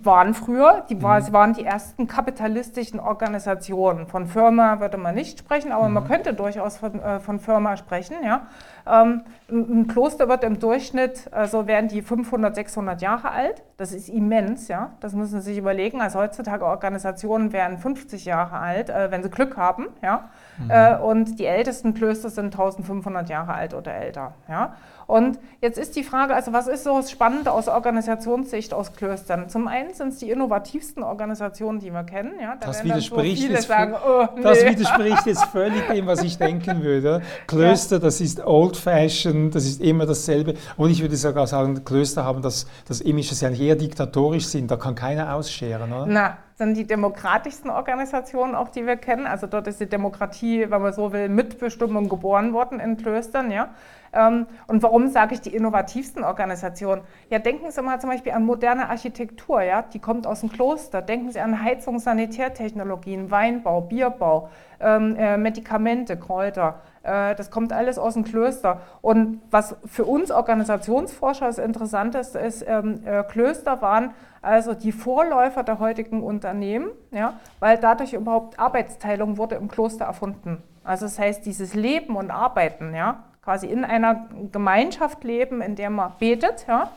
waren 0.02 0.34
früher, 0.34 0.84
die 0.88 1.00
war, 1.02 1.20
mhm. 1.20 1.24
sie 1.24 1.32
waren 1.32 1.52
die 1.52 1.64
ersten 1.64 2.08
kapitalistischen 2.08 2.98
Organisationen. 2.98 4.06
Von 4.06 4.26
Firma 4.26 4.80
würde 4.80 4.96
man 4.96 5.14
nicht 5.14 5.38
sprechen, 5.38 5.70
aber 5.70 5.86
mhm. 5.86 5.94
man 5.94 6.08
könnte 6.08 6.34
durchaus 6.34 6.78
von, 6.78 7.00
äh, 7.00 7.20
von 7.20 7.38
Firma 7.38 7.76
sprechen. 7.76 8.16
Ja. 8.24 8.48
Ähm, 8.86 9.22
ein 9.50 9.86
Kloster 9.88 10.28
wird 10.28 10.44
im 10.44 10.58
Durchschnitt, 10.58 11.28
also 11.32 11.66
werden 11.66 11.88
die 11.88 12.02
500, 12.02 12.54
600 12.54 13.02
Jahre 13.02 13.30
alt. 13.30 13.62
Das 13.76 13.92
ist 13.92 14.08
immens, 14.08 14.68
ja. 14.68 14.92
Das 15.00 15.14
müssen 15.14 15.40
Sie 15.40 15.50
sich 15.50 15.58
überlegen. 15.58 16.00
Also 16.00 16.18
heutzutage 16.18 16.64
Organisationen 16.64 17.52
werden 17.52 17.78
50 17.78 18.24
Jahre 18.24 18.58
alt, 18.58 18.90
äh, 18.90 19.10
wenn 19.10 19.22
sie 19.22 19.30
Glück 19.30 19.56
haben, 19.56 19.88
ja. 20.02 20.30
Mhm. 20.58 20.70
Äh, 20.70 20.96
und 20.98 21.38
die 21.38 21.46
ältesten 21.46 21.94
Klöster 21.94 22.30
sind 22.30 22.54
1500 22.54 23.28
Jahre 23.28 23.54
alt 23.54 23.74
oder 23.74 23.94
älter, 23.94 24.34
ja. 24.48 24.74
Und 25.10 25.40
jetzt 25.60 25.76
ist 25.76 25.96
die 25.96 26.04
Frage, 26.04 26.36
also 26.36 26.52
was 26.52 26.68
ist 26.68 26.84
so 26.84 26.96
das 26.98 27.10
Spannende 27.10 27.50
aus 27.50 27.66
Organisationssicht 27.66 28.72
aus 28.72 28.92
Klöstern? 28.92 29.48
Zum 29.48 29.66
einen 29.66 29.92
sind 29.92 30.12
es 30.12 30.18
die 30.18 30.30
innovativsten 30.30 31.02
Organisationen, 31.02 31.80
die 31.80 31.92
wir 31.92 32.04
kennen. 32.04 32.34
Ja, 32.40 32.54
da 32.60 32.68
das, 32.68 32.84
widerspricht, 32.84 33.42
so 33.42 33.48
jetzt 33.48 33.66
sagen, 33.66 33.94
oh, 34.06 34.26
nee. 34.36 34.42
das 34.42 34.64
widerspricht 34.64 35.26
jetzt 35.26 35.44
völlig 35.46 35.84
dem, 35.88 36.06
was 36.06 36.22
ich 36.22 36.38
denken 36.38 36.84
würde. 36.84 37.22
Klöster, 37.48 37.96
ja. 37.96 38.02
das 38.02 38.20
ist 38.20 38.46
old-fashioned, 38.46 39.52
das 39.52 39.64
ist 39.64 39.80
immer 39.80 40.06
dasselbe. 40.06 40.54
Und 40.76 40.90
ich 40.90 41.02
würde 41.02 41.16
sogar 41.16 41.48
sagen, 41.48 41.84
Klöster 41.84 42.24
haben 42.24 42.40
das, 42.40 42.68
das 42.86 43.00
Image, 43.00 43.32
dass 43.32 43.40
sie 43.40 43.46
eigentlich 43.46 43.62
eher 43.62 43.74
diktatorisch 43.74 44.46
sind. 44.46 44.70
Da 44.70 44.76
kann 44.76 44.94
keiner 44.94 45.34
ausscheren, 45.34 45.92
oder? 45.92 46.06
Na, 46.06 46.38
sind 46.60 46.76
die 46.76 46.86
demokratischsten 46.86 47.70
Organisationen, 47.70 48.54
auch 48.54 48.68
die 48.68 48.86
wir 48.86 48.96
kennen. 48.96 49.26
Also 49.26 49.48
dort 49.48 49.66
ist 49.66 49.80
die 49.80 49.88
Demokratie, 49.88 50.70
wenn 50.70 50.82
man 50.82 50.92
so 50.92 51.12
will, 51.12 51.28
Mitbestimmung 51.28 52.08
geboren 52.08 52.52
worden 52.52 52.78
in 52.78 52.96
Klöstern. 52.96 53.50
Ja? 53.50 53.70
Ähm, 54.12 54.46
und 54.66 54.82
warum 54.82 55.08
sage 55.08 55.34
ich 55.34 55.40
die 55.40 55.54
innovativsten 55.54 56.24
Organisationen? 56.24 57.02
Ja, 57.28 57.38
denken 57.38 57.70
Sie 57.70 57.82
mal 57.82 58.00
zum 58.00 58.10
Beispiel 58.10 58.32
an 58.32 58.44
moderne 58.44 58.88
Architektur, 58.88 59.62
ja, 59.62 59.82
die 59.82 59.98
kommt 59.98 60.26
aus 60.26 60.40
dem 60.40 60.50
Kloster. 60.50 61.02
Denken 61.02 61.30
Sie 61.30 61.40
an 61.40 61.62
Heizungs-, 61.62 62.04
Sanitärtechnologien, 62.04 63.30
Weinbau, 63.30 63.82
Bierbau, 63.82 64.48
ähm, 64.80 65.16
äh, 65.16 65.36
Medikamente, 65.36 66.16
Kräuter. 66.16 66.80
Äh, 67.02 67.34
das 67.34 67.50
kommt 67.50 67.72
alles 67.72 67.98
aus 67.98 68.14
dem 68.14 68.24
Klöster. 68.24 68.80
Und 69.00 69.40
was 69.50 69.76
für 69.86 70.04
uns 70.04 70.30
Organisationsforscher 70.30 71.46
das 71.46 71.58
Interessanteste 71.58 72.38
ist, 72.38 72.64
ähm, 72.66 73.02
äh, 73.04 73.22
Klöster 73.24 73.80
waren 73.80 74.12
also 74.42 74.74
die 74.74 74.92
Vorläufer 74.92 75.62
der 75.62 75.78
heutigen 75.78 76.22
Unternehmen, 76.22 76.90
ja, 77.10 77.34
weil 77.58 77.78
dadurch 77.78 78.14
überhaupt 78.14 78.58
Arbeitsteilung 78.58 79.36
wurde 79.36 79.56
im 79.56 79.68
Kloster 79.68 80.06
erfunden. 80.06 80.62
Also 80.82 81.04
das 81.04 81.18
heißt, 81.18 81.44
dieses 81.44 81.74
Leben 81.74 82.16
und 82.16 82.30
Arbeiten, 82.30 82.94
ja, 82.94 83.24
quasi 83.42 83.66
in 83.66 83.84
einer 83.84 84.28
Gemeinschaft 84.52 85.24
leben, 85.24 85.60
in 85.60 85.76
der 85.76 85.90
man 85.90 86.12
betet, 86.18 86.66
ja, 86.68 86.90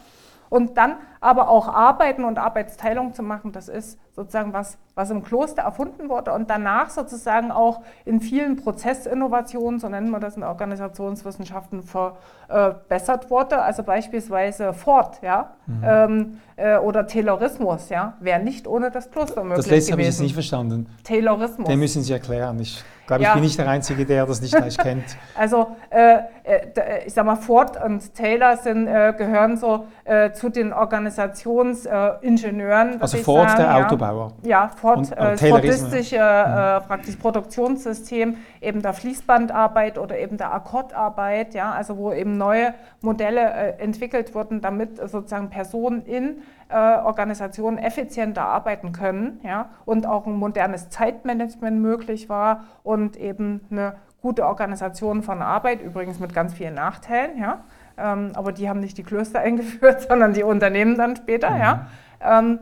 und 0.49 0.77
dann 0.77 0.97
aber 1.19 1.49
auch 1.49 1.67
arbeiten 1.67 2.23
und 2.25 2.37
Arbeitsteilung 2.37 3.13
zu 3.13 3.23
machen, 3.23 3.51
das 3.51 3.69
ist 3.69 3.99
sozusagen 4.15 4.53
was, 4.53 4.77
was 4.95 5.09
im 5.09 5.23
Kloster 5.23 5.63
erfunden 5.63 6.07
wurde 6.07 6.33
und 6.33 6.49
danach 6.49 6.89
sozusagen 6.89 7.51
auch 7.51 7.81
in 8.05 8.21
vielen 8.21 8.57
Prozessinnovationen, 8.57 9.79
so 9.79 9.89
nennen 9.89 10.11
wir 10.11 10.19
das 10.19 10.37
in 10.37 10.43
Organisationswissenschaften, 10.43 11.83
verbessert 11.83 13.31
wurde. 13.31 13.61
Also 13.61 13.83
beispielsweise 13.83 14.73
Ford 14.73 15.19
ja, 15.23 15.53
mhm. 15.65 15.83
ähm, 15.83 16.37
äh, 16.55 16.77
oder 16.77 17.07
Taylorismus 17.07 17.89
ja, 17.89 18.13
wäre 18.19 18.39
nicht 18.39 18.67
ohne 18.67 18.91
das 18.91 19.09
Kloster 19.09 19.43
möglich 19.43 19.65
Das 19.65 19.71
letzte 19.71 19.93
habe 19.93 20.01
ich 20.01 20.09
jetzt 20.09 20.21
nicht 20.21 20.33
verstanden. 20.33 20.87
Taylorismus. 21.03 21.67
Den 21.67 21.79
müssen 21.79 22.03
Sie 22.03 22.13
erklären. 22.13 22.59
Ich 22.59 22.83
glaube, 23.07 23.23
ja. 23.23 23.29
ich 23.29 23.33
bin 23.33 23.43
nicht 23.43 23.57
der 23.57 23.67
Einzige, 23.67 24.05
der 24.05 24.27
das 24.27 24.41
nicht 24.41 24.55
gleich 24.55 24.77
kennt. 24.77 25.05
Also 25.35 25.75
äh, 25.89 26.19
äh, 26.43 27.05
ich 27.05 27.13
sage 27.13 27.25
mal, 27.25 27.35
Ford 27.35 27.83
und 27.83 28.13
Taylor 28.13 28.55
sind, 28.57 28.87
äh, 28.87 29.13
gehören 29.17 29.57
so 29.57 29.87
äh, 30.05 30.31
zu 30.31 30.49
den 30.49 30.71
Organisationsingenieuren. 30.73 33.01
also 33.01 33.17
Ford, 33.17 33.49
sagen, 33.49 33.63
der 33.63 33.71
ja. 33.71 33.77
Autobauer. 34.09 34.31
Ja, 34.43 34.69
Ford, 34.69 34.97
und, 34.97 35.17
äh, 35.17 35.37
Fordistische 35.37 36.15
ja. 36.15 36.79
Mhm. 36.81 36.87
praktisch 36.87 37.15
Produktionssystem, 37.15 38.37
eben 38.61 38.81
der 38.81 38.93
Fließbandarbeit 38.93 39.97
oder 39.97 40.17
eben 40.17 40.37
der 40.37 40.53
Akkordarbeit, 40.53 41.53
ja, 41.53 41.71
also 41.71 41.97
wo 41.97 42.11
eben 42.11 42.37
neue 42.37 42.73
Modelle 43.01 43.77
entwickelt 43.79 44.33
wurden, 44.35 44.61
damit 44.61 44.97
sozusagen 44.97 45.49
Personen 45.49 46.03
in 46.05 46.41
Organisationen 46.69 47.77
effizienter 47.77 48.45
arbeiten 48.45 48.93
können 48.93 49.39
ja, 49.43 49.69
und 49.85 50.07
auch 50.07 50.25
ein 50.25 50.35
modernes 50.35 50.89
Zeitmanagement 50.89 51.79
möglich 51.79 52.29
war 52.29 52.63
und 52.81 53.15
eben 53.15 53.61
eine 53.69 53.93
gute 54.23 54.47
Organisation 54.47 55.21
von 55.21 55.41
Arbeit, 55.41 55.81
übrigens 55.81 56.19
mit 56.19 56.33
ganz 56.33 56.53
vielen 56.53 56.73
Nachteilen, 56.73 57.37
ja. 57.37 57.59
Ähm, 57.97 58.31
aber 58.33 58.53
die 58.53 58.67
haben 58.69 58.79
nicht 58.79 58.97
die 58.97 59.03
Klöster 59.03 59.39
eingeführt, 59.41 60.07
sondern 60.07 60.33
die 60.33 60.43
Unternehmen 60.43 60.97
dann 60.97 61.15
später, 61.15 61.51
mhm. 61.51 61.57
ja. 61.57 61.87
Ähm, 62.21 62.59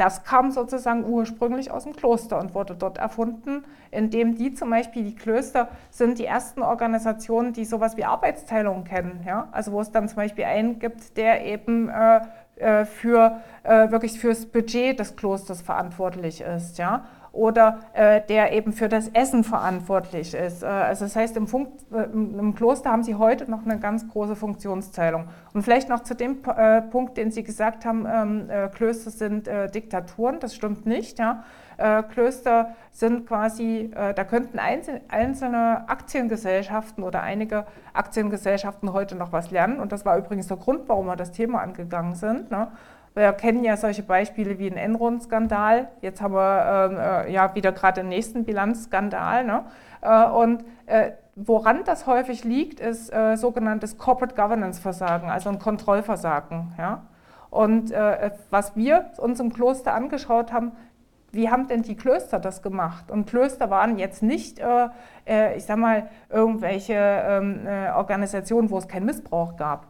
das 0.00 0.24
kam 0.24 0.50
sozusagen 0.50 1.04
ursprünglich 1.04 1.70
aus 1.70 1.84
dem 1.84 1.94
Kloster 1.94 2.38
und 2.38 2.54
wurde 2.54 2.74
dort 2.74 2.96
erfunden, 2.96 3.64
indem 3.90 4.34
die 4.34 4.54
zum 4.54 4.70
Beispiel, 4.70 5.04
die 5.04 5.14
Klöster 5.14 5.68
sind 5.90 6.18
die 6.18 6.24
ersten 6.24 6.62
Organisationen, 6.62 7.52
die 7.52 7.66
sowas 7.66 7.98
wie 7.98 8.04
Arbeitsteilung 8.04 8.84
kennen. 8.84 9.22
Ja? 9.26 9.48
Also 9.52 9.72
wo 9.72 9.80
es 9.80 9.90
dann 9.90 10.08
zum 10.08 10.16
Beispiel 10.16 10.44
einen 10.44 10.78
gibt, 10.78 11.18
der 11.18 11.44
eben 11.44 11.90
äh, 11.90 12.20
äh 12.56 12.86
für, 12.86 13.40
äh, 13.62 13.90
wirklich 13.90 14.18
fürs 14.18 14.46
Budget 14.46 14.98
des 14.98 15.16
Klosters 15.16 15.60
verantwortlich 15.60 16.40
ist. 16.40 16.78
Ja? 16.78 17.04
Oder 17.32 17.80
äh, 17.92 18.20
der 18.28 18.52
eben 18.52 18.72
für 18.72 18.88
das 18.88 19.08
Essen 19.08 19.44
verantwortlich 19.44 20.34
ist. 20.34 20.62
Äh, 20.62 20.66
also 20.66 21.04
das 21.04 21.16
heißt, 21.16 21.36
im, 21.36 21.46
Funk, 21.46 21.68
äh, 21.92 22.02
im, 22.04 22.54
Kloster 22.54 22.90
haben 22.90 23.02
Sie 23.02 23.14
heute 23.14 23.50
noch 23.50 23.64
eine 23.64 23.78
ganz 23.78 24.08
große 24.08 24.36
Funktionsteilung. 24.36 25.28
Und 25.52 25.62
vielleicht 25.62 25.88
noch 25.88 26.00
zu 26.00 26.14
dem 26.14 26.38
äh, 26.44 26.82
Punkt, 26.82 27.16
den 27.16 27.30
Sie 27.30 27.42
gesagt 27.42 27.84
haben, 27.84 28.06
ähm, 28.10 28.50
äh, 28.50 28.68
Klöster 28.68 29.10
sind 29.10 29.46
äh, 29.46 29.70
Diktaturen, 29.70 30.40
das 30.40 30.54
stimmt 30.54 30.86
nicht. 30.86 31.18
Ja? 31.18 31.44
Klöster 32.12 32.76
sind 32.92 33.26
quasi, 33.26 33.90
da 33.94 34.24
könnten 34.24 34.58
einzelne 34.58 35.88
Aktiengesellschaften 35.88 37.02
oder 37.02 37.22
einige 37.22 37.64
Aktiengesellschaften 37.94 38.92
heute 38.92 39.14
noch 39.14 39.32
was 39.32 39.50
lernen. 39.50 39.80
Und 39.80 39.90
das 39.90 40.04
war 40.04 40.18
übrigens 40.18 40.48
der 40.48 40.58
Grund, 40.58 40.90
warum 40.90 41.06
wir 41.06 41.16
das 41.16 41.32
Thema 41.32 41.62
angegangen 41.62 42.16
sind. 42.16 42.50
Ne? 42.50 42.68
Wir 43.14 43.32
kennen 43.32 43.64
ja 43.64 43.76
solche 43.76 44.04
Beispiele 44.04 44.58
wie 44.58 44.70
den 44.70 44.78
Enron-Skandal. 44.78 45.88
Jetzt 46.00 46.22
haben 46.22 46.34
wir 46.34 46.90
ähm, 46.90 46.96
äh, 47.28 47.32
ja 47.32 47.54
wieder 47.56 47.72
gerade 47.72 48.02
den 48.02 48.08
nächsten 48.08 48.44
Bilanzskandal. 48.44 49.44
Ne? 49.44 49.64
Äh, 50.00 50.26
und 50.26 50.64
äh, 50.86 51.12
woran 51.34 51.82
das 51.84 52.06
häufig 52.06 52.44
liegt, 52.44 52.78
ist 52.78 53.12
äh, 53.12 53.36
sogenanntes 53.36 53.98
Corporate 53.98 54.36
Governance-Versagen, 54.36 55.28
also 55.28 55.48
ein 55.48 55.58
Kontrollversagen. 55.58 56.72
Ja? 56.78 57.02
Und 57.50 57.90
äh, 57.90 58.30
was 58.50 58.76
wir 58.76 59.10
uns 59.16 59.40
im 59.40 59.52
Kloster 59.52 59.92
angeschaut 59.92 60.52
haben, 60.52 60.70
wie 61.32 61.50
haben 61.50 61.66
denn 61.66 61.82
die 61.82 61.96
Klöster 61.96 62.38
das 62.38 62.62
gemacht? 62.62 63.10
Und 63.10 63.26
Klöster 63.28 63.70
waren 63.70 63.98
jetzt 63.98 64.22
nicht, 64.22 64.60
äh, 64.60 65.56
ich 65.56 65.64
sag 65.64 65.76
mal, 65.76 66.08
irgendwelche 66.28 66.94
ähm, 66.94 67.68
Organisationen, 67.94 68.70
wo 68.70 68.78
es 68.78 68.88
keinen 68.88 69.06
Missbrauch 69.06 69.56
gab 69.56 69.89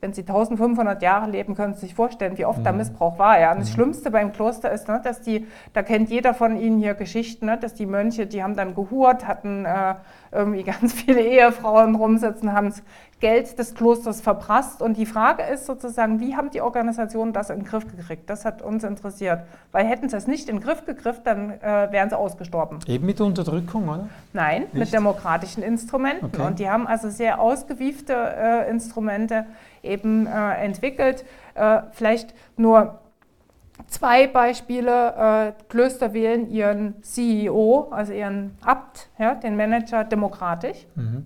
wenn 0.00 0.12
Sie 0.12 0.20
1500 0.20 1.02
Jahre 1.02 1.28
leben, 1.28 1.54
können 1.54 1.74
Sie 1.74 1.80
sich 1.80 1.94
vorstellen, 1.94 2.38
wie 2.38 2.44
oft 2.44 2.60
mhm. 2.60 2.64
da 2.64 2.72
Missbrauch 2.72 3.18
war. 3.18 3.40
Ja? 3.40 3.52
Und 3.52 3.60
das 3.60 3.70
mhm. 3.70 3.74
Schlimmste 3.74 4.10
beim 4.10 4.32
Kloster 4.32 4.70
ist, 4.70 4.86
ne, 4.88 5.00
dass 5.02 5.22
die, 5.22 5.46
da 5.72 5.82
kennt 5.82 6.08
jeder 6.10 6.34
von 6.34 6.56
Ihnen 6.56 6.78
hier 6.78 6.94
Geschichten, 6.94 7.46
ne, 7.46 7.58
dass 7.58 7.74
die 7.74 7.86
Mönche, 7.86 8.26
die 8.26 8.42
haben 8.42 8.54
dann 8.54 8.74
gehurt, 8.74 9.26
hatten 9.26 9.64
äh, 9.64 9.94
irgendwie 10.30 10.62
ganz 10.64 10.92
viele 10.92 11.20
Ehefrauen 11.20 11.96
rumsitzen, 11.96 12.52
haben 12.52 12.72
Geld 13.20 13.58
des 13.58 13.74
Klosters 13.74 14.20
verprasst. 14.20 14.80
Und 14.80 14.96
die 14.96 15.06
Frage 15.06 15.42
ist 15.42 15.66
sozusagen, 15.66 16.20
wie 16.20 16.36
haben 16.36 16.50
die 16.50 16.60
Organisationen 16.60 17.32
das 17.32 17.50
in 17.50 17.60
den 17.60 17.64
Griff 17.64 17.84
gekriegt? 17.86 18.30
Das 18.30 18.44
hat 18.44 18.62
uns 18.62 18.84
interessiert. 18.84 19.40
Weil 19.72 19.86
hätten 19.86 20.08
sie 20.08 20.16
es 20.16 20.26
nicht 20.26 20.48
in 20.48 20.56
den 20.56 20.64
Griff 20.64 20.84
gekriegt, 20.84 21.22
dann 21.24 21.50
äh, 21.50 21.88
wären 21.90 22.10
sie 22.10 22.16
ausgestorben. 22.16 22.78
Eben 22.86 23.06
mit 23.06 23.20
Unterdrückung, 23.20 23.88
oder? 23.88 24.08
Nein, 24.32 24.62
nicht? 24.62 24.74
mit 24.74 24.92
demokratischen 24.92 25.62
Instrumenten. 25.62 26.26
Okay. 26.26 26.46
Und 26.46 26.58
die 26.58 26.68
haben 26.68 26.86
also 26.86 27.10
sehr 27.10 27.40
ausgewiefte 27.40 28.14
äh, 28.14 28.70
Instrumente 28.70 29.46
eben 29.82 30.26
äh, 30.26 30.54
entwickelt. 30.64 31.24
Äh, 31.54 31.82
vielleicht 31.92 32.34
nur 32.56 33.00
Zwei 33.86 34.26
Beispiele. 34.26 35.54
Äh, 35.56 35.62
Klöster 35.68 36.12
wählen 36.12 36.50
ihren 36.50 37.00
CEO, 37.02 37.88
also 37.90 38.12
ihren 38.12 38.58
Abt, 38.60 39.08
ja, 39.18 39.36
den 39.36 39.56
Manager, 39.56 40.02
demokratisch. 40.04 40.86
Mhm. 40.96 41.24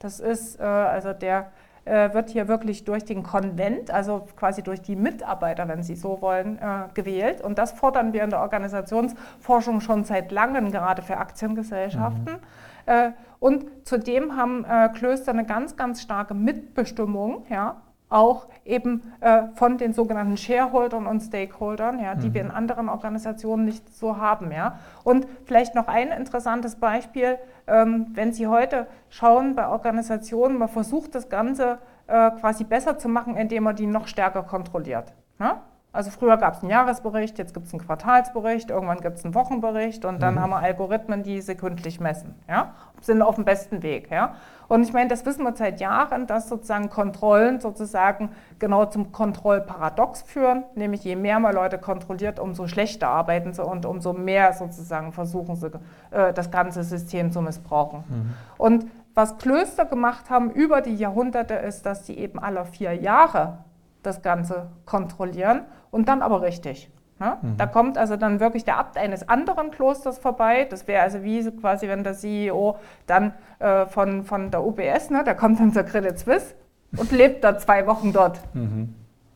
Das 0.00 0.18
ist, 0.18 0.58
äh, 0.58 0.64
also 0.64 1.12
der 1.12 1.52
äh, 1.84 2.12
wird 2.12 2.30
hier 2.30 2.48
wirklich 2.48 2.84
durch 2.84 3.04
den 3.04 3.22
Konvent, 3.22 3.90
also 3.90 4.26
quasi 4.36 4.62
durch 4.62 4.82
die 4.82 4.96
Mitarbeiter, 4.96 5.66
wenn 5.68 5.82
Sie 5.82 5.94
so 5.94 6.20
wollen, 6.20 6.58
äh, 6.58 6.88
gewählt. 6.94 7.40
Und 7.40 7.58
das 7.58 7.72
fordern 7.72 8.12
wir 8.12 8.22
in 8.22 8.30
der 8.30 8.40
Organisationsforschung 8.40 9.80
schon 9.80 10.04
seit 10.04 10.30
langem, 10.30 10.72
gerade 10.72 11.02
für 11.02 11.16
Aktiengesellschaften. 11.16 12.34
Mhm. 12.34 12.38
Äh, 12.86 13.10
und 13.38 13.66
zudem 13.84 14.36
haben 14.36 14.64
äh, 14.64 14.88
Klöster 14.90 15.32
eine 15.32 15.46
ganz, 15.46 15.76
ganz 15.76 16.02
starke 16.02 16.34
Mitbestimmung, 16.34 17.46
ja, 17.48 17.80
auch 18.10 18.48
eben 18.64 19.02
äh, 19.20 19.44
von 19.54 19.78
den 19.78 19.92
sogenannten 19.92 20.36
Shareholdern 20.36 21.06
und 21.06 21.20
Stakeholdern, 21.20 22.00
ja, 22.00 22.14
die 22.14 22.28
mhm. 22.28 22.34
wir 22.34 22.40
in 22.42 22.50
anderen 22.50 22.88
Organisationen 22.88 23.64
nicht 23.64 23.94
so 23.94 24.18
haben. 24.18 24.52
Ja. 24.52 24.78
Und 25.04 25.26
vielleicht 25.44 25.74
noch 25.74 25.88
ein 25.88 26.08
interessantes 26.08 26.76
Beispiel, 26.76 27.38
ähm, 27.66 28.08
wenn 28.12 28.32
Sie 28.32 28.48
heute 28.48 28.86
schauen 29.08 29.54
bei 29.54 29.68
Organisationen, 29.68 30.58
man 30.58 30.68
versucht 30.68 31.14
das 31.14 31.28
Ganze 31.28 31.78
äh, 32.08 32.30
quasi 32.32 32.64
besser 32.64 32.98
zu 32.98 33.08
machen, 33.08 33.36
indem 33.36 33.62
man 33.64 33.76
die 33.76 33.86
noch 33.86 34.08
stärker 34.08 34.42
kontrolliert. 34.42 35.14
Ja. 35.38 35.62
Also 35.92 36.10
früher 36.12 36.36
gab 36.36 36.54
es 36.54 36.60
einen 36.60 36.70
Jahresbericht, 36.70 37.36
jetzt 37.38 37.52
gibt 37.52 37.66
es 37.66 37.72
einen 37.72 37.84
Quartalsbericht, 37.84 38.70
irgendwann 38.70 39.00
gibt 39.00 39.18
es 39.18 39.24
einen 39.24 39.34
Wochenbericht 39.34 40.04
und 40.04 40.22
dann 40.22 40.34
mhm. 40.34 40.40
haben 40.40 40.50
wir 40.50 40.58
Algorithmen, 40.58 41.24
die 41.24 41.40
sekündlich 41.40 41.98
messen. 41.98 42.36
Ja? 42.48 42.74
Sind 43.00 43.22
auf 43.22 43.34
dem 43.34 43.44
besten 43.44 43.82
Weg. 43.82 44.08
Ja? 44.08 44.34
Und 44.68 44.84
ich 44.84 44.92
meine, 44.92 45.08
das 45.08 45.26
wissen 45.26 45.42
wir 45.42 45.56
seit 45.56 45.80
Jahren, 45.80 46.28
dass 46.28 46.48
sozusagen 46.48 46.90
Kontrollen 46.90 47.58
sozusagen 47.58 48.30
genau 48.60 48.84
zum 48.84 49.10
Kontrollparadox 49.10 50.22
führen, 50.22 50.62
nämlich 50.76 51.02
je 51.02 51.16
mehr 51.16 51.40
man 51.40 51.54
Leute 51.54 51.76
kontrolliert, 51.76 52.38
umso 52.38 52.68
schlechter 52.68 53.08
arbeiten 53.08 53.52
sie 53.52 53.64
und 53.64 53.84
umso 53.84 54.12
mehr 54.12 54.52
sozusagen 54.52 55.10
versuchen 55.10 55.56
sie, 55.56 55.72
äh, 56.12 56.32
das 56.32 56.52
ganze 56.52 56.84
System 56.84 57.32
zu 57.32 57.42
missbrauchen. 57.42 58.04
Mhm. 58.08 58.34
Und 58.58 58.86
was 59.14 59.38
Klöster 59.38 59.86
gemacht 59.86 60.30
haben 60.30 60.52
über 60.52 60.82
die 60.82 60.94
Jahrhunderte 60.94 61.54
ist, 61.54 61.84
dass 61.84 62.06
sie 62.06 62.16
eben 62.16 62.38
alle 62.38 62.64
vier 62.64 62.94
Jahre 62.94 63.58
das 64.04 64.22
Ganze 64.22 64.68
kontrollieren 64.86 65.62
und 65.90 66.08
dann 66.08 66.22
aber 66.22 66.42
richtig. 66.42 66.90
Ne? 67.20 67.36
Mhm. 67.42 67.56
Da 67.58 67.66
kommt 67.66 67.98
also 67.98 68.16
dann 68.16 68.40
wirklich 68.40 68.64
der 68.64 68.78
Abt 68.78 68.96
eines 68.96 69.28
anderen 69.28 69.70
Klosters 69.70 70.18
vorbei. 70.18 70.66
Das 70.68 70.88
wäre 70.88 71.02
also 71.02 71.22
wie 71.22 71.42
quasi, 71.50 71.86
wenn 71.86 72.02
der 72.02 72.14
CEO 72.14 72.76
dann 73.06 73.34
äh, 73.58 73.86
von, 73.86 74.24
von 74.24 74.50
der 74.50 74.64
UBS, 74.64 75.10
ne, 75.10 75.22
der 75.22 75.34
kommt 75.34 75.60
dann 75.60 75.72
zur 75.72 75.82
Credit 75.82 76.18
Suisse 76.18 76.54
und 76.96 77.12
lebt 77.12 77.44
da 77.44 77.58
zwei 77.58 77.86
Wochen 77.86 78.12
dort 78.12 78.40
mhm. 78.54 78.94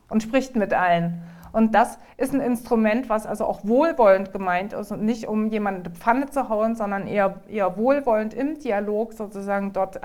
und 0.09 0.23
spricht 0.23 0.55
mit 0.55 0.73
allen. 0.73 1.21
Und 1.51 1.73
das 1.73 1.99
ist 2.17 2.33
ein 2.33 2.41
Instrument, 2.41 3.07
was 3.07 3.25
also 3.25 3.45
auch 3.45 3.63
wohlwollend 3.63 4.33
gemeint 4.33 4.73
ist 4.73 4.91
und 4.91 5.03
nicht 5.03 5.25
um 5.25 5.47
jemanden 5.47 5.85
in 5.85 5.93
die 5.93 5.97
Pfanne 5.97 6.29
zu 6.29 6.49
hauen, 6.49 6.75
sondern 6.75 7.07
eher, 7.07 7.35
eher 7.47 7.77
wohlwollend 7.77 8.33
im 8.33 8.59
Dialog 8.59 9.13
sozusagen 9.13 9.71
dort 9.71 9.97
äh, 9.97 9.99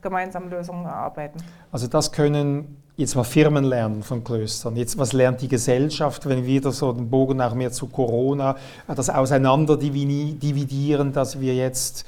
gemeinsam 0.00 0.48
Lösungen 0.48 0.84
erarbeiten. 0.84 1.42
Also 1.72 1.88
das 1.88 2.12
können 2.12 2.81
jetzt 2.96 3.16
mal 3.16 3.24
Firmen 3.24 3.64
lernen 3.64 4.02
von 4.02 4.22
Klöstern. 4.22 4.76
Jetzt, 4.76 4.98
was 4.98 5.12
lernt 5.12 5.40
die 5.40 5.48
Gesellschaft, 5.48 6.28
wenn 6.28 6.38
wir 6.38 6.46
wieder 6.46 6.72
so 6.72 6.92
den 6.92 7.08
Bogen 7.08 7.40
auch 7.40 7.54
mehr 7.54 7.72
zu 7.72 7.86
Corona, 7.86 8.56
äh, 8.88 8.94
das 8.94 9.10
auseinander 9.10 9.76
dividieren, 9.76 11.12
dass 11.12 11.40
wir 11.40 11.54
jetzt 11.54 12.06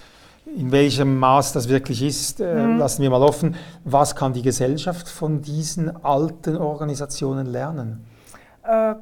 in 0.57 0.71
welchem 0.71 1.19
Maß 1.19 1.55
das 1.55 1.69
wirklich 1.69 2.03
ist, 2.03 2.41
äh, 2.41 2.55
mhm. 2.55 2.79
lassen 2.79 3.03
wir 3.03 3.11
mal 3.11 3.23
offen. 3.23 3.57
Was 3.85 4.15
kann 4.15 4.33
die 4.33 4.43
Gesellschaft 4.43 5.09
von 5.09 5.41
diesen 5.41 6.05
alten 6.05 6.57
Organisationen 6.57 7.47
lernen? 7.47 8.05
Äh, 8.63 8.95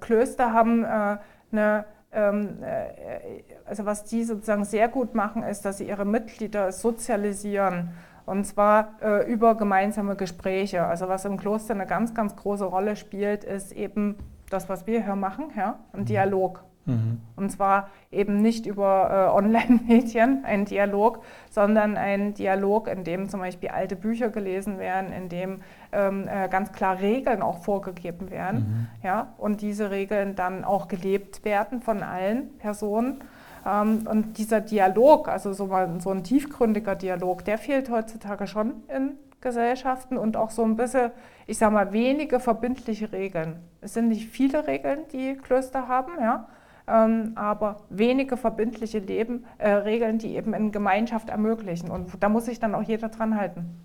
Klöster 0.00 0.52
haben 0.52 0.84
äh, 0.84 1.16
eine 1.50 1.84
ähm, 2.12 2.58
äh, 2.62 3.42
also 3.64 3.86
was 3.86 4.04
die 4.04 4.24
sozusagen 4.24 4.64
sehr 4.64 4.88
gut 4.88 5.14
machen, 5.14 5.42
ist, 5.42 5.64
dass 5.64 5.78
sie 5.78 5.88
ihre 5.88 6.04
Mitglieder 6.04 6.70
sozialisieren. 6.72 7.90
Und 8.26 8.44
zwar 8.44 8.94
äh, 9.02 9.30
über 9.30 9.56
gemeinsame 9.56 10.16
Gespräche. 10.16 10.84
Also 10.84 11.08
was 11.08 11.24
im 11.24 11.36
Kloster 11.36 11.74
eine 11.74 11.86
ganz, 11.86 12.14
ganz 12.14 12.36
große 12.36 12.64
Rolle 12.64 12.96
spielt, 12.96 13.44
ist 13.44 13.72
eben 13.72 14.16
das, 14.50 14.68
was 14.68 14.86
wir 14.86 15.04
hier 15.04 15.16
machen, 15.16 15.46
ja, 15.56 15.78
ein 15.92 16.00
mhm. 16.00 16.04
Dialog. 16.06 16.64
Mhm. 16.84 17.20
Und 17.36 17.50
zwar 17.50 17.90
eben 18.10 18.42
nicht 18.42 18.66
über 18.66 19.28
äh, 19.30 19.36
Online-Medien, 19.36 20.44
ein 20.44 20.64
Dialog, 20.64 21.22
sondern 21.50 21.96
ein 21.96 22.34
Dialog, 22.34 22.88
in 22.88 23.04
dem 23.04 23.28
zum 23.28 23.40
Beispiel 23.40 23.68
alte 23.68 23.96
Bücher 23.96 24.30
gelesen 24.30 24.78
werden, 24.78 25.12
in 25.12 25.28
dem 25.28 25.60
ähm, 25.92 26.26
äh, 26.28 26.48
ganz 26.48 26.72
klar 26.72 26.98
Regeln 27.00 27.42
auch 27.42 27.62
vorgegeben 27.62 28.30
werden. 28.30 28.88
Mhm. 29.00 29.06
Ja, 29.06 29.32
und 29.38 29.60
diese 29.62 29.90
Regeln 29.90 30.34
dann 30.34 30.64
auch 30.64 30.88
gelebt 30.88 31.44
werden 31.44 31.80
von 31.80 32.02
allen 32.02 32.56
Personen. 32.58 33.22
Ähm, 33.66 34.06
und 34.08 34.38
dieser 34.38 34.60
Dialog, 34.60 35.28
also 35.28 35.52
so, 35.52 35.66
mal, 35.66 36.00
so 36.00 36.10
ein 36.10 36.24
tiefgründiger 36.24 36.94
Dialog, 36.94 37.44
der 37.44 37.58
fehlt 37.58 37.90
heutzutage 37.90 38.46
schon 38.46 38.82
in 38.88 39.16
Gesellschaften 39.40 40.16
und 40.16 40.36
auch 40.36 40.50
so 40.50 40.64
ein 40.64 40.76
bisschen, 40.76 41.10
ich 41.46 41.58
sage 41.58 41.74
mal, 41.74 41.92
wenige 41.92 42.40
verbindliche 42.40 43.12
Regeln. 43.12 43.60
Es 43.80 43.94
sind 43.94 44.08
nicht 44.08 44.28
viele 44.28 44.66
Regeln, 44.66 45.00
die 45.12 45.36
Klöster 45.36 45.88
haben, 45.88 46.12
ja, 46.20 46.48
ähm, 46.86 47.32
aber 47.34 47.78
wenige 47.90 48.36
verbindliche 48.36 48.98
Leben, 48.98 49.44
äh, 49.58 49.70
Regeln, 49.70 50.18
die 50.18 50.36
eben 50.36 50.54
in 50.54 50.72
Gemeinschaft 50.72 51.28
ermöglichen. 51.28 51.90
Und 51.90 52.10
da 52.20 52.28
muss 52.28 52.46
sich 52.46 52.60
dann 52.60 52.74
auch 52.74 52.82
jeder 52.82 53.08
dran 53.08 53.36
halten. 53.36 53.78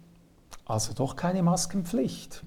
Also 0.65 0.93
doch 0.93 1.15
keine 1.15 1.43
Maskenpflicht. 1.43 2.43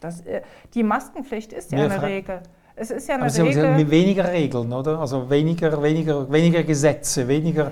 Das, 0.00 0.20
äh, 0.22 0.42
die 0.74 0.82
Maskenpflicht 0.82 1.52
ist 1.52 1.72
ja 1.72 1.84
eine 1.84 2.02
Regel. 2.02 2.42
Es 2.76 2.90
ist 2.90 3.08
ja 3.08 3.14
eine 3.14 3.24
Aber 3.24 3.34
Regel. 3.34 3.64
Also 3.64 3.90
weniger 3.90 4.32
Regeln, 4.32 4.72
oder? 4.72 4.98
Also 4.98 5.30
weniger, 5.30 5.80
weniger, 5.82 6.30
weniger 6.30 6.62
Gesetze, 6.64 7.26
weniger. 7.28 7.70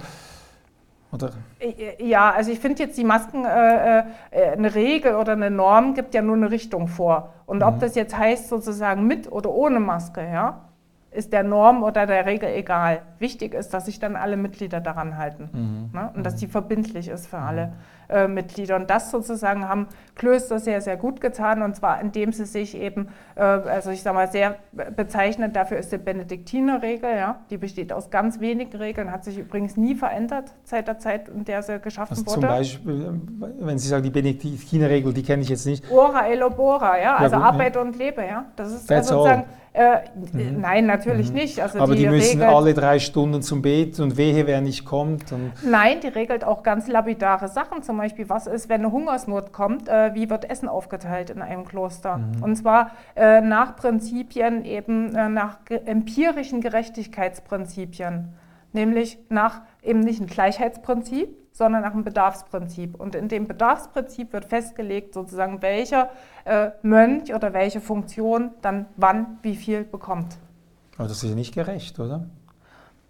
Oder? 1.13 1.31
Ja, 1.99 2.31
also 2.31 2.51
ich 2.51 2.59
finde 2.59 2.85
jetzt 2.85 2.97
die 2.97 3.05
Masken, 3.05 3.45
äh, 3.45 3.99
äh, 3.99 4.05
eine 4.53 4.75
Regel 4.75 5.17
oder 5.17 5.33
eine 5.33 5.51
Norm 5.51 5.95
gibt 5.95 6.15
ja 6.15 6.23
nur 6.23 6.37
eine 6.37 6.51
Richtung 6.51 6.89
vor. 6.89 7.35
Und 7.45 7.59
mhm. 7.59 7.65
ob 7.65 7.81
das 7.81 7.95
jetzt 7.97 8.17
heißt 8.17 8.49
sozusagen 8.49 9.07
mit 9.07 9.31
oder 9.31 9.51
ohne 9.51 9.79
Maske, 9.79 10.23
ja, 10.23 10.72
ist 11.13 11.33
der 11.33 11.43
Norm 11.43 11.83
oder 11.83 12.07
der 12.07 12.27
Regel 12.27 12.49
egal. 12.49 13.03
Wichtig 13.19 13.55
ist, 13.55 13.75
dass 13.75 13.87
sich 13.87 13.99
dann 13.99 14.17
alle 14.17 14.37
Mitglieder 14.37 14.81
daran 14.81 15.19
halten 15.19 15.51
mhm. 15.53 15.99
ne? 15.99 16.11
und 16.15 16.25
dass 16.25 16.37
die 16.37 16.47
verbindlich 16.47 17.09
ist 17.09 17.27
für 17.27 17.39
alle. 17.39 17.67
Mhm. 17.67 17.73
Äh, 18.13 18.29
Mitglieder. 18.29 18.77
Und 18.77 18.91
das 18.91 19.11
sozusagen 19.11 19.67
haben 19.67 19.87
Klöster 20.17 20.59
sehr, 20.59 20.83
sehr 20.83 20.99
gut 20.99 21.23
getan. 21.23 21.63
Und 21.63 21.77
zwar 21.77 22.01
indem 22.01 22.33
sie 22.33 22.45
sich 22.45 22.77
eben, 22.77 23.09
äh, 23.37 23.41
also 23.41 23.91
ich 23.91 24.03
sage 24.03 24.15
mal, 24.15 24.31
sehr 24.31 24.57
bezeichnend 24.95 25.57
dafür 25.57 25.79
ist 25.79 25.93
die 25.93 25.99
Benediktinerregel. 25.99 27.17
Ja? 27.17 27.41
Die 27.49 27.57
besteht 27.57 27.91
aus 27.91 28.11
ganz 28.11 28.39
wenigen 28.39 28.77
Regeln, 28.77 29.11
hat 29.11 29.25
sich 29.25 29.39
übrigens 29.39 29.79
nie 29.79 29.95
verändert 29.95 30.53
seit 30.65 30.89
der 30.89 30.99
Zeit, 30.99 31.29
in 31.31 31.45
der 31.47 31.63
sie 31.63 31.79
geschaffen 31.81 32.19
also 32.19 32.27
wurde. 32.27 32.41
Zum 32.41 32.49
Beispiel, 32.49 33.21
wenn 33.61 33.79
Sie 33.79 33.89
sagen, 33.89 34.03
die 34.03 34.11
Benediktinerregel, 34.11 35.15
die 35.15 35.23
kenne 35.23 35.43
ich 35.43 35.49
jetzt 35.49 35.65
nicht. 35.65 35.91
Ora 35.91 36.27
elobora, 36.27 37.01
ja, 37.01 37.17
also 37.17 37.37
ja, 37.37 37.43
Arbeit 37.43 37.79
und 37.79 37.97
Lebe. 37.97 38.27
Ja? 38.27 38.45
Das 38.57 38.73
ist 38.73 38.93
also 38.93 39.15
sozusagen. 39.15 39.45
Äh, 39.75 40.01
mhm. 40.15 40.61
Nein, 40.61 40.85
natürlich 40.87 41.31
mhm. 41.31 41.37
nicht. 41.37 41.61
Also 41.61 41.79
Aber 41.79 41.95
die, 41.95 42.03
die 42.03 42.09
müssen 42.09 42.41
regelt, 42.41 42.55
alle 42.55 42.75
drei 42.75 42.99
Stunden 42.99 43.41
zum 43.41 43.63
Beten 43.63 44.03
und 44.03 44.17
wehe, 44.19 44.47
wer 44.47 44.61
nicht 44.61 44.85
kommt. 44.85 45.33
nein, 45.63 46.01
die 46.03 46.09
regelt 46.09 46.45
auch 46.45 46.63
ganz 46.63 46.89
lapidare 46.89 47.49
Sachen. 47.49 47.83
Zum 47.83 47.97
Beispiel, 47.97 48.29
was 48.29 48.47
ist, 48.47 48.69
wenn 48.69 48.83
eine 48.83 48.93
Hungersnot 48.93 49.53
kommt, 49.53 49.89
äh, 49.89 50.15
wie 50.15 50.29
wird 50.29 50.51
Essen 50.51 50.69
aufgeteilt 50.69 51.31
in 51.31 51.41
einem 51.41 51.65
Kloster? 51.65 52.19
Mhm. 52.19 52.43
Und 52.43 52.57
zwar 52.57 52.91
äh, 53.17 53.41
nach 53.41 53.77
Prinzipien, 53.77 54.65
eben 54.67 55.15
äh, 55.15 55.31
nach 55.31 55.59
empirischen 55.69 56.61
Gerechtigkeitsprinzipien. 56.61 58.35
Nämlich 58.75 59.19
nach 59.31 59.63
eben 59.83 60.01
nicht 60.01 60.21
ein 60.21 60.27
Gleichheitsprinzip, 60.27 61.29
sondern 61.53 61.83
nach 61.83 61.93
einem 61.93 62.05
Bedarfsprinzip. 62.05 62.99
Und 62.99 63.15
in 63.15 63.29
dem 63.29 63.47
Bedarfsprinzip 63.47 64.33
wird 64.33 64.47
festgelegt, 64.47 65.15
sozusagen, 65.15 65.63
welcher 65.63 66.11
äh, 66.45 66.71
Mönch 66.83 67.35
oder 67.35 67.53
welche 67.53 67.81
Funktion 67.81 68.51
dann 68.63 68.87
wann 68.97 69.39
wie 69.43 69.55
viel 69.55 69.85
bekommt. 69.85 70.39
Aber 70.97 71.09
das 71.09 71.23
ist 71.23 71.29
ja 71.29 71.35
nicht 71.35 71.55
gerecht, 71.55 71.99
oder? 72.01 72.27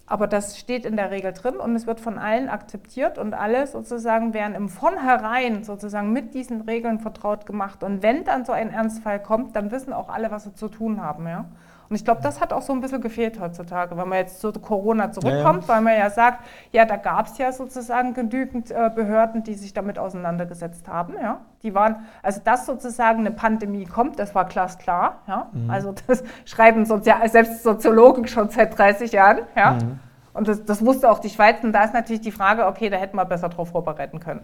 Aber 0.07 0.26
das 0.26 0.59
steht 0.59 0.84
in 0.84 0.97
der 0.97 1.11
Regel 1.11 1.32
drin 1.32 1.57
und 1.57 1.74
es 1.74 1.86
wird 1.86 2.01
von 2.01 2.18
allen 2.18 2.49
akzeptiert 2.49 3.16
und 3.16 3.32
alle 3.32 3.66
sozusagen 3.66 4.34
werden 4.34 4.55
im 4.55 4.68
Vornherein 4.68 5.64
sozusagen 5.64 6.12
mit 6.12 6.34
diesen 6.34 6.62
Regeln 6.62 6.99
vertraut 6.99 7.47
gemacht. 7.47 7.82
Und 7.82 8.03
wenn 8.03 8.24
dann 8.24 8.45
so 8.45 8.53
ein 8.53 8.70
Ernstfall 8.70 9.22
kommt, 9.22 9.57
dann 9.57 9.70
wissen 9.70 9.93
auch 9.93 10.09
alle, 10.09 10.30
was 10.30 10.45
sie 10.45 10.55
zu 10.55 10.68
tun 10.68 11.01
haben. 11.01 11.26
Ja? 11.26 11.47
Und 11.93 11.97
ich 11.97 12.07
glaube, 12.07 12.22
das 12.22 12.40
hat 12.40 12.55
auch 12.55 12.62
so 12.62 12.72
ein 12.72 12.80
bisschen 12.80 13.03
gefehlt 13.03 13.38
heutzutage, 13.38 13.99
wenn 13.99 14.09
man 14.09 14.16
jetzt 14.16 14.40
zu 14.40 14.51
Corona 14.51 15.12
zurückkommt, 15.12 15.64
ja, 15.64 15.68
ja. 15.68 15.74
weil 15.74 15.80
man 15.82 15.99
ja 15.99 16.09
sagt, 16.09 16.43
ja, 16.70 16.86
da 16.86 16.97
gab 16.97 17.26
es 17.26 17.36
ja 17.36 17.53
sozusagen 17.53 18.14
genügend 18.14 18.70
äh, 18.70 18.90
Behörden, 18.95 19.43
die 19.43 19.53
sich 19.53 19.74
damit 19.74 19.99
auseinandergesetzt 19.99 20.88
haben. 20.88 21.12
Ja? 21.20 21.43
Die 21.62 21.74
waren, 21.74 21.97
also 22.22 22.40
dass 22.43 22.64
sozusagen 22.64 23.18
eine 23.18 23.30
Pandemie 23.30 23.84
kommt, 23.84 24.18
das 24.18 24.34
war 24.34 24.47
glasklar. 24.47 25.18
Ja? 25.28 25.51
Mhm. 25.53 25.68
Also 25.68 25.95
das 26.07 26.24
schreiben 26.47 26.86
Sozial 26.86 27.28
selbst 27.28 27.62
Soziologen 27.62 28.26
schon 28.26 28.49
seit 28.49 28.78
30 28.78 29.12
Jahren. 29.12 29.40
Ja? 29.55 29.72
Mhm. 29.72 29.99
Und 30.32 30.49
das, 30.49 30.64
das, 30.64 30.82
wusste 30.82 31.11
auch 31.11 31.18
die 31.18 31.28
Schweiz. 31.28 31.62
Und 31.62 31.74
da 31.74 31.84
ist 31.84 31.93
natürlich 31.93 32.22
die 32.22 32.32
Frage, 32.32 32.68
okay, 32.68 32.88
da 32.88 32.97
hätten 32.97 33.18
wir 33.18 33.26
besser 33.26 33.51
darauf 33.51 33.68
vorbereiten 33.68 34.18
können. 34.18 34.40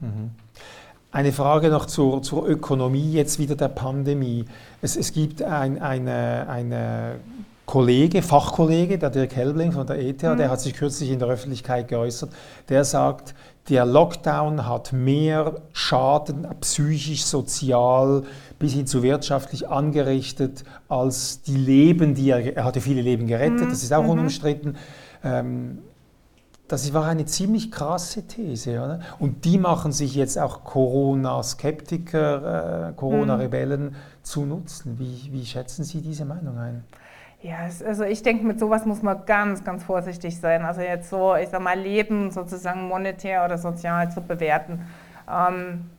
Mhm. 0.00 0.30
Eine 1.12 1.32
Frage 1.32 1.70
noch 1.70 1.86
zur, 1.86 2.22
zur, 2.22 2.48
Ökonomie 2.48 3.12
jetzt 3.12 3.40
wieder 3.40 3.56
der 3.56 3.68
Pandemie. 3.68 4.44
Es, 4.80 4.96
es 4.96 5.12
gibt 5.12 5.42
ein, 5.42 5.82
eine, 5.82 6.46
eine 6.48 7.16
Kollege, 7.66 8.22
Fachkollege, 8.22 8.96
der 8.96 9.10
Dirk 9.10 9.34
Helbling 9.34 9.72
von 9.72 9.86
der 9.86 9.98
ETH, 9.98 10.22
mhm. 10.22 10.36
der 10.36 10.50
hat 10.50 10.60
sich 10.60 10.74
kürzlich 10.74 11.10
in 11.10 11.18
der 11.18 11.28
Öffentlichkeit 11.28 11.88
geäußert, 11.88 12.30
der 12.68 12.84
sagt, 12.84 13.34
der 13.68 13.86
Lockdown 13.86 14.68
hat 14.68 14.92
mehr 14.92 15.60
Schaden 15.72 16.46
psychisch, 16.60 17.24
sozial 17.24 18.22
bis 18.60 18.72
hin 18.72 18.86
zu 18.86 19.02
wirtschaftlich 19.02 19.68
angerichtet 19.68 20.64
als 20.88 21.42
die 21.42 21.56
Leben, 21.56 22.14
die 22.14 22.30
er, 22.30 22.56
er 22.56 22.64
hatte 22.64 22.80
viele 22.80 23.02
Leben 23.02 23.26
gerettet, 23.26 23.66
mhm. 23.66 23.70
das 23.70 23.82
ist 23.82 23.92
auch 23.92 24.04
mhm. 24.04 24.10
unumstritten. 24.10 24.76
Ähm, 25.24 25.78
das 26.70 26.94
war 26.94 27.06
eine 27.06 27.24
ziemlich 27.24 27.72
krasse 27.72 28.26
These. 28.26 28.82
Oder? 28.82 29.00
Und 29.18 29.44
die 29.44 29.58
machen 29.58 29.90
sich 29.90 30.14
jetzt 30.14 30.38
auch 30.38 30.62
Corona-Skeptiker, 30.62 32.90
äh, 32.90 32.92
Corona-Rebellen 32.92 33.86
mhm. 33.86 33.94
zu 34.22 34.46
nutzen. 34.46 34.98
Wie, 34.98 35.30
wie 35.32 35.44
schätzen 35.44 35.82
Sie 35.82 36.00
diese 36.00 36.24
Meinung 36.24 36.58
ein? 36.58 36.84
Ja, 37.42 37.68
also 37.86 38.04
ich 38.04 38.22
denke, 38.22 38.44
mit 38.44 38.60
sowas 38.60 38.86
muss 38.86 39.02
man 39.02 39.24
ganz, 39.24 39.64
ganz 39.64 39.82
vorsichtig 39.82 40.38
sein. 40.38 40.64
Also 40.64 40.82
jetzt 40.82 41.10
so, 41.10 41.34
ich 41.34 41.48
sag 41.48 41.60
mal, 41.60 41.78
Leben 41.78 42.30
sozusagen 42.30 42.86
monetär 42.86 43.44
oder 43.44 43.58
sozial 43.58 44.12
zu 44.12 44.20
bewerten. 44.20 44.86
Ähm, 45.28 45.90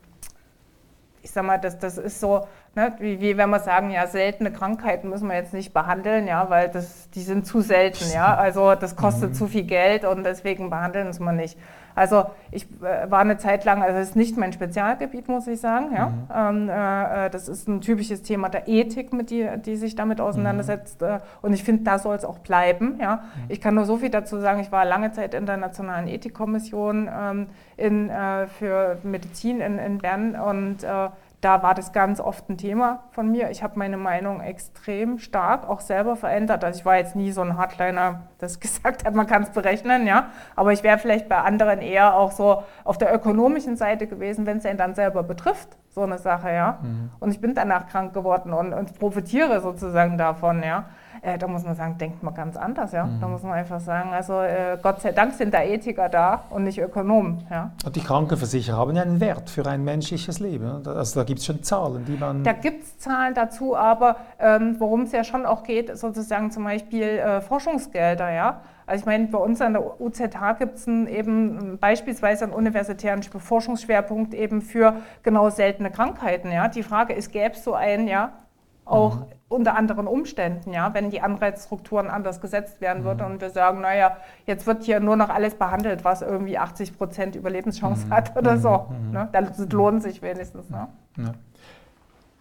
ich 1.22 1.32
sag 1.32 1.44
mal, 1.44 1.58
das, 1.58 1.80
das 1.80 1.98
ist 1.98 2.20
so, 2.20 2.48
ne, 2.76 2.94
wie, 3.00 3.20
wie 3.20 3.38
wenn 3.38 3.50
wir 3.50 3.60
sagen, 3.60 3.92
ja, 3.92 4.08
seltene 4.08 4.52
Krankheiten 4.52 5.10
müssen 5.10 5.28
wir 5.28 5.36
jetzt 5.36 5.54
nicht 5.54 5.74
behandeln, 5.74 6.28
ja, 6.28 6.50
weil 6.50 6.70
das, 6.70 7.10
die 7.12 7.22
sind 7.22 7.46
zu 7.46 7.62
selten, 7.62 8.06
ja. 8.14 8.36
Also 8.36 8.76
das 8.76 8.96
kostet 8.96 9.32
mhm. 9.32 9.34
zu 9.36 9.48
viel 9.48 9.64
Geld 9.64 10.06
und 10.06 10.24
deswegen 10.24 10.70
behandeln 10.70 11.08
es 11.08 11.20
wir 11.20 11.32
nicht. 11.32 11.58
Also 11.96 12.26
ich 12.52 12.68
äh, 12.82 13.10
war 13.10 13.20
eine 13.20 13.38
Zeit 13.38 13.66
lang, 13.66 13.82
also 13.82 13.98
es 13.98 14.10
ist 14.10 14.16
nicht 14.16 14.38
mein 14.38 14.54
Spezialgebiet, 14.54 15.28
muss 15.28 15.48
ich 15.48 15.60
sagen. 15.60 15.92
Ja? 15.96 16.08
Mhm. 16.08 16.70
Ähm, 16.70 16.70
äh, 16.70 17.30
das 17.30 17.48
ist 17.48 17.68
ein 17.68 17.82
typisches 17.82 18.22
Thema 18.24 18.50
der 18.50 18.68
Ethik, 18.68 19.14
mit 19.14 19.30
die, 19.30 19.48
die 19.66 19.76
sich 19.76 19.96
damit 19.96 20.22
auseinandersetzt. 20.22 21.02
Mhm. 21.02 21.08
Äh, 21.08 21.20
und 21.42 21.54
ich 21.54 21.64
finde, 21.64 21.84
da 21.84 22.00
soll 22.00 22.16
es 22.16 22.26
auch 22.26 22.40
bleiben. 22.40 22.98
Ja? 23.00 23.16
Mhm. 23.16 23.44
Ich 23.50 23.62
kann 23.62 23.76
nur 23.76 23.86
so 23.86 23.98
viel 23.98 24.10
dazu 24.10 24.40
sagen, 24.40 24.60
ich 24.60 24.72
war 24.72 24.86
lange 24.86 25.12
Zeit 25.12 25.34
in 25.34 25.46
der 25.46 25.58
Nationalen 25.58 26.08
Ethikkommission 26.08 27.10
ähm, 27.14 27.48
in, 27.78 28.10
äh, 28.10 28.48
für 28.48 28.98
Medizin 29.04 29.62
in, 29.62 29.80
in 29.80 29.98
Bern 29.98 30.36
und 30.36 30.84
äh, 30.84 31.10
da 31.42 31.64
war 31.64 31.74
das 31.74 31.92
ganz 31.92 32.20
oft 32.20 32.48
ein 32.50 32.58
Thema 32.58 33.04
von 33.10 33.32
mir. 33.32 33.50
Ich 33.50 33.64
habe 33.64 33.78
meine 33.78 33.98
Meinung 33.98 34.42
extrem 34.42 35.18
stark 35.18 35.68
auch 35.68 35.80
selber 35.80 36.16
verändert. 36.16 36.64
Also 36.64 36.80
ich 36.80 36.86
war 36.86 36.98
jetzt 36.98 37.16
nie 37.16 37.32
so 37.32 37.42
ein 37.42 37.58
Hardliner, 37.58 38.28
das 38.38 38.60
gesagt 38.60 39.06
hat, 39.06 39.16
man 39.16 39.26
kann 39.26 39.44
es 39.44 39.50
berechnen, 39.50 40.06
ja. 40.06 40.28
Aber 40.56 40.72
ich 40.72 40.84
wäre 40.84 41.00
vielleicht 41.00 41.28
bei 41.28 41.38
anderen 41.38 41.82
eher 41.82 42.16
auch 42.16 42.32
so 42.32 42.64
auf 42.84 43.00
der 43.00 43.14
ökonomischen 43.14 43.76
Seite 43.76 44.06
gewesen, 44.06 44.46
wenn 44.46 44.60
es 44.60 44.66
einen 44.68 44.78
dann 44.78 44.94
selber 44.94 45.24
betrifft, 45.24 45.78
so 45.90 46.02
eine 46.02 46.20
Sache, 46.20 46.52
ja. 46.52 46.78
Mhm. 46.84 47.10
Und 47.20 47.32
ich 47.32 47.42
bin 47.42 47.56
danach 47.56 47.88
krank 47.88 48.14
geworden 48.14 48.54
und, 48.54 48.74
und 48.74 49.00
profitiere 49.00 49.62
sozusagen 49.62 50.20
davon, 50.20 50.62
ja. 50.62 50.86
Äh, 51.24 51.38
da 51.38 51.48
muss 51.48 51.64
man 51.64 51.76
sagen, 51.76 51.98
denkt 52.00 52.24
man 52.24 52.34
ganz 52.34 52.58
anders. 52.58 52.92
Ja? 52.94 53.06
Mhm. 53.06 53.22
Da 53.22 53.28
muss 53.28 53.44
man 53.44 53.54
einfach 53.54 53.80
sagen, 53.80 54.12
also 54.12 54.42
äh, 54.42 54.78
Gott 54.82 55.02
sei 55.02 55.12
Dank 55.12 55.36
sind 55.36 55.54
da 55.54 55.62
Ethiker 55.62 56.10
da 56.10 56.46
und 56.50 56.64
nicht 56.64 56.80
Ökonomen. 56.80 57.46
Ja? 57.50 57.72
Und 57.86 57.96
die 57.96 58.02
Krankenversicherer 58.02 58.78
haben 58.78 58.96
ja 58.96 59.04
einen 59.04 59.20
Wert 59.20 59.50
für 59.50 59.66
ein 59.68 59.84
menschliches 59.84 60.40
Leben. 60.40 60.88
Also 60.88 61.20
da 61.20 61.24
gibt 61.24 61.40
es 61.40 61.46
schon 61.46 61.62
Zahlen, 61.62 62.06
die 62.06 62.18
man... 62.18 62.44
Da 62.44 62.54
gibt 62.54 62.84
es 62.84 62.98
Zahlen 62.98 63.36
dazu, 63.36 63.78
aber 63.78 64.16
ähm, 64.40 64.78
worum 64.80 65.02
es 65.02 65.12
ja 65.12 65.24
schon 65.24 65.46
auch 65.46 65.62
geht, 65.62 65.96
sozusagen 65.96 66.50
zum 66.50 66.64
Beispiel 66.64 67.04
äh, 67.04 67.42
Forschungsgelder. 67.42 68.32
Ja? 68.32 68.62
Also 68.88 69.02
ich 69.02 69.06
meine, 69.06 69.28
bei 69.28 69.38
uns 69.38 69.62
an 69.62 69.74
der 69.74 70.02
UZH 70.02 70.58
gibt 70.58 70.78
es 70.78 70.88
eben 70.88 71.78
beispielsweise 71.80 72.46
einen 72.46 72.54
universitären 72.54 73.22
Forschungsschwerpunkt 73.22 74.34
eben 74.34 74.64
für 74.64 74.96
genau 75.22 75.52
seltene 75.52 75.92
Krankheiten. 75.92 76.52
Ja? 76.52 76.68
Die 76.68 76.82
Frage 76.82 77.14
ist, 77.14 77.32
gäbe 77.32 77.54
es 77.54 77.64
so 77.64 77.76
einen, 77.76 78.08
ja, 78.08 78.32
auch 78.92 79.16
mhm. 79.16 79.26
unter 79.50 79.76
anderen 79.76 80.08
Umständen, 80.08 80.74
ja, 80.74 80.94
wenn 80.94 81.10
die 81.10 81.22
Anreizstrukturen 81.22 82.10
anders 82.10 82.42
gesetzt 82.42 82.82
werden 82.82 83.04
würden 83.04 83.26
mhm. 83.26 83.34
und 83.34 83.42
wir 83.42 83.50
sagen, 83.50 83.82
naja, 83.82 84.18
jetzt 84.46 84.68
wird 84.68 84.84
hier 84.84 85.00
nur 85.00 85.16
noch 85.16 85.30
alles 85.30 85.56
behandelt, 85.56 86.04
was 86.04 86.22
irgendwie 86.22 86.58
80 86.58 86.98
Prozent 86.98 87.36
Überlebenschance 87.36 88.08
mhm. 88.08 88.12
hat 88.12 88.38
oder 88.38 88.58
so. 88.58 88.88
Mhm. 88.90 89.08
mhm. 89.08 89.12
Ne? 89.14 89.30
Das 89.32 89.70
lohnt 89.72 90.04
sich 90.04 90.22
wenigstens. 90.22 90.70
Ne? 90.70 90.88
Ja. 91.18 91.34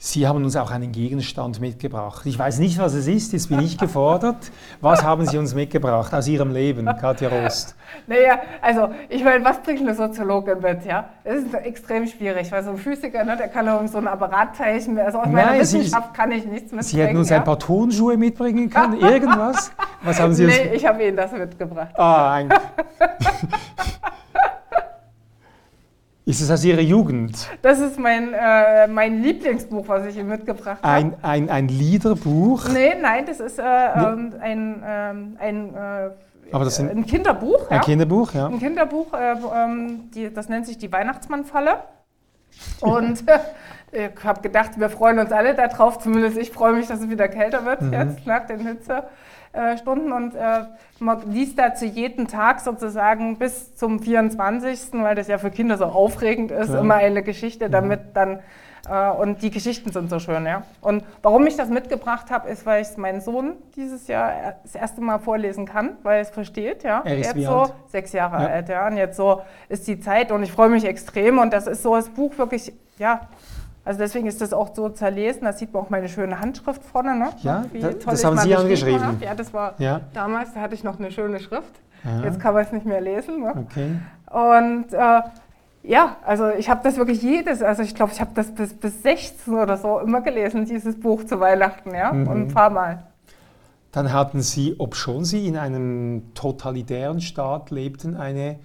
Sie 0.03 0.27
haben 0.27 0.43
uns 0.43 0.57
auch 0.57 0.71
einen 0.71 0.93
Gegenstand 0.93 1.61
mitgebracht. 1.61 2.25
Ich 2.25 2.39
weiß 2.39 2.59
nicht, 2.59 2.79
was 2.79 2.95
es 2.95 3.07
ist, 3.07 3.35
jetzt 3.35 3.51
bin 3.51 3.61
ich 3.61 3.77
gefordert. 3.77 4.51
Was 4.81 5.05
haben 5.05 5.27
Sie 5.27 5.37
uns 5.37 5.55
mitgebracht 5.55 6.15
aus 6.15 6.27
Ihrem 6.27 6.53
Leben, 6.53 6.87
Katja 6.87 7.29
Rost? 7.29 7.77
Naja, 8.07 8.41
also 8.63 8.89
ich 9.11 9.23
meine, 9.23 9.45
was 9.45 9.61
bringt 9.61 9.81
eine 9.81 9.95
Soziologin 9.95 10.59
mit? 10.63 10.87
Ja? 10.87 11.11
Das 11.23 11.43
ist 11.43 11.53
extrem 11.53 12.07
schwierig, 12.07 12.51
weil 12.51 12.65
so 12.65 12.71
ein 12.71 12.79
Physiker, 12.79 13.25
ne, 13.25 13.37
der 13.37 13.49
kann 13.49 13.69
auch 13.69 13.87
so 13.89 13.99
ein 13.99 14.09
Apparat 14.09 14.57
zeichnen. 14.57 14.99
Also 15.01 15.19
aus 15.19 15.27
Nein, 15.27 15.35
meiner 15.35 15.61
Wissenschaft 15.61 16.09
Sie, 16.15 16.17
kann 16.17 16.33
ich 16.33 16.47
nichts 16.47 16.73
mitbringen. 16.73 16.83
Sie 16.83 17.03
hätten 17.03 17.17
uns 17.19 17.29
ja? 17.29 17.37
ein 17.37 17.45
paar 17.45 17.59
Tonschuhe 17.59 18.17
mitbringen 18.17 18.71
können, 18.71 18.99
irgendwas? 18.99 19.71
Was 20.03 20.19
haben 20.19 20.33
Sie 20.33 20.47
nee, 20.47 20.63
uns? 20.63 20.77
ich 20.77 20.87
habe 20.87 21.05
Ihnen 21.05 21.19
das 21.19 21.31
mitgebracht. 21.31 21.91
Ah, 21.99 22.33
ein 22.37 22.49
Ist 26.31 26.41
es 26.41 26.49
aus 26.49 26.65
Ihrer 26.65 26.81
Jugend? 26.81 27.49
Das 27.61 27.81
ist 27.81 27.99
mein, 27.99 28.33
äh, 28.33 28.87
mein 28.87 29.21
Lieblingsbuch, 29.21 29.89
was 29.89 30.07
ich 30.07 30.17
Ihnen 30.17 30.29
mitgebracht 30.29 30.81
habe. 30.81 30.95
Ein, 30.95 31.17
ein, 31.23 31.51
ein 31.51 31.67
Liederbuch? 31.67 32.69
Nee, 32.69 32.95
nein, 33.03 33.27
das 33.27 33.41
ist 33.41 33.59
äh, 33.59 33.63
ähm, 33.65 34.35
ein, 34.41 34.81
ähm, 34.87 35.37
ein, 35.41 35.75
äh, 35.75 36.11
Aber 36.53 36.65
das 36.65 36.77
sind 36.77 36.89
ein 36.89 37.05
Kinderbuch. 37.05 37.69
Ein 37.69 37.79
ja? 37.79 37.81
Kinderbuch, 37.81 38.33
ja. 38.33 38.47
Ein 38.47 38.61
Kinderbuch, 38.61 39.13
äh, 39.13 39.33
ähm, 39.33 40.09
die, 40.15 40.33
das 40.33 40.49
nennt 40.49 40.67
sich 40.67 40.79
die 40.79 40.93
Weihnachtsmannfalle. 40.93 41.79
Und 42.81 43.25
ich 43.91 44.25
habe 44.25 44.41
gedacht, 44.41 44.79
wir 44.79 44.89
freuen 44.89 45.19
uns 45.19 45.33
alle 45.33 45.57
darauf, 45.57 45.99
zumindest 45.99 46.39
ich 46.39 46.53
freue 46.53 46.75
mich, 46.75 46.87
dass 46.87 47.01
es 47.01 47.11
wieder 47.11 47.27
kälter 47.27 47.65
wird 47.65 47.83
mhm. 47.83 47.93
jetzt 47.93 48.25
nach 48.25 48.47
den 48.47 48.61
Hitze. 48.61 49.03
Äh, 49.53 49.79
Stunden 49.79 50.13
und 50.13 50.37
äh, 50.37 50.61
man 51.01 51.29
liest 51.33 51.59
dazu 51.59 51.85
jeden 51.85 52.29
Tag 52.29 52.61
sozusagen 52.61 53.37
bis 53.37 53.75
zum 53.75 53.99
24., 53.99 54.93
weil 55.03 55.17
das 55.17 55.27
ja 55.27 55.39
für 55.39 55.51
Kinder 55.51 55.77
so 55.77 55.87
aufregend 55.87 56.53
ist, 56.53 56.69
Klar. 56.69 56.81
immer 56.81 56.95
eine 56.95 57.25
Geschichte, 57.25 57.67
mhm. 57.67 57.73
damit 57.73 58.01
dann 58.15 58.39
äh, 58.89 59.11
und 59.11 59.43
die 59.43 59.51
Geschichten 59.51 59.91
sind 59.91 60.09
so 60.09 60.21
schön, 60.21 60.47
ja. 60.47 60.63
Und 60.81 61.03
warum 61.23 61.49
ich 61.49 61.57
das 61.57 61.69
mitgebracht 61.69 62.31
habe, 62.31 62.49
ist, 62.49 62.65
weil 62.65 62.83
ich 62.83 62.97
meinen 62.97 63.21
Sohn 63.21 63.55
dieses 63.75 64.07
Jahr 64.07 64.55
das 64.63 64.77
erste 64.77 65.01
Mal 65.01 65.19
vorlesen 65.19 65.67
kann, 65.67 65.97
weil 66.05 66.19
er 66.19 66.23
es 66.23 66.31
versteht, 66.31 66.85
ja. 66.85 67.03
Er 67.05 67.19
ist 67.19 67.35
jetzt 67.35 67.45
so 67.45 67.63
alt? 67.63 67.73
sechs 67.89 68.13
Jahre 68.13 68.45
ja. 68.45 68.49
alt, 68.49 68.69
ja. 68.69 68.87
Und 68.87 68.97
jetzt 68.99 69.17
so 69.17 69.43
ist 69.69 69.89
die 69.89 69.99
Zeit 69.99 70.31
und 70.31 70.45
ich 70.45 70.53
freue 70.53 70.69
mich 70.69 70.85
extrem 70.85 71.39
und 71.39 71.53
das 71.53 71.67
ist 71.67 71.83
so 71.83 71.97
das 71.97 72.09
Buch 72.09 72.39
wirklich, 72.39 72.73
ja, 72.99 73.23
also 73.85 73.99
deswegen 73.99 74.27
ist 74.27 74.41
das 74.41 74.53
auch 74.53 74.75
so 74.75 74.89
zerlesen, 74.91 75.43
da 75.43 75.53
sieht 75.53 75.73
man 75.73 75.85
auch 75.85 75.91
meine 75.91 76.09
schöne 76.09 76.39
Handschrift 76.39 76.83
vorne. 76.85 77.17
Ne? 77.17 77.31
Ja, 77.43 77.65
Wie 77.73 77.81
das, 77.81 77.99
das 77.99 78.25
haben 78.25 78.39
Sie 78.39 78.55
angeschrieben. 78.55 79.05
Habe. 79.05 79.25
Ja, 79.25 79.35
das 79.35 79.55
war 79.55 79.75
ja. 79.79 80.03
damals, 80.13 80.53
da 80.55 80.61
hatte 80.61 80.75
ich 80.75 80.85
noch 80.85 80.99
eine 80.99 81.11
schöne 81.11 81.41
Schrift. 81.41 81.81
Ja. 82.05 82.25
Jetzt 82.25 82.41
kann 82.41 82.55
man 82.55 82.65
es 82.65 82.73
nicht 82.73 82.87
mehr 82.87 83.01
lesen. 83.01 83.41
Ne? 83.41 83.55
Okay. 83.57 83.97
Und 84.31 84.93
äh, 84.93 85.23
ja, 85.83 86.17
also 86.27 86.51
ich 86.51 86.69
habe 86.69 86.81
das 86.85 86.97
wirklich 86.99 87.23
jedes, 87.23 87.63
also 87.63 87.83
ich 87.83 87.95
glaube, 87.95 88.13
ich 88.13 88.21
habe 88.21 88.33
das 88.35 88.55
bis, 88.55 88.75
bis 88.75 89.03
16 89.03 89.55
oder 89.55 89.79
so 89.79 89.99
immer 89.99 90.21
gelesen, 90.21 90.67
dieses 90.67 90.99
Buch 90.99 91.25
zu 91.25 91.41
Weihnachten, 91.41 91.95
ja, 91.95 92.13
mhm. 92.13 92.29
und 92.29 92.37
ein 92.43 92.49
paar 92.49 92.71
Mal. 92.71 93.05
Dann 93.93 94.13
hatten 94.13 94.41
Sie, 94.41 94.77
obschon 94.79 95.25
Sie 95.25 95.49
in 95.49 95.57
einem 95.57 96.35
totalitären 96.35 97.21
Staat 97.21 97.71
lebten, 97.71 98.17
eine 98.17 98.59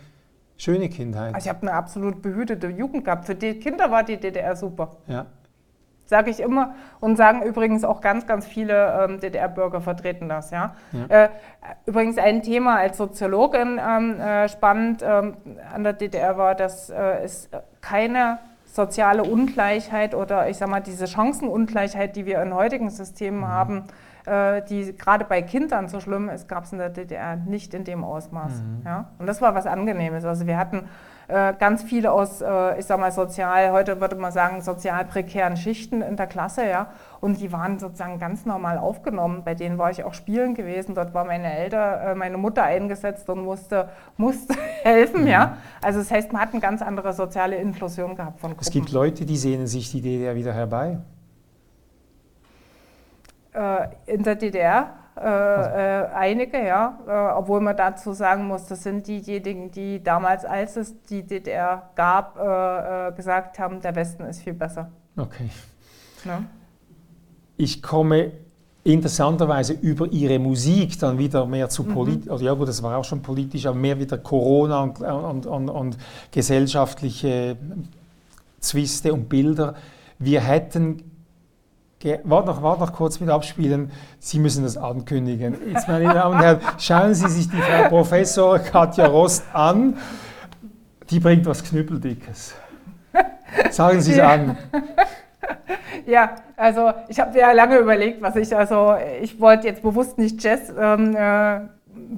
Schöne 0.58 0.90
Kindheit. 0.90 1.36
Also 1.36 1.46
ich 1.46 1.50
habe 1.50 1.64
eine 1.64 1.74
absolut 1.74 2.22
behütete 2.22 2.68
Jugend 2.68 3.06
gehabt. 3.06 3.26
Für 3.26 3.36
die 3.36 3.60
Kinder 3.60 3.92
war 3.92 4.04
die 4.04 4.18
DDR 4.18 4.56
super. 4.56 4.96
Ja. 5.08 5.26
Sage 6.06 6.30
ich 6.30 6.40
immer 6.40 6.76
und 7.00 7.18
sagen 7.18 7.42
übrigens 7.42 7.84
auch 7.84 8.00
ganz, 8.00 8.28
ganz 8.28 8.46
viele 8.46 9.06
ähm, 9.06 9.20
DDR-Bürger 9.20 9.82
vertreten 9.82 10.30
das. 10.30 10.52
Ja? 10.52 10.76
ja. 10.92 11.24
Äh, 11.24 11.30
übrigens 11.88 12.20
ein 12.20 12.44
Thema 12.44 12.78
als 12.78 12.98
Soziologin 12.98 13.80
ähm, 13.86 14.20
äh, 14.20 14.48
spannend 14.48 15.04
ähm, 15.04 15.36
an 15.74 15.84
der 15.84 15.94
DDR 15.94 16.38
war, 16.38 16.54
dass 16.54 16.92
äh, 16.92 17.24
es 17.24 17.50
keine 17.82 18.38
soziale 18.66 19.24
Ungleichheit 19.24 20.14
oder 20.14 20.48
ich 20.48 20.58
sage 20.58 20.70
mal 20.70 20.82
diese 20.82 21.08
Chancenungleichheit, 21.08 22.16
die 22.16 22.26
wir 22.26 22.42
in 22.42 22.54
heutigen 22.54 22.90
Systemen 22.92 23.40
mhm. 23.40 23.48
haben, 23.48 23.84
die 24.28 24.96
gerade 24.98 25.26
bei 25.26 25.42
Kindern 25.44 25.88
so 25.88 26.00
schlimm 26.00 26.30
ist, 26.30 26.48
gab 26.48 26.64
es 26.64 26.72
in 26.72 26.80
der 26.80 26.90
DDR 26.90 27.36
nicht 27.36 27.74
in 27.74 27.84
dem 27.84 28.04
Ausmaß. 28.04 28.54
Mhm. 28.54 28.82
Ja? 28.84 29.10
Und 29.20 29.28
das 29.28 29.42
war 29.42 29.54
was 29.54 29.68
Angenehmes. 29.68 30.26
Also 30.26 30.48
wir 30.48 30.58
hatten 30.58 30.90
äh, 31.28 31.54
ganz 31.58 31.82
viele 31.82 32.12
aus, 32.12 32.42
äh, 32.42 32.80
ich 32.80 32.86
sag 32.86 33.00
mal, 33.00 33.12
sozial, 33.12 33.72
heute 33.72 34.00
würde 34.00 34.16
man 34.16 34.32
sagen, 34.32 34.62
sozial 34.62 35.06
prekären 35.06 35.58
Schichten 35.58 36.02
in 36.02 36.18
der 36.18 36.28
Klasse, 36.28 36.68
ja. 36.68 36.88
Und 37.20 37.40
die 37.40 37.52
waren 37.52 37.80
sozusagen 37.80 38.20
ganz 38.20 38.46
normal 38.46 38.78
aufgenommen. 38.78 39.42
Bei 39.44 39.56
denen 39.56 39.80
war 39.80 39.90
ich 39.90 40.04
auch 40.04 40.14
spielen 40.14 40.54
gewesen. 40.54 40.94
Dort 40.94 41.16
war 41.16 41.26
meine 41.26 41.52
Eltern, 41.52 42.00
äh, 42.00 42.16
meine 42.16 42.38
Mutter 42.38 42.64
eingesetzt 42.64 43.28
und 43.30 43.44
musste, 43.44 43.90
musste 44.18 44.54
helfen, 44.84 45.22
mhm. 45.22 45.28
ja. 45.28 45.58
Also 45.82 46.00
das 46.00 46.12
heißt, 46.12 46.32
man 46.32 46.44
hat 46.44 46.52
eine 46.52 46.62
ganz 46.62 46.84
andere 46.84 47.14
soziale 47.14 47.56
Inklusion 47.56 48.16
gehabt 48.16 48.40
von 48.40 48.52
Gruppen. 48.52 48.62
Es 48.62 48.72
gibt 48.72 48.92
Leute, 48.92 49.26
die 49.26 49.38
sehnen 49.38 49.66
sich 49.66 49.92
die 49.92 50.02
DDR 50.02 50.36
wieder 50.36 50.54
herbei. 50.54 51.00
In 54.06 54.24
der 54.24 54.36
DDR 54.36 54.94
äh, 55.18 55.22
äh, 55.22 56.08
einige, 56.14 56.58
ja, 56.58 57.00
äh, 57.08 57.38
obwohl 57.38 57.62
man 57.62 57.78
dazu 57.78 58.12
sagen 58.12 58.48
muss, 58.48 58.66
das 58.66 58.84
sind 58.84 59.08
diejenigen, 59.08 59.72
die 59.72 60.04
damals, 60.04 60.44
als 60.44 60.76
es 60.76 60.94
die 61.04 61.24
DDR 61.24 61.90
gab, 61.96 62.38
äh, 62.38 63.08
äh, 63.08 63.12
gesagt 63.14 63.58
haben, 63.58 63.80
der 63.80 63.96
Westen 63.96 64.24
ist 64.26 64.42
viel 64.42 64.54
besser. 64.54 64.92
Okay. 65.16 65.50
Ja? 66.26 66.44
Ich 67.56 67.82
komme 67.82 68.34
interessanterweise 68.84 69.72
über 69.72 70.06
ihre 70.12 70.38
Musik 70.38 71.00
dann 71.00 71.18
wieder 71.18 71.46
mehr 71.46 71.70
zu 71.70 71.86
politisch, 71.86 72.26
mhm. 72.26 72.32
also 72.32 72.46
ja 72.46 72.54
gut, 72.54 72.68
das 72.68 72.84
war 72.84 72.98
auch 72.98 73.06
schon 73.06 73.22
politisch, 73.22 73.66
aber 73.66 73.78
mehr 73.78 73.98
wieder 73.98 74.18
Corona 74.18 74.84
und, 74.84 75.00
und, 75.00 75.46
und, 75.46 75.70
und 75.70 75.98
gesellschaftliche 76.30 77.56
Zwiste 78.60 79.14
und 79.14 79.30
Bilder. 79.30 79.76
Wir 80.20 80.42
hätten 80.42 81.15
Warte 82.24 82.48
noch, 82.48 82.62
wart 82.62 82.80
noch 82.80 82.94
kurz 82.94 83.20
mit 83.20 83.30
abspielen. 83.30 83.92
Sie 84.20 84.38
müssen 84.38 84.64
das 84.64 84.78
ankündigen. 84.78 85.58
Jetzt, 85.72 85.88
meine 85.88 86.14
Damen 86.14 86.36
und 86.36 86.42
Herren, 86.42 86.60
schauen 86.78 87.14
Sie 87.16 87.28
sich 87.28 87.50
die 87.50 87.58
Frau 87.58 87.90
Professor 87.90 88.60
Katja 88.60 89.08
Rost 89.08 89.44
an. 89.54 89.98
Die 91.10 91.20
bringt 91.20 91.46
was 91.48 91.64
Knüppeldickes. 91.64 92.54
Sagen 93.72 94.02
Sie 94.02 94.12
es 94.12 94.18
ja. 94.18 94.34
an. 94.34 94.58
Ja, 96.06 96.36
also 96.56 96.94
ich 97.08 97.20
habe 97.20 97.38
ja 97.40 97.52
lange 97.52 97.78
überlegt, 97.78 98.22
was 98.22 98.36
ich, 98.36 98.56
also 98.56 98.96
ich 99.22 99.40
wollte 99.40 99.68
jetzt 99.68 99.82
bewusst 99.82 100.20
nicht 100.20 100.44
Jazz 100.44 100.72
ähm, 100.78 101.16
äh, 101.16 101.62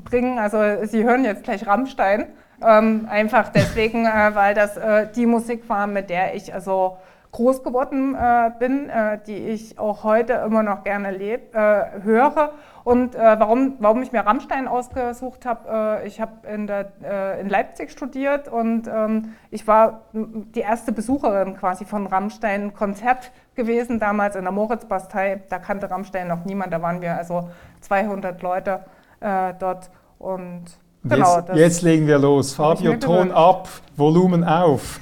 bringen. 0.03 0.39
Also 0.39 0.85
Sie 0.85 1.05
hören 1.05 1.23
jetzt 1.23 1.43
gleich 1.43 1.65
Rammstein. 1.65 2.25
Ähm, 2.65 3.07
einfach 3.09 3.49
deswegen, 3.49 4.05
äh, 4.05 4.31
weil 4.33 4.53
das 4.53 4.75
äh, 4.77 5.07
die 5.15 5.25
Musik 5.25 5.69
war, 5.69 5.87
mit 5.87 6.09
der 6.09 6.35
ich 6.35 6.53
also 6.53 6.97
groß 7.31 7.63
geworden 7.63 8.15
äh, 8.15 8.51
bin, 8.57 8.89
äh, 8.89 9.19
die 9.25 9.35
ich 9.35 9.77
auch 9.77 10.03
heute 10.03 10.33
immer 10.33 10.63
noch 10.63 10.83
gerne 10.83 11.11
leb, 11.11 11.55
äh, 11.55 12.01
höre. 12.03 12.53
Und 12.83 13.15
äh, 13.15 13.19
warum, 13.39 13.75
warum 13.79 14.01
ich 14.01 14.11
mir 14.11 14.21
Rammstein 14.21 14.67
ausgesucht 14.67 15.45
habe, 15.45 16.01
äh, 16.01 16.07
ich 16.07 16.21
habe 16.21 16.47
in, 16.47 16.69
äh, 16.69 17.39
in 17.39 17.49
Leipzig 17.49 17.91
studiert 17.91 18.47
und 18.47 18.87
ähm, 18.87 19.35
ich 19.51 19.67
war 19.67 20.03
die 20.13 20.61
erste 20.61 20.93
Besucherin 20.93 21.57
quasi 21.57 21.83
von 21.83 22.07
Rammstein 22.07 22.73
Konzert 22.73 23.31
gewesen, 23.55 23.99
damals 23.99 24.35
in 24.35 24.43
der 24.43 24.53
Moritzbastei. 24.53 25.41
Da 25.49 25.59
kannte 25.59 25.91
Rammstein 25.91 26.27
noch 26.29 26.45
niemand, 26.45 26.71
da 26.71 26.81
waren 26.81 27.01
wir 27.01 27.17
also 27.17 27.49
200 27.81 28.41
Leute 28.41 28.85
dort 29.19 29.89
und 30.19 30.65
Genau, 31.09 31.37
jetzt, 31.37 31.55
jetzt, 31.55 31.81
legen 31.83 32.07
wir 32.07 32.19
los. 32.19 32.53
Fabio, 32.53 32.95
Ton 32.95 33.31
ab, 33.31 33.69
Volumen 33.95 34.43
auf. 34.43 34.99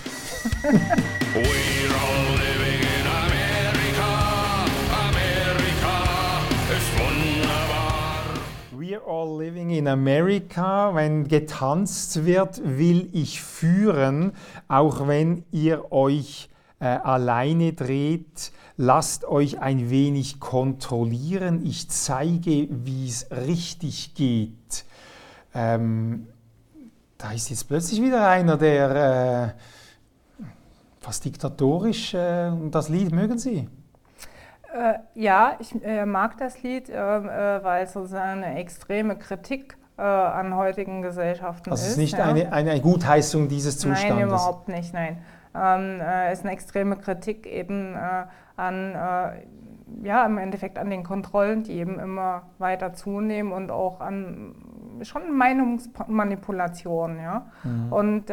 We're 8.71 9.01
all 9.07 9.37
living 9.37 9.71
in 9.71 9.87
America. 9.87 10.93
Wenn 10.93 11.27
getanzt 11.27 12.25
wird, 12.25 12.61
will 12.63 13.09
ich 13.11 13.41
führen, 13.41 14.33
auch 14.67 15.07
wenn 15.07 15.43
ihr 15.51 15.91
euch 15.91 16.49
äh, 16.79 16.85
alleine 16.85 17.73
dreht. 17.73 18.51
Lasst 18.77 19.25
euch 19.25 19.59
ein 19.59 19.89
wenig 19.89 20.39
kontrollieren. 20.39 21.65
Ich 21.65 21.89
zeige, 21.89 22.67
wie 22.69 23.07
es 23.07 23.27
richtig 23.31 24.13
geht. 24.13 24.85
Ähm, 25.55 26.27
da 27.17 27.31
ist 27.31 27.49
jetzt 27.49 27.67
plötzlich 27.67 28.01
wieder 28.01 28.27
einer, 28.27 28.57
der 28.57 29.53
äh, 29.55 30.45
fast 30.99 31.23
diktatorisch 31.23 32.13
äh, 32.13 32.51
das 32.71 32.89
Lied 32.89 33.13
mögen 33.13 33.37
Sie? 33.37 33.69
Äh, 34.73 34.99
ja, 35.13 35.55
ich 35.59 35.73
äh, 35.83 36.05
mag 36.05 36.37
das 36.37 36.61
Lied, 36.61 36.89
ähm, 36.89 37.29
äh, 37.29 37.63
weil 37.63 37.85
es 37.85 37.93
sozusagen 37.93 38.43
eine 38.43 38.59
extreme 38.59 39.15
Kritik 39.15 39.77
äh, 39.97 40.01
an 40.01 40.55
heutigen 40.55 41.01
Gesellschaften 41.01 41.71
also 41.71 41.83
ist. 41.85 41.91
Also 41.91 42.01
es 42.01 42.09
ist 42.09 42.13
nicht 42.13 42.17
ja. 42.17 42.25
eine, 42.25 42.51
eine 42.51 42.81
Gutheißung 42.81 43.47
dieses 43.47 43.77
Zustandes? 43.77 44.09
Nein, 44.09 44.27
überhaupt 44.27 44.67
nicht, 44.67 44.93
nein. 44.93 45.19
Ähm, 45.55 46.01
es 46.01 46.39
ist 46.39 46.45
eine 46.45 46.53
extreme 46.53 46.97
Kritik 46.97 47.47
eben 47.47 47.95
äh, 47.95 48.25
an, 48.57 48.93
ja, 50.01 50.25
im 50.25 50.37
Endeffekt 50.37 50.77
an 50.77 50.89
den 50.89 51.03
Kontrollen, 51.03 51.63
die 51.63 51.73
eben 51.73 51.99
immer 51.99 52.43
weiter 52.57 52.93
zunehmen 52.93 53.53
und 53.53 53.71
auch 53.71 54.01
an 54.01 54.55
schon 55.03 55.35
Meinungsmanipulation, 55.35 57.19
ja. 57.19 57.47
Mhm. 57.63 57.93
Und 57.93 58.25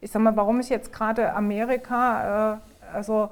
ich 0.00 0.10
sag 0.10 0.22
mal, 0.22 0.36
warum 0.36 0.60
ich 0.60 0.68
jetzt 0.68 0.92
gerade 0.92 1.34
Amerika, 1.34 2.60
also 2.92 3.30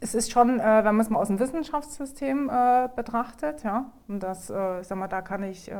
es 0.00 0.14
ist 0.14 0.30
schon, 0.30 0.60
äh, 0.60 0.84
wenn 0.84 0.94
man 0.94 1.00
es 1.00 1.10
mal 1.10 1.18
aus 1.18 1.28
dem 1.28 1.38
Wissenschaftssystem 1.38 2.50
äh, 2.50 2.88
betrachtet, 2.94 3.64
ja, 3.64 3.86
und 4.06 4.22
das, 4.22 4.50
äh, 4.50 4.82
sag 4.82 4.98
mal, 4.98 5.08
da 5.08 5.22
kann 5.22 5.42
ich 5.42 5.70
äh, 5.70 5.74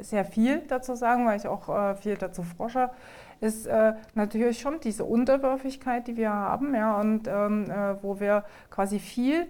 sehr 0.00 0.24
viel 0.24 0.60
dazu 0.68 0.94
sagen, 0.94 1.26
weil 1.26 1.38
ich 1.38 1.48
auch 1.48 1.68
äh, 1.68 1.94
viel 1.94 2.16
dazu 2.16 2.42
forsche, 2.42 2.90
ist 3.40 3.66
äh, 3.66 3.94
natürlich 4.14 4.60
schon 4.60 4.80
diese 4.80 5.04
Unterwürfigkeit, 5.04 6.06
die 6.06 6.16
wir 6.16 6.32
haben, 6.32 6.74
ja, 6.74 6.98
und 7.00 7.28
ähm, 7.28 7.66
wo 8.02 8.20
wir 8.20 8.44
quasi 8.70 8.98
viel 8.98 9.46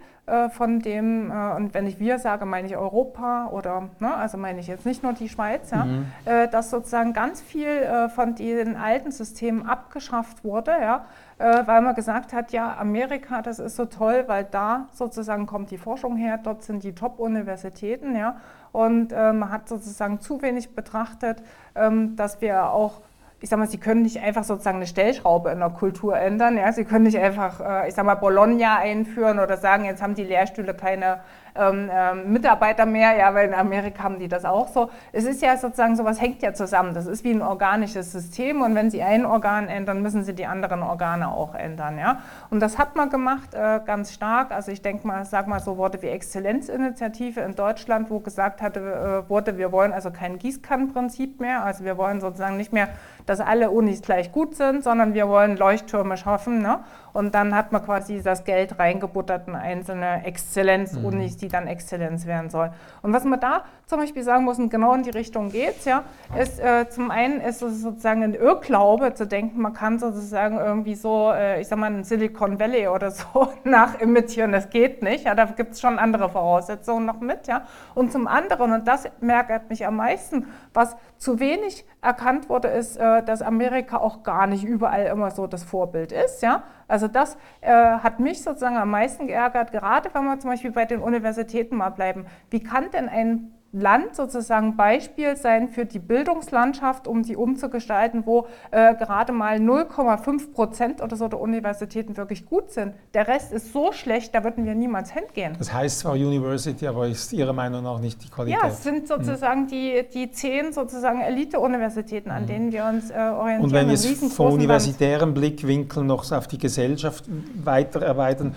von 0.51 0.81
dem, 0.81 1.31
und 1.31 1.73
wenn 1.73 1.87
ich 1.87 2.01
wir 2.01 2.19
sage, 2.19 2.47
meine 2.47 2.67
ich 2.67 2.77
Europa 2.77 3.49
oder, 3.53 3.91
ne, 4.01 4.13
also 4.13 4.37
meine 4.37 4.59
ich 4.59 4.67
jetzt 4.67 4.85
nicht 4.85 5.05
nur 5.05 5.13
die 5.13 5.29
Schweiz, 5.29 5.71
ja, 5.71 5.85
mhm. 5.85 6.07
dass 6.51 6.71
sozusagen 6.71 7.13
ganz 7.13 7.41
viel 7.41 8.09
von 8.13 8.35
den 8.35 8.75
alten 8.75 9.13
Systemen 9.13 9.69
abgeschafft 9.69 10.43
wurde, 10.43 10.73
ja, 10.73 11.05
äh, 11.39 11.67
weil 11.67 11.83
man 11.83 11.95
gesagt 11.95 12.33
hat, 12.33 12.53
ja, 12.53 12.77
Amerika, 12.79 13.43
das 13.43 13.59
ist 13.59 13.77
so 13.77 13.85
toll, 13.85 14.25
weil 14.27 14.45
da 14.45 14.89
sozusagen 14.93 15.47
kommt 15.47 15.71
die 15.71 15.77
Forschung 15.77 16.17
her, 16.17 16.39
dort 16.43 16.63
sind 16.63 16.83
die 16.83 16.95
Top-Universitäten, 16.95 18.17
ja, 18.17 18.41
und 18.73 19.13
äh, 19.13 19.33
man 19.33 19.51
hat 19.51 19.69
sozusagen 19.69 20.21
zu 20.21 20.41
wenig 20.41 20.75
betrachtet, 20.75 21.43
ähm, 21.75 22.17
dass 22.17 22.41
wir 22.41 22.71
auch 22.71 23.03
ich 23.41 23.51
sag 23.51 23.59
mal, 23.59 23.69
Sie 23.69 23.79
können 23.79 24.03
nicht 24.03 24.21
einfach 24.21 24.45
sozusagen 24.45 24.77
eine 24.77 24.87
Stellschraube 24.87 25.51
in 25.51 25.59
der 25.59 25.71
Kultur 25.71 26.17
ändern. 26.17 26.57
Ja? 26.57 26.73
Sie 26.73 26.85
können 26.85 27.05
nicht 27.05 27.19
einfach, 27.19 27.61
äh, 27.61 27.89
ich 27.89 27.95
sag 27.95 28.07
mal, 28.07 28.15
Bologna 28.15 28.79
einführen 28.79 29.39
oder 29.39 29.57
sagen, 29.57 29.85
jetzt 29.85 30.03
haben 30.03 30.15
die 30.15 30.25
Lehrstühle 30.25 30.75
keine 30.75 31.21
ähm, 31.59 31.91
ähm, 31.93 32.33
Mitarbeiter 32.33 32.87
mehr, 32.87 33.17
ja, 33.17 33.35
weil 33.35 33.49
in 33.49 33.55
Amerika 33.55 34.03
haben 34.03 34.19
die 34.19 34.29
das 34.29 34.45
auch 34.45 34.69
so. 34.69 34.91
Es 35.13 35.25
ist 35.25 35.43
ja 35.43 35.57
sozusagen, 35.57 35.97
sowas 35.97 36.21
hängt 36.21 36.43
ja 36.43 36.55
zusammen. 36.55 36.95
Das 36.95 37.07
ist 37.07 37.25
wie 37.25 37.33
ein 37.33 37.43
organisches 37.43 38.13
System 38.13 38.63
und 38.63 38.75
wenn 38.75 38.91
Sie 38.91 39.03
ein 39.03 39.25
Organ 39.25 39.69
ändern, 39.69 40.03
müssen 40.03 40.25
Sie 40.25 40.35
die 40.35 40.47
anderen 40.47 40.83
Organe 40.83 41.29
auch 41.29 41.55
ändern, 41.55 41.99
ja. 41.99 42.21
Und 42.51 42.61
das 42.61 42.79
hat 42.79 42.97
man 42.97 43.11
gemacht, 43.11 43.55
äh, 43.55 43.81
ganz 43.85 44.13
stark. 44.13 44.53
Also 44.53 44.73
ich 44.73 44.83
denke 44.83 45.07
mal, 45.07 45.25
sag 45.25 45.47
mal 45.47 45.61
so 45.61 45.77
Worte 45.77 46.01
wie 46.03 46.09
Exzellenzinitiative 46.09 47.41
in 47.41 47.55
Deutschland, 47.55 48.11
wo 48.11 48.21
gesagt 48.21 48.63
hatte, 48.63 48.81
äh, 49.27 49.31
wurde, 49.31 49.59
wir 49.59 49.73
wollen 49.73 49.93
also 49.93 50.11
kein 50.11 50.39
Gießkannenprinzip 50.39 51.41
mehr, 51.41 51.65
also 51.65 51.85
wir 51.85 51.97
wollen 51.99 52.21
sozusagen 52.21 52.57
nicht 52.57 52.73
mehr, 52.73 52.89
dass 53.27 53.41
alle 53.41 53.71
Unis 53.71 54.03
gleich 54.03 54.33
gut 54.33 54.55
sind, 54.55 54.85
sondern 54.85 55.15
wir 55.15 55.29
wollen 55.29 55.57
Leuchttürme 55.57 56.17
schaffen, 56.17 56.63
ne? 56.63 56.81
Und 57.13 57.35
dann 57.35 57.55
hat 57.55 57.73
man 57.73 57.83
quasi 57.83 58.21
das 58.23 58.45
Geld 58.45 58.79
reingebuttert 58.79 59.49
in 59.49 59.55
einzelne 59.55 60.27
Exzellenzunis, 60.27 61.37
mhm. 61.37 61.39
die 61.39 61.46
dann 61.49 61.67
Exzellenz 61.67 62.27
werden 62.27 62.51
soll. 62.51 62.71
Und 63.03 63.13
was 63.13 63.25
man 63.25 63.41
da 63.41 63.65
zum 63.87 64.01
Beispiel 64.01 64.23
sagen 64.23 64.45
muss, 64.45 64.59
und 64.59 64.69
genau 64.71 64.95
in 64.95 65.03
die 65.03 65.11
Richtung 65.11 65.51
geht 65.51 65.79
es, 65.79 65.85
ja, 65.85 66.05
ist 66.39 66.59
äh, 66.59 66.89
zum 66.89 67.11
einen 67.11 67.41
ist 67.41 67.63
es 67.63 67.83
sozusagen 67.83 68.23
ein 68.23 68.35
Irrglaube 68.35 69.15
zu 69.15 69.27
denken, 69.27 69.61
man 69.61 69.73
kann 69.73 69.99
sozusagen 69.99 70.59
irgendwie 70.59 70.95
so, 70.95 71.33
äh, 71.33 71.61
ich 71.61 71.69
sag 71.69 71.79
mal, 71.79 71.93
in 71.95 72.05
Silicon 72.05 72.59
Valley 72.59 72.89
oder 72.89 73.11
so 73.11 73.53
nachimitieren. 73.65 74.53
Das 74.53 74.71
geht 74.71 75.03
nicht. 75.03 75.25
Ja, 75.25 75.35
da 75.35 75.45
gibt 75.45 75.73
es 75.73 75.81
schon 75.81 75.99
andere 75.99 76.29
Voraussetzungen 76.29 77.07
noch 77.07 77.21
mit. 77.21 77.47
Ja. 77.47 77.63
Und 77.95 78.13
zum 78.13 78.27
anderen, 78.27 78.73
und 78.73 78.89
das 78.89 79.05
merkt 79.21 79.71
mich 79.71 79.87
am 79.87 79.97
meisten, 79.97 80.47
was 80.75 80.97
zu 81.19 81.41
wenig 81.41 81.85
erkannt 82.03 82.49
wurde, 82.49 82.69
ist, 82.69 82.97
äh, 82.97 83.23
dass 83.23 83.43
Amerika 83.43 83.99
auch 83.99 84.23
gar 84.23 84.47
nicht 84.47 84.65
überall 84.65 85.07
immer 85.07 85.31
so 85.31 85.47
das 85.47 85.65
Vorbild 85.65 86.13
ist. 86.13 86.43
Ja? 86.43 86.65
Also 86.89 87.09
das 87.09 87.37
äh, 87.61 87.71
hat 87.71 88.21
mich 88.21 88.43
sozusagen 88.43 88.77
am 88.77 88.91
meisten 88.91 89.27
geärgert, 89.27 89.73
gerade 89.73 90.11
wenn 90.13 90.25
wir 90.25 90.39
zum 90.39 90.51
Beispiel 90.51 90.73
bei 90.73 90.85
den 90.85 91.01
Universitäten 91.01 91.77
mal 91.77 91.91
bleiben. 91.91 92.27
Wie 92.51 92.63
kann 92.63 92.91
denn 92.91 93.09
ein 93.09 93.56
Land 93.77 94.17
sozusagen 94.17 94.77
Beispiel 94.77 95.37
sein 95.37 95.69
für 95.69 95.85
die 95.85 95.99
Bildungslandschaft, 95.99 97.07
um 97.07 97.23
die 97.23 97.37
umzugestalten, 97.37 98.25
wo 98.25 98.47
äh, 98.71 98.95
gerade 98.95 99.33
mal 99.33 99.59
0,5 99.59 100.53
Prozent 100.53 101.03
oder 101.03 101.15
so 101.17 101.29
der 101.29 101.41
Universitäten 101.41 102.17
wirklich 102.17 102.47
gut 102.47 102.71
sind. 102.71 102.95
Der 103.13 103.29
Rest 103.29 103.53
ist 103.53 103.73
so 103.75 103.93
schlecht, 103.93 104.35
da 104.35 104.45
würden 104.45 104.65
wir 104.65 104.75
niemals 104.75 105.11
hingehen. 105.11 105.55
Das 105.59 105.73
heißt 105.73 106.01
zwar 106.01 106.15
University, 106.15 106.87
aber 106.87 107.07
ist 107.07 107.33
Ihrer 107.35 107.53
Meinung 107.53 107.83
nach 107.83 108.01
nicht 108.01 108.25
die 108.25 108.29
Qualität? 108.29 108.63
Ja, 108.63 108.69
es 108.69 108.83
sind 108.83 109.07
sozusagen 109.07 109.65
mhm. 109.65 109.69
die, 109.69 110.05
die 110.13 110.31
zehn 110.31 110.73
sozusagen 110.73 111.21
Elite-Universitäten, 111.21 112.31
an 112.31 112.45
mhm. 112.45 112.47
denen 112.47 112.73
wir 112.73 112.87
uns 112.87 113.11
äh, 113.11 113.15
orientieren. 113.15 113.65
Und 113.65 113.73
wenn 113.73 113.89
wir 113.89 113.95
es 113.95 114.35
vom 114.35 114.55
universitären 114.55 115.35
Blickwinkel 115.35 116.03
noch 116.03 116.33
auf 116.33 116.47
die 116.47 116.59
Gesellschaft 116.59 117.25
weiter 117.63 118.01
erweitern, 118.01 118.55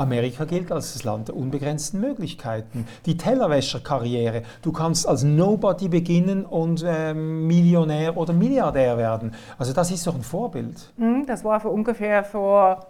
Amerika 0.00 0.44
gilt 0.44 0.72
als 0.72 0.94
das 0.94 1.04
Land 1.04 1.28
der 1.28 1.36
unbegrenzten 1.36 2.00
Möglichkeiten. 2.00 2.86
Die 3.06 3.16
Tellerwäscherkarriere. 3.16 4.42
Du 4.62 4.72
kannst 4.72 5.06
als 5.06 5.22
Nobody 5.22 5.88
beginnen 5.88 6.44
und 6.44 6.82
äh, 6.86 7.14
Millionär 7.14 8.16
oder 8.16 8.32
Milliardär 8.32 8.96
werden. 8.96 9.34
Also 9.58 9.72
das 9.72 9.90
ist 9.90 10.06
doch 10.06 10.14
ein 10.14 10.22
Vorbild. 10.22 10.92
Mhm, 10.96 11.26
das 11.26 11.44
war 11.44 11.60
für 11.60 11.68
ungefähr 11.68 12.24
vor 12.24 12.86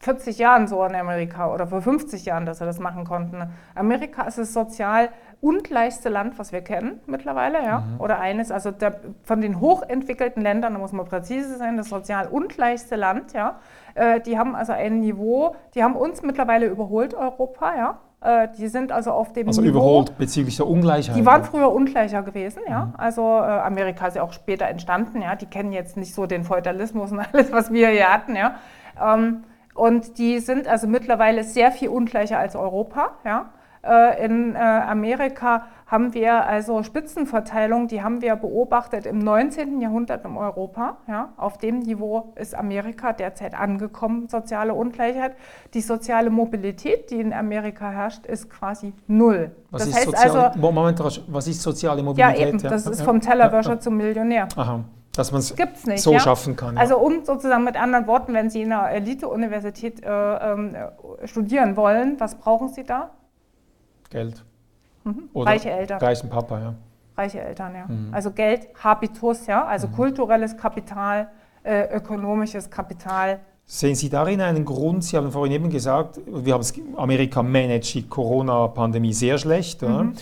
40 0.00 0.38
Jahren 0.38 0.68
so 0.68 0.84
in 0.84 0.94
Amerika 0.94 1.52
oder 1.52 1.66
vor 1.66 1.82
50 1.82 2.24
Jahren, 2.24 2.46
dass 2.46 2.60
wir 2.60 2.66
das 2.66 2.78
machen 2.78 3.04
konnten. 3.04 3.42
Amerika 3.74 4.22
ist 4.22 4.38
das 4.38 4.52
sozial 4.52 5.08
ungleichste 5.40 6.08
Land, 6.08 6.38
was 6.38 6.52
wir 6.52 6.62
kennen 6.62 7.00
mittlerweile, 7.06 7.62
ja, 7.64 7.80
mhm. 7.80 8.00
oder 8.00 8.18
eines, 8.18 8.50
also 8.50 8.70
der, 8.70 9.00
von 9.22 9.40
den 9.40 9.60
hochentwickelten 9.60 10.42
Ländern, 10.42 10.74
da 10.74 10.78
muss 10.78 10.92
man 10.92 11.06
präzise 11.06 11.56
sein, 11.56 11.76
das 11.76 11.88
sozial 11.88 12.28
ungleichste 12.28 12.96
Land, 12.96 13.32
ja. 13.32 13.60
Äh, 13.98 14.20
die 14.20 14.38
haben 14.38 14.54
also 14.54 14.72
ein 14.72 15.00
Niveau, 15.00 15.56
die 15.74 15.82
haben 15.82 15.96
uns 15.96 16.22
mittlerweile 16.22 16.66
überholt, 16.66 17.14
Europa, 17.14 17.74
ja. 17.76 17.98
Äh, 18.20 18.48
die 18.56 18.68
sind 18.68 18.92
also 18.92 19.12
auf 19.12 19.32
dem 19.32 19.48
also 19.48 19.60
Niveau. 19.60 19.78
überholt 19.78 20.18
bezüglich 20.18 20.56
der 20.56 20.66
Ungleichheit. 20.66 21.16
Die 21.16 21.26
waren 21.26 21.44
früher 21.44 21.72
ungleicher 21.72 22.22
gewesen, 22.22 22.62
ja. 22.68 22.86
Mhm. 22.86 22.94
Also 22.96 23.22
äh, 23.22 23.42
Amerika 23.42 24.06
ist 24.06 24.16
ja 24.16 24.22
auch 24.22 24.32
später 24.32 24.66
entstanden, 24.66 25.22
ja. 25.22 25.34
Die 25.34 25.46
kennen 25.46 25.72
jetzt 25.72 25.96
nicht 25.96 26.14
so 26.14 26.26
den 26.26 26.44
Feudalismus 26.44 27.12
und 27.12 27.20
alles, 27.32 27.52
was 27.52 27.72
wir 27.72 27.88
hier 27.88 28.12
hatten, 28.12 28.36
ja. 28.36 28.54
Ähm, 29.02 29.44
und 29.74 30.18
die 30.18 30.40
sind 30.40 30.66
also 30.66 30.86
mittlerweile 30.86 31.44
sehr 31.44 31.70
viel 31.70 31.88
ungleicher 31.88 32.38
als 32.38 32.54
Europa, 32.56 33.12
ja. 33.24 33.50
Äh, 33.82 34.24
in 34.24 34.54
äh, 34.54 34.58
Amerika 34.58 35.66
haben 35.88 36.12
wir 36.12 36.44
also 36.44 36.82
Spitzenverteilung, 36.82 37.88
die 37.88 38.02
haben 38.02 38.20
wir 38.20 38.36
beobachtet 38.36 39.06
im 39.06 39.18
19. 39.18 39.80
Jahrhundert 39.80 40.24
in 40.24 40.36
Europa. 40.36 40.98
Ja. 41.08 41.32
Auf 41.38 41.56
dem 41.56 41.80
Niveau 41.80 42.32
ist 42.36 42.54
Amerika 42.54 43.14
derzeit 43.14 43.58
angekommen, 43.58 44.28
soziale 44.28 44.74
Ungleichheit. 44.74 45.34
Die 45.72 45.80
soziale 45.80 46.28
Mobilität, 46.28 47.10
die 47.10 47.20
in 47.20 47.32
Amerika 47.32 47.90
herrscht, 47.90 48.26
ist 48.26 48.50
quasi 48.50 48.92
null. 49.06 49.50
Was, 49.70 49.80
das 49.80 49.88
ist, 49.88 49.96
heißt 49.96 50.06
sozial, 50.06 50.40
also, 50.40 50.58
Moment, 50.60 51.00
was 51.28 51.46
ist 51.48 51.62
soziale 51.62 52.02
Mobilität? 52.02 52.38
Ja, 52.38 52.46
eben, 52.46 52.58
das 52.58 52.84
ja. 52.84 52.90
ist 52.90 53.02
vom 53.02 53.20
Tellerwäscher 53.20 53.70
ja. 53.70 53.80
zum 53.80 53.96
Millionär. 53.96 54.48
Aha 54.56 54.84
dass 55.16 55.32
man 55.32 55.40
es 55.40 56.02
so 56.04 56.12
ja? 56.12 56.20
schaffen 56.20 56.54
kann. 56.54 56.76
Ja. 56.76 56.80
Also 56.80 56.96
um 56.96 57.24
sozusagen 57.24 57.64
mit 57.64 57.74
anderen 57.74 58.06
Worten, 58.06 58.34
wenn 58.34 58.50
Sie 58.50 58.62
in 58.62 58.72
einer 58.72 58.88
Elite-Universität 58.90 60.00
äh, 60.04 60.52
äh, 60.52 60.90
studieren 61.24 61.76
wollen, 61.76 62.20
was 62.20 62.36
brauchen 62.36 62.68
Sie 62.68 62.84
da? 62.84 63.10
Geld. 64.10 64.44
Mhm. 65.08 65.42
Reiche 65.42 65.70
Eltern. 65.70 65.98
Reichen 65.98 66.28
Papa, 66.28 66.58
ja. 66.58 66.74
Reiche 67.16 67.40
Eltern, 67.40 67.74
ja. 67.74 67.86
Mhm. 67.86 68.12
Also 68.12 68.30
Geld, 68.30 68.68
Habitus, 68.82 69.46
ja, 69.46 69.64
also 69.64 69.88
mhm. 69.88 69.92
kulturelles 69.92 70.56
Kapital, 70.56 71.28
äh, 71.62 71.94
ökonomisches 71.96 72.70
Kapital. 72.70 73.40
Sehen 73.66 73.94
Sie 73.94 74.08
darin 74.08 74.40
einen 74.40 74.64
Grund? 74.64 75.04
Sie 75.04 75.16
haben 75.16 75.30
vorhin 75.30 75.52
eben 75.52 75.70
gesagt, 75.70 76.20
wir 76.26 76.54
haben 76.54 76.60
es, 76.60 76.72
Amerika 76.96 77.42
managt 77.42 77.94
die 77.94 78.08
Corona-Pandemie 78.08 79.12
sehr 79.12 79.36
schlecht. 79.36 79.82
Mhm. 79.82 80.14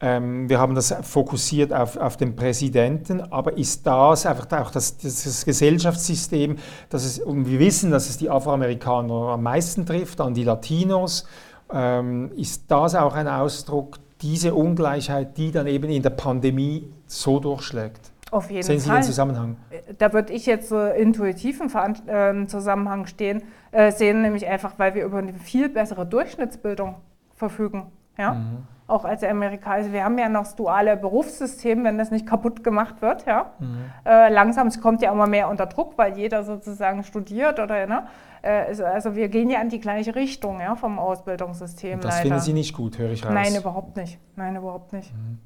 Ähm, 0.00 0.48
wir 0.48 0.58
haben 0.58 0.74
das 0.74 0.94
fokussiert 1.02 1.72
auf, 1.72 1.96
auf 1.96 2.16
den 2.16 2.34
Präsidenten, 2.34 3.20
aber 3.20 3.56
ist 3.56 3.86
das 3.86 4.26
einfach 4.26 4.50
auch 4.60 4.70
das, 4.72 4.98
das 4.98 5.44
Gesellschaftssystem, 5.44 6.56
dass 6.90 7.04
es, 7.04 7.20
und 7.20 7.46
wir 7.46 7.60
wissen, 7.60 7.92
dass 7.92 8.08
es 8.08 8.18
die 8.18 8.28
Afroamerikaner 8.28 9.30
am 9.30 9.44
meisten 9.44 9.86
trifft, 9.86 10.18
dann 10.18 10.34
die 10.34 10.42
Latinos, 10.42 11.24
ähm, 11.72 12.32
ist 12.36 12.64
das 12.68 12.96
auch 12.96 13.14
ein 13.14 13.28
Ausdruck, 13.28 13.98
diese 14.22 14.54
Ungleichheit, 14.54 15.36
die 15.36 15.50
dann 15.50 15.66
eben 15.66 15.90
in 15.90 16.02
der 16.02 16.10
Pandemie 16.10 16.92
so 17.06 17.40
durchschlägt? 17.40 18.12
Auf 18.30 18.50
jeden 18.50 18.62
Sehen 18.62 18.80
Sie 18.80 18.88
Fall. 18.88 19.00
den 19.00 19.04
Zusammenhang? 19.04 19.56
Äh, 19.70 19.94
da 19.98 20.12
würde 20.12 20.32
ich 20.32 20.46
jetzt 20.46 20.70
so 20.70 20.80
intuitiv 20.80 21.60
im 21.60 21.68
äh, 22.06 22.46
Zusammenhang 22.46 23.06
stehen, 23.06 23.42
äh, 23.72 23.92
sehen, 23.92 24.22
nämlich 24.22 24.46
einfach, 24.46 24.78
weil 24.78 24.94
wir 24.94 25.04
über 25.04 25.18
eine 25.18 25.34
viel 25.34 25.68
bessere 25.68 26.06
Durchschnittsbildung 26.06 26.94
verfügen. 27.34 27.88
Ja? 28.16 28.34
Mhm. 28.34 28.58
Auch 28.92 29.06
als 29.06 29.24
Amerikaner. 29.24 29.76
Also 29.76 29.92
wir 29.92 30.04
haben 30.04 30.18
ja 30.18 30.28
noch 30.28 30.42
das 30.42 30.54
duale 30.54 30.98
Berufssystem, 30.98 31.82
wenn 31.82 31.96
das 31.96 32.10
nicht 32.10 32.26
kaputt 32.26 32.62
gemacht 32.62 33.00
wird. 33.00 33.24
Ja? 33.24 33.52
Mhm. 33.58 33.84
Äh, 34.04 34.30
langsam, 34.30 34.66
es 34.66 34.82
kommt 34.82 35.00
ja 35.00 35.10
immer 35.10 35.26
mehr 35.26 35.48
unter 35.48 35.64
Druck, 35.64 35.96
weil 35.96 36.18
jeder 36.18 36.44
sozusagen 36.44 37.02
studiert 37.02 37.58
oder 37.58 37.86
ne? 37.86 38.06
Äh, 38.42 38.82
also 38.82 39.14
wir 39.14 39.28
gehen 39.28 39.48
ja 39.48 39.62
in 39.62 39.70
die 39.70 39.80
gleiche 39.80 40.14
Richtung 40.14 40.60
ja, 40.60 40.76
vom 40.76 40.98
Ausbildungssystem. 40.98 42.00
Das 42.00 42.16
leider. 42.16 42.22
finden 42.22 42.40
Sie 42.40 42.52
nicht 42.52 42.74
gut, 42.74 42.98
höre 42.98 43.12
ich 43.12 43.24
raus. 43.24 43.32
Nein, 43.32 43.54
überhaupt 43.56 43.96
nicht. 43.96 44.18
Nein, 44.36 44.56
überhaupt 44.56 44.92
nicht. 44.92 45.10
Mhm. 45.14 45.38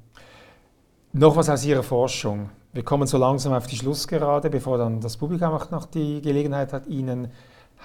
Noch 1.13 1.37
was 1.37 1.49
aus 1.49 1.63
Ihrer 1.63 1.83
Forschung. 1.83 2.49
Wir 2.73 2.83
kommen 2.83 3.07
so 3.07 3.17
langsam 3.17 3.53
auf 3.53 3.65
die 3.65 3.77
Schlussgerade, 3.77 4.49
bevor 4.49 4.77
dann 4.77 4.99
das 4.99 5.15
Publikum 5.15 5.53
auch 5.53 5.71
noch 5.71 5.85
die 5.85 6.21
Gelegenheit 6.21 6.73
hat, 6.73 6.85
Ihnen 6.87 7.31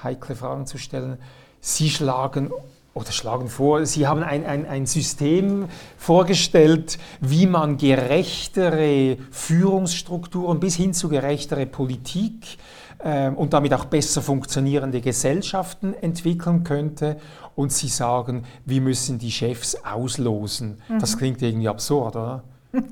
heikle 0.03 0.35
Fragen 0.35 0.67
zu 0.67 0.77
stellen. 0.77 1.19
Sie 1.61 1.89
schlagen 1.89 2.51
oder 2.95 3.11
schlagen 3.11 3.49
vor, 3.49 3.87
Sie 3.87 4.07
haben 4.07 4.23
ein, 4.23 4.45
ein, 4.45 4.67
ein 4.67 4.87
System 4.87 5.69
vorgestellt, 5.97 6.99
wie 7.21 7.47
man 7.47 7.79
gerechtere 7.79 9.17
Führungsstrukturen 9.31 10.61
bis 10.61 10.77
hin 10.77 10.93
zu 10.93 11.09
gerechtere 11.09 11.67
Politik 11.67 12.59
ähm, 13.03 13.35
und 13.37 13.53
damit 13.53 13.73
auch 13.75 13.87
besser 13.87 14.21
funktionierende 14.21 15.01
Gesellschaften 15.01 15.95
entwickeln 15.95 16.65
könnte. 16.65 17.17
Und 17.55 17.73
sie 17.73 17.89
sagen, 17.89 18.45
wir 18.65 18.81
müssen 18.81 19.19
die 19.19 19.31
Chefs 19.31 19.77
auslosen. 19.85 20.79
Mhm. 20.89 20.99
Das 20.99 21.17
klingt 21.19 21.43
irgendwie 21.43 21.69
absurd, 21.69 22.17
oder? 22.17 22.45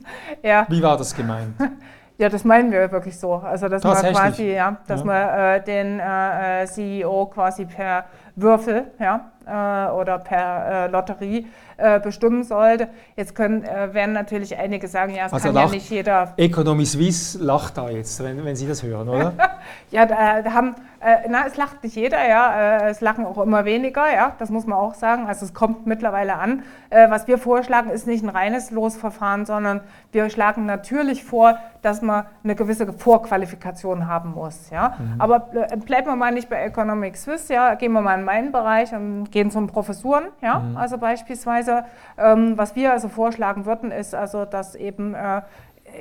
ja. 0.42 0.66
Wie 0.68 0.82
war 0.82 0.96
das 0.96 1.14
gemeint? 1.14 1.54
Ja, 2.20 2.28
das 2.28 2.44
meinen 2.44 2.70
wir 2.70 2.92
wirklich 2.92 3.18
so. 3.18 3.36
Also 3.36 3.68
dass 3.68 3.82
man 3.82 3.96
quasi, 4.12 4.52
ja, 4.52 4.76
dass 4.86 5.00
ja. 5.00 5.06
man 5.06 5.56
äh, 5.56 5.64
den 5.64 6.00
äh, 6.00 6.64
äh 6.64 6.66
CEO 6.66 7.24
quasi 7.32 7.64
per 7.64 8.04
Würfel, 8.36 8.88
ja, 8.98 9.30
äh, 9.46 9.90
oder 9.90 10.18
per 10.18 10.86
äh, 10.86 10.86
Lotterie 10.88 11.46
äh, 11.78 11.98
bestimmen 11.98 12.44
sollte. 12.44 12.88
Jetzt 13.16 13.34
können, 13.34 13.62
werden 13.62 14.12
natürlich 14.12 14.54
einige 14.54 14.86
sagen, 14.86 15.14
ja, 15.14 15.26
es 15.26 15.32
also 15.32 15.48
kann 15.48 15.56
ja 15.56 15.70
nicht 15.70 15.90
jeder. 15.90 16.34
Economy 16.36 16.84
Suisse 16.84 17.42
lacht 17.42 17.78
da 17.78 17.88
jetzt, 17.88 18.22
wenn, 18.22 18.44
wenn 18.44 18.54
Sie 18.54 18.68
das 18.68 18.82
hören, 18.82 19.08
oder? 19.08 19.32
ja, 19.90 20.04
da 20.04 20.44
haben 20.52 20.74
äh, 21.00 21.28
na, 21.30 21.46
es 21.46 21.56
lacht 21.56 21.82
nicht 21.82 21.96
jeder, 21.96 22.28
ja. 22.28 22.78
Äh, 22.78 22.90
es 22.90 23.00
lachen 23.00 23.24
auch 23.24 23.38
immer 23.38 23.64
weniger, 23.64 24.12
ja. 24.12 24.32
Das 24.38 24.50
muss 24.50 24.66
man 24.66 24.78
auch 24.78 24.94
sagen. 24.94 25.26
Also 25.26 25.46
es 25.46 25.54
kommt 25.54 25.86
mittlerweile 25.86 26.34
an. 26.34 26.62
Äh, 26.90 27.08
was 27.10 27.26
wir 27.26 27.38
vorschlagen, 27.38 27.88
ist 27.90 28.06
nicht 28.06 28.22
ein 28.22 28.28
reines 28.28 28.70
Losverfahren, 28.70 29.46
sondern 29.46 29.80
wir 30.12 30.28
schlagen 30.28 30.66
natürlich 30.66 31.24
vor, 31.24 31.58
dass 31.80 32.02
man 32.02 32.26
eine 32.44 32.54
gewisse 32.54 32.92
Vorqualifikation 32.92 34.06
haben 34.06 34.32
muss, 34.32 34.68
ja. 34.68 34.94
Mhm. 34.98 35.20
Aber 35.20 35.48
äh, 35.54 35.76
bleiben 35.78 36.08
wir 36.08 36.16
mal 36.16 36.32
nicht 36.32 36.50
bei 36.50 36.62
Economic 36.62 37.16
Swiss, 37.16 37.48
ja. 37.48 37.74
Gehen 37.76 37.92
wir 37.92 38.02
mal 38.02 38.18
in 38.18 38.24
meinen 38.24 38.52
Bereich 38.52 38.92
und 38.92 39.32
gehen 39.32 39.50
zum 39.50 39.68
Professuren, 39.68 40.24
ja. 40.42 40.58
Mhm. 40.58 40.76
Also 40.76 40.98
beispielsweise, 40.98 41.84
ähm, 42.18 42.58
was 42.58 42.76
wir 42.76 42.92
also 42.92 43.08
vorschlagen 43.08 43.64
würden, 43.64 43.90
ist 43.90 44.14
also, 44.14 44.44
dass 44.44 44.74
eben 44.74 45.14
äh, 45.14 45.40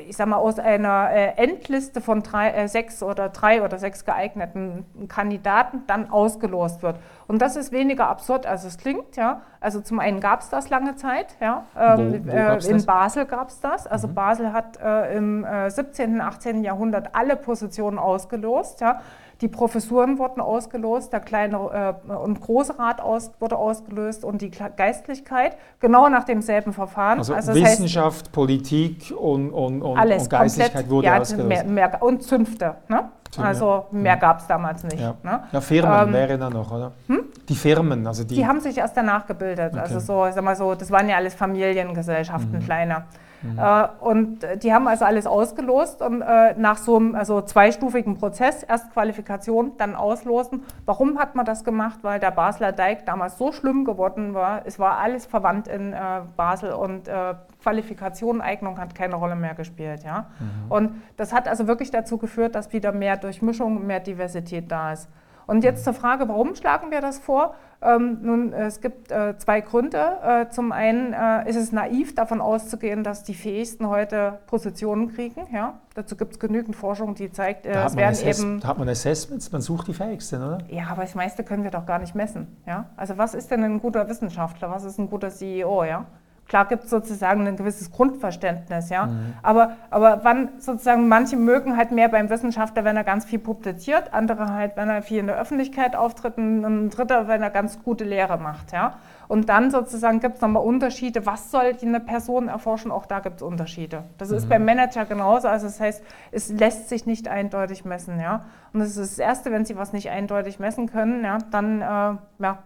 ich 0.08 0.18
sag 0.18 0.28
mal, 0.28 0.38
aus 0.38 0.60
einer 0.60 1.10
äh, 1.12 1.34
Endliste 1.36 2.02
von 2.02 2.24
drei, 2.24 2.52
äh, 2.52 2.68
sechs 2.68 3.04
oder 3.04 3.30
drei 3.30 3.64
oder 3.64 3.78
sechs 3.78 4.06
geeigneten 4.06 4.86
Kandidaten 5.08 5.84
dann 5.88 6.10
ausgelost 6.10 6.82
wird. 6.82 6.98
Und 7.28 7.42
das 7.42 7.56
ist 7.56 7.72
weniger 7.72 8.08
absurd, 8.08 8.46
als 8.46 8.64
es 8.64 8.78
klingt. 8.78 9.16
Ja? 9.16 9.42
Also 9.60 9.82
zum 9.82 10.00
einen 10.00 10.20
gab 10.20 10.42
es 10.42 10.50
das 10.50 10.70
lange 10.70 10.96
Zeit. 10.96 11.36
Ja? 11.40 11.66
Ähm, 11.78 12.26
wo, 12.26 12.32
wo 12.32 12.36
äh, 12.36 12.66
in 12.68 12.74
das? 12.74 12.86
Basel 12.86 13.26
gab 13.26 13.50
es 13.50 13.60
das. 13.60 13.88
Also 13.88 14.08
mhm. 14.08 14.16
Basel 14.16 14.54
hat 14.54 14.80
äh, 14.82 15.16
im 15.16 15.46
17., 15.68 16.16
und 16.16 16.22
18. 16.22 16.64
Jahrhundert 16.64 17.16
alle 17.16 17.36
Positionen 17.36 18.00
ausgelost. 18.00 18.82
Ja? 18.82 19.02
Die 19.42 19.48
Professuren 19.48 20.18
wurden 20.18 20.42
ausgelost, 20.42 21.14
der 21.14 21.22
kleine 21.22 21.96
äh, 22.08 22.12
und 22.12 22.42
große 22.42 22.78
Rat 22.78 23.00
aus, 23.00 23.32
wurde 23.40 23.58
ausgelöst 23.58 24.26
und 24.26 24.42
die 24.42 24.52
Geistlichkeit 24.52 25.56
genau 25.80 26.10
nach 26.10 26.26
demselben 26.26 26.74
Verfahren. 26.74 27.20
Also, 27.20 27.34
also 27.34 27.56
Wissenschaft, 27.56 28.26
heißt, 28.26 28.32
Politik 28.34 29.14
und, 29.18 29.52
und, 29.52 29.82
und, 29.82 29.98
alles 29.98 30.24
und 30.24 30.30
Geistlichkeit 30.30 30.74
komplett, 30.74 30.90
wurde 30.90 31.08
ja, 31.08 31.20
ausgelöst. 31.20 31.48
Mehr, 31.48 31.64
mehr, 31.64 32.04
und 32.04 32.22
Zünfte. 32.24 32.76
Ne? 32.90 33.10
Also 33.38 33.86
mehr 33.92 34.16
mhm. 34.16 34.20
gab 34.20 34.40
es 34.40 34.48
damals 34.48 34.84
nicht. 34.84 35.00
Ja, 35.00 35.16
ne? 35.24 35.44
ja 35.52 35.62
Firmen 35.62 36.08
ähm, 36.08 36.14
wäre 36.14 36.38
dann 36.38 36.54
noch, 36.54 36.72
oder? 36.72 36.92
Hm? 37.08 37.26
Die 37.48 37.56
Firmen, 37.56 38.06
also 38.08 38.24
die. 38.24 38.36
Die 38.36 38.48
haben 38.48 38.60
sich 38.60 38.78
erst 38.78 38.98
danach 38.98 39.26
gebildet. 39.26 39.76
Also 39.76 39.80
okay. 39.80 39.94
Also 39.94 40.00
so, 40.00 40.26
ich 40.28 40.34
sag 40.34 40.44
mal 40.44 40.56
so, 40.56 40.76
das 40.76 40.92
waren 40.92 41.08
ja 41.08 41.16
alles 41.16 41.36
Familiengesellschaften, 41.36 42.60
mhm. 42.60 42.64
kleine. 42.64 43.04
Mhm. 43.42 43.60
Äh, 43.60 43.88
und 44.00 44.40
die 44.64 44.74
haben 44.74 44.88
also 44.88 45.06
alles 45.06 45.28
ausgelost 45.28 46.02
und 46.02 46.22
äh, 46.22 46.54
nach 46.58 46.78
so 46.78 46.98
einem 46.98 47.16
also 47.16 47.42
zweistufigen 47.42 48.18
Prozess, 48.18 48.64
erst 48.64 48.92
Qualifikation, 48.92 49.74
dann 49.78 49.96
auslosen. 49.96 50.64
Warum 50.86 51.20
hat 51.20 51.36
man 51.36 51.46
das 51.46 51.64
gemacht? 51.64 52.00
Weil 52.02 52.20
der 52.20 52.32
Basler 52.32 52.72
Dijk 52.72 53.06
damals 53.06 53.38
so 53.38 53.52
schlimm 53.52 53.86
geworden 53.86 54.34
war. 54.34 54.62
Es 54.66 54.80
war 54.80 54.98
alles 54.98 55.26
verwandt 55.26 55.68
in 55.68 55.94
äh, 55.94 55.98
Basel 56.36 56.72
und 56.72 57.08
äh, 57.08 57.36
Qualifikation, 57.62 58.42
Eignung 58.42 58.80
hat 58.80 58.96
keine 58.96 59.16
Rolle 59.16 59.36
mehr 59.36 59.54
gespielt. 59.54 60.04
Ja? 60.04 60.28
Mhm. 60.40 60.72
Und 60.72 61.02
das 61.18 61.34
hat 61.34 61.48
also 61.48 61.68
wirklich 61.68 61.92
dazu 61.92 62.18
geführt, 62.18 62.56
dass 62.56 62.72
wieder 62.74 62.92
mehr 62.92 63.18
Durchmischung, 63.18 63.86
mehr 63.86 64.00
Diversität 64.00 64.72
da 64.72 64.94
ist. 64.94 65.10
Und 65.50 65.64
jetzt 65.64 65.84
zur 65.84 65.94
Frage, 65.94 66.30
warum 66.30 66.54
schlagen 66.54 66.92
wir 66.92 67.02
das 67.02 67.18
vor? 67.18 67.56
Ähm, 67.82 68.20
nun, 68.22 68.54
es 68.54 68.82
gibt 68.82 69.12
äh, 69.12 69.36
zwei 69.40 69.62
Gründe. 69.62 70.18
Äh, 70.24 70.50
zum 70.50 70.72
einen 70.72 71.12
äh, 71.12 71.50
ist 71.50 71.56
es 71.56 71.72
naiv, 71.72 72.14
davon 72.14 72.40
auszugehen, 72.40 73.04
dass 73.04 73.24
die 73.24 73.34
Fähigsten 73.34 73.90
heute 73.90 74.38
Positionen 74.46 75.12
kriegen. 75.12 75.48
Ja? 75.52 75.80
Dazu 75.96 76.16
gibt 76.16 76.34
es 76.34 76.40
genügend 76.40 76.76
Forschung, 76.76 77.16
die 77.16 77.32
zeigt, 77.32 77.66
äh, 77.66 77.84
es 77.84 77.96
werden 77.96 78.20
eben. 78.28 78.60
Da 78.60 78.68
hat 78.68 78.78
man 78.78 78.88
Assessments, 78.90 79.52
man 79.52 79.62
sucht 79.62 79.88
die 79.88 79.96
Fähigsten, 79.96 80.44
oder? 80.44 80.60
Ja, 80.68 80.84
aber 80.92 81.02
das 81.02 81.16
meiste 81.16 81.44
können 81.44 81.64
wir 81.64 81.72
doch 81.72 81.88
gar 81.88 81.98
nicht 81.98 82.14
messen. 82.14 82.56
Ja? 82.68 82.92
Also, 82.96 83.18
was 83.18 83.34
ist 83.34 83.50
denn 83.50 83.64
ein 83.64 83.80
guter 83.80 84.08
Wissenschaftler? 84.08 84.70
Was 84.70 84.84
ist 84.84 85.00
ein 85.00 85.10
guter 85.10 85.32
CEO? 85.32 85.84
Ja? 85.84 86.06
Klar 86.50 86.66
gibt 86.66 86.86
es 86.86 86.90
sozusagen 86.90 87.48
ein 87.48 87.56
gewisses 87.56 87.92
Grundverständnis, 87.92 88.90
ja. 88.90 89.06
Mhm. 89.06 89.34
Aber, 89.44 89.78
aber 89.92 90.22
wann 90.24 90.50
sozusagen, 90.58 91.08
manche 91.08 91.38
mögen 91.38 91.78
halt 91.78 91.92
mehr 91.92 92.10
beim 92.10 92.32
Wissenschaftler, 92.32 92.84
wenn 92.84 92.98
er 92.98 93.04
ganz 93.04 93.24
viel 93.24 93.38
publiziert, 93.38 94.14
andere 94.16 94.52
halt, 94.52 94.76
wenn 94.76 94.90
er 94.90 95.04
viel 95.04 95.20
in 95.20 95.28
der 95.28 95.38
Öffentlichkeit 95.38 95.96
auftritt, 95.96 96.38
und 96.38 96.66
ein 96.66 96.90
dritter, 96.90 97.28
wenn 97.28 97.44
er 97.44 97.52
ganz 97.52 97.84
gute 97.84 98.04
Lehre 98.04 98.40
macht, 98.40 98.72
ja. 98.72 98.96
Und 99.28 99.48
dann 99.48 99.70
sozusagen 99.70 100.22
gibt 100.22 100.38
es 100.38 100.42
nochmal 100.42 100.64
Unterschiede, 100.64 101.28
was 101.28 101.52
soll 101.52 101.72
eine 101.84 102.00
Person 102.00 102.48
erforschen, 102.48 102.90
auch 102.90 103.06
da 103.06 103.20
gibt 103.20 103.36
es 103.36 103.42
Unterschiede. 103.44 104.06
Das 104.18 104.32
mhm. 104.32 104.38
ist 104.38 104.50
beim 104.50 104.66
Manager 104.66 105.06
genauso, 105.06 105.48
also 105.48 105.68
das 105.68 105.80
heißt, 105.80 106.04
es 106.32 106.50
lässt 106.50 106.90
sich 106.90 107.06
nicht 107.06 107.28
eindeutig 107.28 107.86
messen, 107.86 108.20
ja. 108.20 108.46
Und 108.74 108.80
das 108.80 108.98
ist 108.98 108.98
das 108.98 109.20
Erste, 109.20 109.52
wenn 109.52 109.66
Sie 109.66 109.78
was 109.78 109.94
nicht 109.94 110.10
eindeutig 110.10 110.58
messen 110.58 110.90
können, 110.90 111.24
ja, 111.24 111.38
dann, 111.52 111.82
äh, 111.82 112.44
ja, 112.44 112.58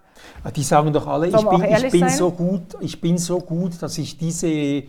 die 0.56 0.64
sagen 0.64 0.94
doch 0.94 1.08
alle, 1.08 1.28
ich 1.28 1.36
bin, 1.36 1.64
ich 1.64 1.92
bin, 1.92 2.10
so 2.10 2.32
gut, 2.32 2.62
ich 2.80 3.00
bin 3.02 3.18
so 3.18 3.40
gut, 3.40 3.82
dass 3.82 3.98
ich 3.98 4.18
diese 4.18 4.84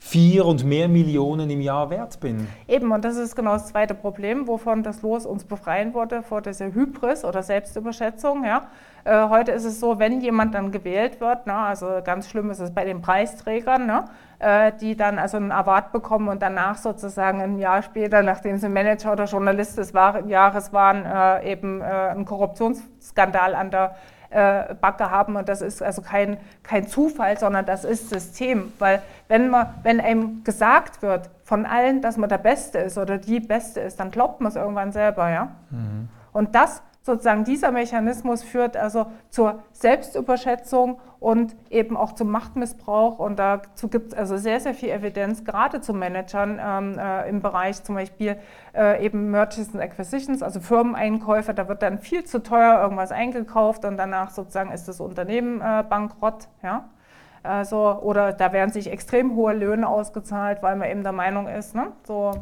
vier 0.00 0.46
und 0.46 0.64
mehr 0.64 0.88
Millionen 0.88 1.50
im 1.50 1.60
Jahr 1.60 1.90
wert 1.90 2.20
bin. 2.20 2.46
Eben, 2.66 2.92
und 2.92 3.04
das 3.04 3.16
ist 3.16 3.34
genau 3.34 3.52
das 3.54 3.66
zweite 3.66 3.94
Problem, 3.94 4.46
wovon 4.46 4.82
das 4.82 5.02
Los 5.02 5.26
uns 5.26 5.44
befreien 5.44 5.92
wollte, 5.92 6.22
vor 6.22 6.40
dieser 6.40 6.72
Hybris 6.72 7.24
oder 7.24 7.42
Selbstüberschätzung. 7.42 8.44
Ja. 8.44 8.68
Äh, 9.04 9.28
heute 9.28 9.52
ist 9.52 9.64
es 9.64 9.80
so, 9.80 9.98
wenn 9.98 10.20
jemand 10.20 10.54
dann 10.54 10.70
gewählt 10.70 11.20
wird, 11.20 11.40
na, 11.46 11.66
also 11.66 12.00
ganz 12.04 12.28
schlimm 12.30 12.50
ist 12.50 12.60
es 12.60 12.70
bei 12.72 12.84
den 12.84 13.02
Preisträgern, 13.02 13.86
ne, 13.86 14.04
äh, 14.38 14.72
die 14.80 14.96
dann 14.96 15.18
also 15.18 15.36
einen 15.36 15.52
Award 15.52 15.92
bekommen 15.92 16.28
und 16.28 16.40
danach 16.40 16.78
sozusagen 16.78 17.40
ein 17.40 17.58
Jahr 17.58 17.82
später, 17.82 18.22
nachdem 18.22 18.56
sie 18.56 18.68
Manager 18.68 19.12
oder 19.12 19.24
Journalist 19.24 19.78
des 19.78 19.92
Jahres 19.92 20.72
waren, 20.72 21.04
äh, 21.04 21.52
eben 21.52 21.80
äh, 21.80 21.84
einen 21.84 22.24
Korruptionsskandal 22.24 23.54
an 23.54 23.70
der 23.70 23.96
äh, 24.30 24.74
Backe 24.74 25.10
haben. 25.10 25.36
Und 25.36 25.48
das 25.48 25.62
ist 25.62 25.82
also 25.82 26.02
kein, 26.02 26.38
kein 26.62 26.86
Zufall, 26.88 27.38
sondern 27.38 27.66
das 27.66 27.84
ist 27.84 28.10
System. 28.10 28.72
Weil 28.78 29.02
wenn, 29.28 29.48
man, 29.50 29.74
wenn 29.82 30.00
einem 30.00 30.44
gesagt 30.44 31.02
wird 31.02 31.30
von 31.44 31.66
allen, 31.66 32.02
dass 32.02 32.16
man 32.16 32.28
der 32.28 32.38
Beste 32.38 32.78
ist 32.78 32.98
oder 32.98 33.18
die 33.18 33.40
Beste 33.40 33.80
ist, 33.80 33.98
dann 34.00 34.10
glaubt 34.10 34.40
man 34.40 34.50
es 34.50 34.56
irgendwann 34.56 34.92
selber. 34.92 35.30
Ja? 35.30 35.48
Mhm. 35.70 36.08
Und 36.32 36.54
das 36.54 36.82
sozusagen 37.08 37.44
dieser 37.44 37.72
Mechanismus 37.72 38.42
führt 38.42 38.76
also 38.76 39.06
zur 39.30 39.62
Selbstüberschätzung 39.72 41.00
und 41.18 41.56
eben 41.70 41.96
auch 41.96 42.12
zum 42.12 42.30
Machtmissbrauch. 42.30 43.18
Und 43.18 43.38
dazu 43.38 43.88
gibt 43.88 44.12
es 44.12 44.18
also 44.18 44.36
sehr, 44.36 44.60
sehr 44.60 44.74
viel 44.74 44.90
Evidenz, 44.90 45.44
gerade 45.44 45.80
zu 45.80 45.94
Managern 45.94 46.60
ähm, 46.62 46.98
äh, 46.98 47.28
im 47.28 47.40
Bereich 47.40 47.82
zum 47.82 47.94
Beispiel 47.94 48.36
äh, 48.74 49.04
eben 49.04 49.30
Mergers 49.30 49.70
and 49.72 49.82
Acquisitions, 49.82 50.42
also 50.42 50.60
Firmeneinkäufe. 50.60 51.54
Da 51.54 51.66
wird 51.66 51.82
dann 51.82 51.98
viel 51.98 52.24
zu 52.24 52.42
teuer 52.42 52.80
irgendwas 52.82 53.10
eingekauft 53.10 53.86
und 53.86 53.96
danach 53.96 54.30
sozusagen 54.30 54.70
ist 54.70 54.86
das 54.86 55.00
Unternehmen 55.00 55.62
äh, 55.62 55.82
bankrott. 55.88 56.48
Ja? 56.62 56.90
Also, 57.42 57.98
oder 58.02 58.34
da 58.34 58.52
werden 58.52 58.70
sich 58.70 58.92
extrem 58.92 59.34
hohe 59.34 59.54
Löhne 59.54 59.88
ausgezahlt, 59.88 60.62
weil 60.62 60.76
man 60.76 60.90
eben 60.90 61.02
der 61.02 61.12
Meinung 61.12 61.48
ist, 61.48 61.74
ne? 61.74 61.92
so 62.04 62.32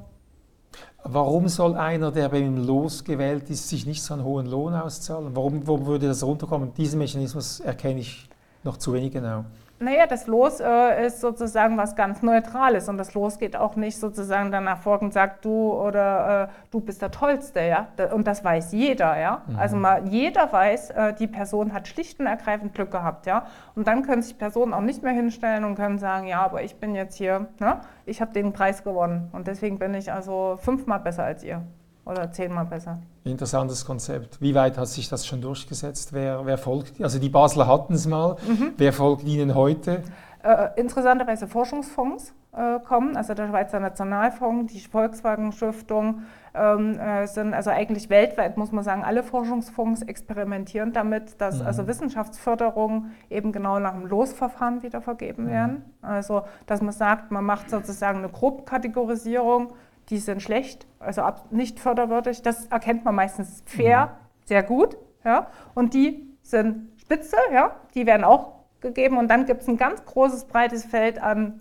Warum 1.05 1.49
soll 1.49 1.77
einer, 1.77 2.11
der 2.11 2.29
bei 2.29 2.39
ihm 2.39 2.67
losgewählt 2.67 3.49
ist, 3.51 3.69
sich 3.69 3.87
nicht 3.87 4.03
so 4.03 4.15
einen 4.15 4.25
hohen 4.25 4.47
Lohn 4.47 4.75
auszahlen? 4.75 5.37
Warum, 5.37 5.67
warum 5.67 5.87
würde 5.87 6.09
das 6.09 6.25
runterkommen? 6.25 6.75
Diesen 6.75 6.99
Mechanismus 6.99 7.61
erkenne 7.61 8.01
ich 8.01 8.29
noch 8.65 8.77
zu 8.77 8.93
wenig 8.93 9.13
genau. 9.13 9.45
Naja, 9.79 10.07
das 10.07 10.27
Los 10.27 10.59
äh, 10.61 11.07
ist 11.07 11.21
sozusagen 11.21 11.77
was 11.77 11.97
ganz 11.97 12.23
Neutrales 12.23 12.89
und 12.89 12.97
das 12.97 13.13
Los 13.13 13.39
geht 13.39 13.57
auch 13.57 13.77
nicht 13.77 13.99
sozusagen 13.99 14.51
danach 14.51 14.79
vor 14.79 15.03
und 15.03 15.13
sagt, 15.13 15.45
du 15.45 15.73
oder 15.73 16.45
äh, 16.45 16.49
du 16.71 16.81
bist 16.81 17.03
der 17.03 17.11
Tollste, 17.11 17.61
ja. 17.61 17.89
Und 18.13 18.27
das 18.27 18.43
weiß 18.43 18.73
jeder, 18.73 19.19
ja. 19.19 19.43
Mhm. 19.47 19.57
Also 19.59 19.77
mal 19.77 20.09
jeder 20.09 20.51
weiß, 20.51 20.91
äh, 20.91 21.13
die 21.15 21.27
Person 21.27 21.75
hat 21.75 21.89
schlicht 21.89 22.19
und 22.21 22.27
ergreifend 22.27 22.73
Glück 22.73 22.91
gehabt, 22.91 23.27
ja. 23.27 23.47
Und 23.75 23.87
dann 23.87 24.03
können 24.03 24.23
sich 24.23 24.39
Personen 24.39 24.73
auch 24.73 24.81
nicht 24.81 25.03
mehr 25.03 25.13
hinstellen 25.13 25.65
und 25.65 25.75
können 25.75 25.99
sagen, 25.99 26.27
ja, 26.27 26.41
aber 26.41 26.63
ich 26.63 26.77
bin 26.77 26.95
jetzt 26.95 27.17
hier, 27.17 27.47
ne? 27.59 27.81
ich 28.07 28.23
habe 28.23 28.33
den 28.33 28.55
Preis 28.55 28.83
gewonnen 28.83 29.29
und 29.33 29.47
deswegen 29.47 29.79
bin 29.79 29.93
ich 29.93 30.11
also 30.11 30.59
fünfmal 30.59 31.01
besser 31.01 31.25
als 31.25 31.45
ihr 31.45 31.63
oder 32.07 32.31
zehnmal 32.31 32.65
besser. 32.65 32.99
Interessantes 33.25 33.85
Konzept. 33.85 34.41
Wie 34.41 34.55
weit 34.55 34.79
hat 34.79 34.89
sich 34.89 35.09
das 35.09 35.27
schon 35.27 35.41
durchgesetzt? 35.43 36.13
Wer, 36.13 36.47
wer 36.47 36.57
folgt? 36.57 37.01
Also 37.03 37.19
die 37.19 37.29
Basler 37.29 37.67
hatten 37.67 37.95
es 37.95 38.07
mal. 38.07 38.37
Mhm. 38.47 38.73
Wer 38.77 38.93
folgt 38.93 39.25
Ihnen 39.25 39.55
heute? 39.55 40.03
Äh, 40.43 40.69
interessanterweise 40.81 41.49
Forschungsfonds 41.49 42.33
äh, 42.53 42.79
kommen, 42.81 43.17
also 43.17 43.35
der 43.35 43.49
Schweizer 43.49 43.81
Nationalfonds, 43.81 44.73
die 44.73 44.81
Volkswagen 44.81 45.51
Stiftung 45.51 46.23
ähm, 46.55 46.99
äh, 46.99 47.27
sind 47.27 47.53
also 47.53 47.71
eigentlich 47.71 48.09
weltweit, 48.11 48.57
muss 48.57 48.71
man 48.71 48.85
sagen, 48.85 49.03
alle 49.03 49.25
Forschungsfonds 49.25 50.03
experimentieren 50.03 50.93
damit, 50.93 51.41
dass 51.41 51.61
mhm. 51.61 51.67
also 51.67 51.89
Wissenschaftsförderung 51.89 53.11
eben 53.29 53.51
genau 53.51 53.81
nach 53.81 53.95
dem 53.95 54.07
Losverfahren 54.07 54.85
wieder 54.85 55.01
vergeben 55.01 55.47
mhm. 55.47 55.51
werden. 55.51 55.85
Also 56.01 56.43
dass 56.67 56.81
man 56.81 56.93
sagt, 56.93 57.33
man 57.33 57.45
macht 57.45 57.69
sozusagen 57.69 58.19
eine 58.19 58.29
Grobkategorisierung 58.29 59.73
die 60.09 60.19
sind 60.19 60.43
schlecht, 60.43 60.87
also 60.99 61.23
nicht 61.51 61.81
förderwürdig. 61.81 62.43
Das 62.43 62.67
erkennt 62.67 63.05
man 63.05 63.15
meistens 63.15 63.63
fair, 63.67 64.07
mhm. 64.07 64.11
sehr 64.47 64.63
gut. 64.63 64.97
Ja? 65.25 65.49
Und 65.75 65.95
die 65.95 66.27
sind 66.43 66.89
spitze, 66.99 67.37
ja? 67.53 67.77
die 67.95 68.07
werden 68.07 68.25
auch 68.25 68.53
gegeben. 68.81 69.19
Und 69.19 69.29
dann 69.29 69.47
gibt 69.47 69.63
es 69.63 69.69
ein 69.69 69.77
ganz 69.77 70.05
großes, 70.05 70.45
breites 70.45 70.85
Feld 70.85 71.21
an, 71.21 71.61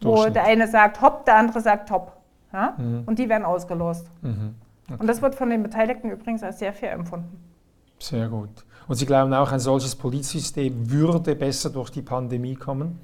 wo 0.00 0.26
der 0.26 0.44
eine 0.44 0.68
sagt 0.68 1.00
hopp, 1.00 1.24
der 1.24 1.36
andere 1.36 1.60
sagt 1.60 1.88
top. 1.88 2.12
Ja? 2.52 2.74
Mhm. 2.78 3.02
Und 3.06 3.18
die 3.18 3.28
werden 3.28 3.44
ausgelost. 3.44 4.10
Mhm. 4.22 4.54
Okay. 4.88 5.00
Und 5.00 5.06
das 5.08 5.20
wird 5.20 5.34
von 5.34 5.50
den 5.50 5.62
Beteiligten 5.62 6.10
übrigens 6.10 6.42
als 6.42 6.60
sehr 6.60 6.72
fair 6.72 6.92
empfunden. 6.92 7.42
Sehr 7.98 8.28
gut. 8.28 8.50
Und 8.86 8.94
Sie 8.94 9.06
glauben 9.06 9.32
auch, 9.34 9.50
ein 9.50 9.58
solches 9.58 9.96
Polizsystem 9.96 10.90
würde 10.90 11.34
besser 11.34 11.70
durch 11.70 11.90
die 11.90 12.02
Pandemie 12.02 12.54
kommen? 12.54 13.00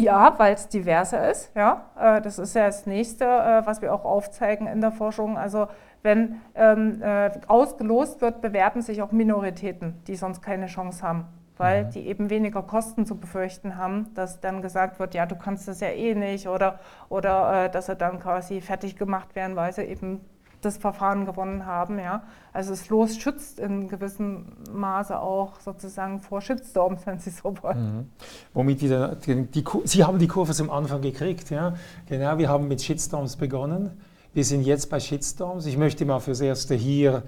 Ja, 0.00 0.34
weil 0.38 0.54
es 0.54 0.68
diverser 0.68 1.30
ist. 1.30 1.54
Ja, 1.54 1.84
äh, 1.98 2.20
das 2.20 2.38
ist 2.38 2.54
ja 2.54 2.66
das 2.66 2.86
Nächste, 2.86 3.24
äh, 3.24 3.66
was 3.66 3.82
wir 3.82 3.92
auch 3.94 4.04
aufzeigen 4.04 4.66
in 4.66 4.80
der 4.80 4.92
Forschung. 4.92 5.36
Also 5.36 5.68
wenn 6.02 6.40
ähm, 6.54 7.02
äh, 7.02 7.30
ausgelost 7.46 8.20
wird, 8.22 8.40
bewerben 8.40 8.80
sich 8.82 9.02
auch 9.02 9.12
Minoritäten, 9.12 10.02
die 10.06 10.16
sonst 10.16 10.40
keine 10.40 10.66
Chance 10.66 11.02
haben, 11.02 11.26
weil 11.58 11.84
mhm. 11.84 11.90
die 11.90 12.06
eben 12.06 12.30
weniger 12.30 12.62
Kosten 12.62 13.04
zu 13.04 13.18
befürchten 13.18 13.76
haben, 13.76 14.12
dass 14.14 14.40
dann 14.40 14.62
gesagt 14.62 14.98
wird, 14.98 15.14
ja, 15.14 15.26
du 15.26 15.36
kannst 15.36 15.68
das 15.68 15.80
ja 15.80 15.88
eh 15.88 16.14
nicht 16.14 16.48
oder, 16.48 16.78
oder 17.10 17.68
dass 17.68 17.86
sie 17.86 17.96
dann 17.96 18.18
quasi 18.18 18.62
fertig 18.62 18.96
gemacht 18.96 19.34
werden, 19.34 19.56
weil 19.56 19.72
sie 19.72 19.82
eben 19.82 20.24
das 20.60 20.76
Verfahren 20.76 21.24
gewonnen 21.24 21.66
haben. 21.66 21.98
Ja. 21.98 22.24
Also 22.52 22.70
das 22.70 22.88
Los 22.88 23.16
schützt 23.16 23.58
in 23.58 23.88
gewissem 23.88 24.52
Maße 24.72 25.18
auch 25.18 25.60
sozusagen 25.60 26.20
vor 26.20 26.40
Shitstorms, 26.40 27.06
wenn 27.06 27.18
Sie 27.18 27.30
so 27.30 27.54
wollen. 27.62 27.96
Mhm. 27.96 28.10
Womit 28.54 28.80
die, 28.80 29.08
die, 29.26 29.46
die, 29.46 29.64
Sie 29.84 30.04
haben 30.04 30.18
die 30.18 30.28
Kurve 30.28 30.52
zum 30.52 30.70
Anfang 30.70 31.00
gekriegt. 31.00 31.50
Ja. 31.50 31.74
Genau, 32.06 32.38
wir 32.38 32.48
haben 32.48 32.68
mit 32.68 32.82
Shitstorms 32.82 33.36
begonnen. 33.36 34.00
Wir 34.32 34.44
sind 34.44 34.62
jetzt 34.62 34.90
bei 34.90 35.00
Shitstorms. 35.00 35.66
Ich 35.66 35.76
möchte 35.76 36.04
mal 36.04 36.20
fürs 36.20 36.40
Erste 36.40 36.74
hier 36.74 37.24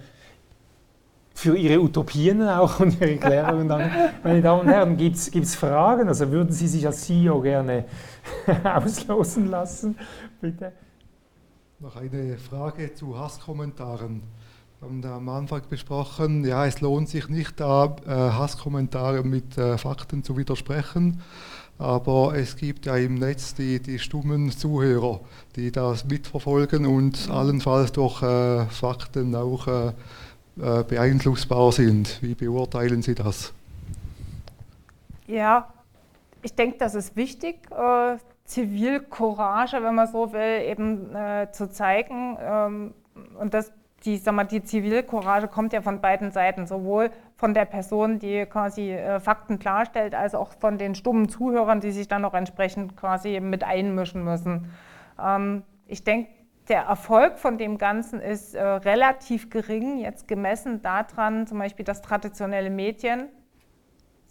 für 1.34 1.56
Ihre 1.56 1.80
Utopien 1.80 2.42
auch 2.48 2.80
und 2.80 3.00
Ihre 3.00 3.16
Klärungen 3.16 3.68
danken. 3.68 3.90
Meine 4.22 4.42
Damen 4.42 4.60
und 4.60 4.68
Herren, 4.68 4.96
gibt 4.96 5.16
es 5.16 5.54
Fragen? 5.54 6.08
Also 6.08 6.30
würden 6.30 6.52
Sie 6.52 6.68
sich 6.68 6.86
als 6.86 7.02
CEO 7.02 7.40
gerne 7.40 7.86
auslosen 8.64 9.50
lassen? 9.50 9.96
Bitte. 10.40 10.72
Noch 11.82 11.96
eine 11.96 12.38
Frage 12.38 12.94
zu 12.94 13.18
Hasskommentaren. 13.18 14.22
Wir 14.78 14.88
haben 14.88 15.02
da 15.02 15.16
am 15.16 15.28
Anfang 15.28 15.62
besprochen, 15.68 16.44
ja, 16.44 16.64
es 16.64 16.80
lohnt 16.80 17.08
sich 17.08 17.28
nicht, 17.28 17.58
da 17.58 17.96
äh, 18.06 18.08
Hasskommentare 18.08 19.24
mit 19.24 19.58
äh, 19.58 19.76
Fakten 19.78 20.22
zu 20.22 20.36
widersprechen, 20.36 21.20
aber 21.80 22.36
es 22.36 22.54
gibt 22.54 22.86
ja 22.86 22.96
im 22.96 23.16
Netz 23.16 23.54
die, 23.54 23.80
die 23.80 23.98
stummen 23.98 24.52
Zuhörer, 24.52 25.22
die 25.56 25.72
das 25.72 26.04
mitverfolgen 26.04 26.86
und 26.86 27.28
allenfalls 27.28 27.90
durch 27.90 28.22
äh, 28.22 28.66
Fakten 28.66 29.34
auch 29.34 29.92
beeinflussbar 30.54 31.72
sind. 31.72 32.22
Wie 32.22 32.34
beurteilen 32.34 33.02
Sie 33.02 33.16
das? 33.16 33.52
Ja, 35.26 35.72
ich 36.42 36.54
denke, 36.54 36.76
das 36.78 36.94
ist 36.94 37.16
wichtig, 37.16 37.56
Zivilcourage, 38.44 39.82
wenn 39.82 39.94
man 39.94 40.06
so 40.06 40.32
will, 40.32 40.62
eben 40.62 41.14
äh, 41.14 41.50
zu 41.52 41.70
zeigen. 41.70 42.36
Ähm, 42.40 42.94
und 43.38 43.54
das, 43.54 43.72
die, 44.04 44.16
sag 44.16 44.34
mal, 44.34 44.44
die 44.44 44.62
Zivilcourage 44.62 45.48
kommt 45.48 45.72
ja 45.72 45.80
von 45.80 46.00
beiden 46.00 46.30
Seiten, 46.32 46.66
sowohl 46.66 47.10
von 47.36 47.54
der 47.54 47.64
Person, 47.64 48.18
die 48.18 48.46
quasi 48.46 48.92
äh, 48.92 49.20
Fakten 49.20 49.58
klarstellt, 49.58 50.14
als 50.14 50.34
auch 50.34 50.52
von 50.58 50.78
den 50.78 50.94
stummen 50.94 51.28
Zuhörern, 51.28 51.80
die 51.80 51.92
sich 51.92 52.08
dann 52.08 52.24
auch 52.24 52.34
entsprechend 52.34 52.96
quasi 52.96 53.40
mit 53.40 53.64
einmischen 53.64 54.24
müssen. 54.24 54.70
Ähm, 55.20 55.62
ich 55.86 56.04
denke, 56.04 56.30
der 56.68 56.82
Erfolg 56.82 57.38
von 57.38 57.58
dem 57.58 57.78
Ganzen 57.78 58.20
ist 58.20 58.54
äh, 58.54 58.62
relativ 58.62 59.50
gering, 59.50 59.98
jetzt 59.98 60.28
gemessen 60.28 60.82
daran, 60.82 61.46
zum 61.46 61.58
Beispiel, 61.58 61.84
dass 61.84 62.02
traditionelle 62.02 62.70
Medien 62.70 63.28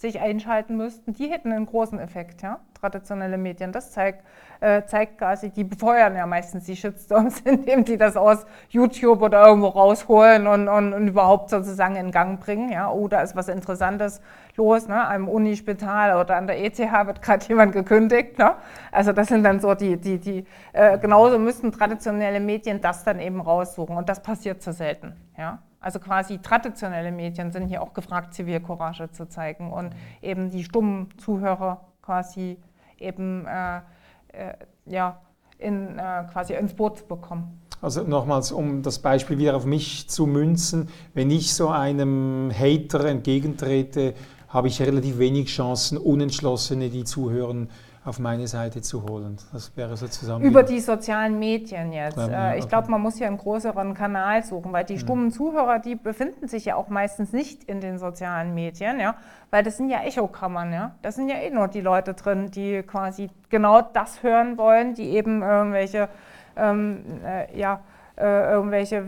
sich 0.01 0.19
einschalten 0.19 0.75
müssten, 0.75 1.13
die 1.13 1.27
hätten 1.27 1.51
einen 1.51 1.65
großen 1.65 1.99
Effekt, 1.99 2.41
ja? 2.41 2.59
traditionelle 2.81 3.37
Medien. 3.37 3.71
Das 3.71 3.91
zeigt, 3.91 4.25
äh, 4.59 4.83
zeigt 4.85 5.19
quasi, 5.19 5.51
die 5.51 5.63
befeuern 5.63 6.15
ja 6.15 6.25
meistens 6.25 6.65
die 6.65 6.75
Shitstorms, 6.75 7.41
indem 7.45 7.85
die 7.85 7.97
das 7.97 8.17
aus 8.17 8.45
YouTube 8.69 9.21
oder 9.21 9.45
irgendwo 9.45 9.67
rausholen 9.67 10.47
und, 10.47 10.67
und, 10.67 10.93
und 10.93 11.07
überhaupt 11.07 11.51
sozusagen 11.51 11.95
in 11.95 12.11
Gang 12.11 12.39
bringen. 12.39 12.71
Ja? 12.71 12.91
Oh, 12.91 13.07
da 13.07 13.21
ist 13.21 13.35
was 13.35 13.47
Interessantes 13.47 14.21
los, 14.57 14.87
ne? 14.87 15.07
am 15.07 15.29
Unispital 15.29 16.19
oder 16.19 16.35
an 16.35 16.47
der 16.47 16.63
ETH 16.63 16.79
wird 16.79 17.21
gerade 17.21 17.45
jemand 17.45 17.71
gekündigt. 17.71 18.39
Ne? 18.39 18.55
Also 18.91 19.13
das 19.13 19.27
sind 19.27 19.43
dann 19.43 19.59
so 19.59 19.75
die, 19.75 19.97
die, 19.97 20.17
die 20.17 20.45
äh, 20.73 20.97
genauso 20.97 21.37
müssten 21.37 21.71
traditionelle 21.71 22.39
Medien 22.39 22.81
das 22.81 23.03
dann 23.03 23.19
eben 23.19 23.39
raussuchen 23.39 23.95
und 23.95 24.09
das 24.09 24.21
passiert 24.21 24.61
zu 24.63 24.73
selten. 24.73 25.15
Ja? 25.37 25.59
Also 25.81 25.99
quasi 25.99 26.37
traditionelle 26.37 27.11
Medien 27.11 27.51
sind 27.51 27.67
hier 27.67 27.81
auch 27.81 27.93
gefragt, 27.93 28.35
Zivilcourage 28.35 29.11
zu 29.11 29.27
zeigen 29.27 29.73
und 29.73 29.93
eben 30.21 30.51
die 30.51 30.63
stummen 30.63 31.09
Zuhörer 31.17 31.81
quasi 32.03 32.57
eben 32.99 33.47
äh, 33.47 33.77
äh, 33.77 34.53
ja, 34.85 35.19
in, 35.57 35.97
äh, 35.97 36.23
quasi 36.31 36.53
ins 36.53 36.73
Boot 36.73 36.99
zu 36.99 37.05
bekommen. 37.05 37.59
Also 37.81 38.03
nochmals, 38.03 38.51
um 38.51 38.83
das 38.83 38.99
Beispiel 38.99 39.39
wieder 39.39 39.55
auf 39.55 39.65
mich 39.65 40.07
zu 40.07 40.27
münzen, 40.27 40.89
wenn 41.15 41.31
ich 41.31 41.51
so 41.53 41.69
einem 41.69 42.51
Hater 42.53 43.05
entgegentrete, 43.05 44.13
habe 44.49 44.67
ich 44.67 44.79
relativ 44.81 45.17
wenig 45.17 45.47
Chancen, 45.47 45.97
Unentschlossene, 45.97 46.89
die 46.89 47.05
zuhören, 47.05 47.69
auf 48.03 48.17
meine 48.17 48.47
Seite 48.47 48.81
zu 48.81 49.03
holen. 49.03 49.37
Das 49.53 49.77
wäre 49.77 49.95
sozusagen. 49.95 50.43
Über 50.43 50.63
die 50.63 50.79
sozialen 50.79 51.37
Medien 51.37 51.93
jetzt. 51.93 52.17
Ja, 52.17 52.51
äh, 52.51 52.57
ich 52.57 52.63
okay. 52.63 52.69
glaube, 52.69 52.89
man 52.89 53.01
muss 53.01 53.17
hier 53.17 53.27
einen 53.27 53.37
größeren 53.37 53.93
Kanal 53.93 54.43
suchen, 54.43 54.73
weil 54.73 54.85
die 54.85 54.97
stummen 54.97 55.29
ja. 55.29 55.35
Zuhörer, 55.35 55.79
die 55.79 55.95
befinden 55.95 56.47
sich 56.47 56.65
ja 56.65 56.75
auch 56.75 56.89
meistens 56.89 57.31
nicht 57.31 57.63
in 57.65 57.79
den 57.79 57.99
sozialen 57.99 58.55
Medien, 58.55 58.99
ja, 58.99 59.15
weil 59.51 59.63
das 59.63 59.77
sind 59.77 59.89
ja 59.89 60.01
Echokammern, 60.01 60.73
ja. 60.73 60.95
Da 61.03 61.11
sind 61.11 61.29
ja 61.29 61.35
eh 61.35 61.51
nur 61.51 61.67
die 61.67 61.81
Leute 61.81 62.15
drin, 62.15 62.49
die 62.49 62.81
quasi 62.81 63.29
genau 63.49 63.81
das 63.81 64.23
hören 64.23 64.57
wollen, 64.57 64.95
die 64.95 65.11
eben 65.11 65.43
irgendwelche, 65.43 66.09
ähm, 66.55 67.03
äh, 67.23 67.55
ja, 67.57 67.81
äh, 68.21 68.51
irgendwelche 68.51 69.03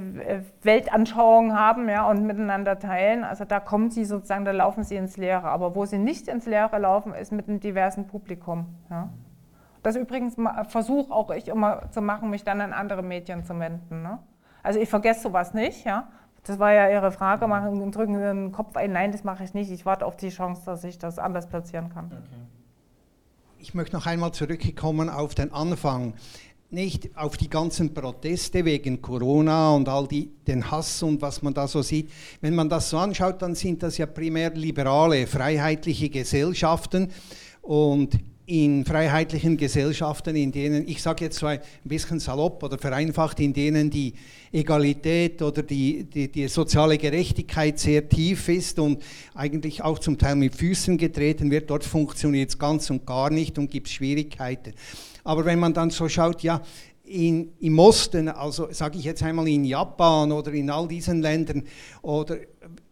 Weltanschauungen 0.63 1.57
haben 1.57 1.87
ja, 1.87 2.09
und 2.09 2.25
miteinander 2.25 2.79
teilen. 2.79 3.23
Also 3.23 3.45
da 3.45 3.59
kommen 3.59 3.91
sie 3.91 4.05
sozusagen, 4.05 4.43
da 4.43 4.51
laufen 4.51 4.83
sie 4.83 4.95
ins 4.95 5.17
Leere. 5.17 5.49
Aber 5.49 5.75
wo 5.75 5.85
sie 5.85 5.99
nicht 5.99 6.27
ins 6.27 6.45
Leere 6.45 6.79
laufen, 6.79 7.13
ist 7.13 7.31
mit 7.31 7.47
einem 7.47 7.59
diversen 7.59 8.07
Publikum. 8.07 8.65
Ja. 8.89 9.09
Das 9.83 9.95
übrigens 9.95 10.35
versuche 10.69 11.13
auch 11.13 11.29
ich 11.29 11.47
immer 11.47 11.91
zu 11.91 12.01
machen, 12.01 12.29
mich 12.29 12.43
dann 12.43 12.61
an 12.61 12.73
andere 12.73 13.03
Medien 13.03 13.43
zu 13.43 13.57
wenden. 13.59 14.01
Ne? 14.01 14.19
Also 14.63 14.79
ich 14.79 14.89
vergesse 14.89 15.21
sowas 15.21 15.53
nicht. 15.53 15.85
Ja. 15.85 16.07
Das 16.45 16.57
war 16.59 16.73
ja 16.73 16.89
Ihre 16.89 17.11
Frage, 17.11 17.47
machen, 17.47 17.91
drücken 17.91 18.15
Sie 18.15 18.21
den 18.21 18.51
Kopf 18.51 18.75
ein. 18.75 18.91
Nein, 18.91 19.11
das 19.11 19.23
mache 19.23 19.43
ich 19.43 19.53
nicht. 19.53 19.71
Ich 19.71 19.85
warte 19.85 20.05
auf 20.05 20.17
die 20.17 20.29
Chance, 20.29 20.63
dass 20.65 20.83
ich 20.83 20.97
das 20.97 21.19
anders 21.19 21.47
platzieren 21.47 21.89
kann. 21.93 22.05
Okay. 22.05 22.41
Ich 23.59 23.73
möchte 23.73 23.95
noch 23.95 24.07
einmal 24.07 24.33
zurückkommen 24.33 25.09
auf 25.09 25.35
den 25.35 25.53
Anfang 25.53 26.15
nicht 26.73 27.15
auf 27.15 27.37
die 27.37 27.49
ganzen 27.49 27.93
Proteste 27.93 28.65
wegen 28.65 29.01
Corona 29.01 29.75
und 29.75 29.87
all 29.87 30.07
die, 30.07 30.29
den 30.47 30.69
Hass 30.69 31.03
und 31.03 31.21
was 31.21 31.41
man 31.41 31.53
da 31.53 31.67
so 31.67 31.81
sieht. 31.81 32.09
Wenn 32.41 32.55
man 32.55 32.69
das 32.69 32.89
so 32.89 32.97
anschaut, 32.97 33.41
dann 33.41 33.55
sind 33.55 33.83
das 33.83 33.97
ja 33.97 34.05
primär 34.05 34.51
liberale, 34.51 35.27
freiheitliche 35.27 36.09
Gesellschaften 36.09 37.09
und 37.61 38.19
in 38.45 38.83
freiheitlichen 38.83 39.55
Gesellschaften, 39.55 40.35
in 40.35 40.51
denen, 40.51 40.87
ich 40.87 41.01
sage 41.01 41.25
jetzt 41.25 41.39
so 41.39 41.45
ein 41.45 41.59
bisschen 41.85 42.19
salopp 42.19 42.61
oder 42.61 42.77
vereinfacht, 42.77 43.39
in 43.39 43.53
denen 43.53 43.89
die 43.89 44.13
Egalität 44.51 45.41
oder 45.41 45.63
die, 45.63 46.03
die, 46.03 46.29
die, 46.29 46.47
soziale 46.49 46.97
Gerechtigkeit 46.97 47.79
sehr 47.79 48.09
tief 48.09 48.49
ist 48.49 48.79
und 48.79 49.01
eigentlich 49.33 49.81
auch 49.81 49.97
zum 49.97 50.17
Teil 50.17 50.35
mit 50.35 50.55
Füßen 50.55 50.97
getreten 50.97 51.51
wird, 51.51 51.69
dort 51.69 51.85
funktioniert 51.85 52.49
es 52.49 52.59
ganz 52.59 52.89
und 52.89 53.05
gar 53.05 53.29
nicht 53.29 53.57
und 53.57 53.71
gibt 53.71 53.87
Schwierigkeiten. 53.87 54.73
Aber 55.23 55.45
wenn 55.45 55.59
man 55.59 55.73
dann 55.73 55.89
so 55.89 56.09
schaut, 56.09 56.43
ja, 56.43 56.61
in, 57.05 57.51
im 57.59 57.79
Osten, 57.79 58.29
also 58.29 58.69
sage 58.71 58.97
ich 58.97 59.03
jetzt 59.03 59.21
einmal 59.23 59.47
in 59.47 59.65
Japan 59.65 60.31
oder 60.31 60.53
in 60.53 60.69
all 60.69 60.87
diesen 60.87 61.21
Ländern, 61.21 61.63
oder 62.01 62.37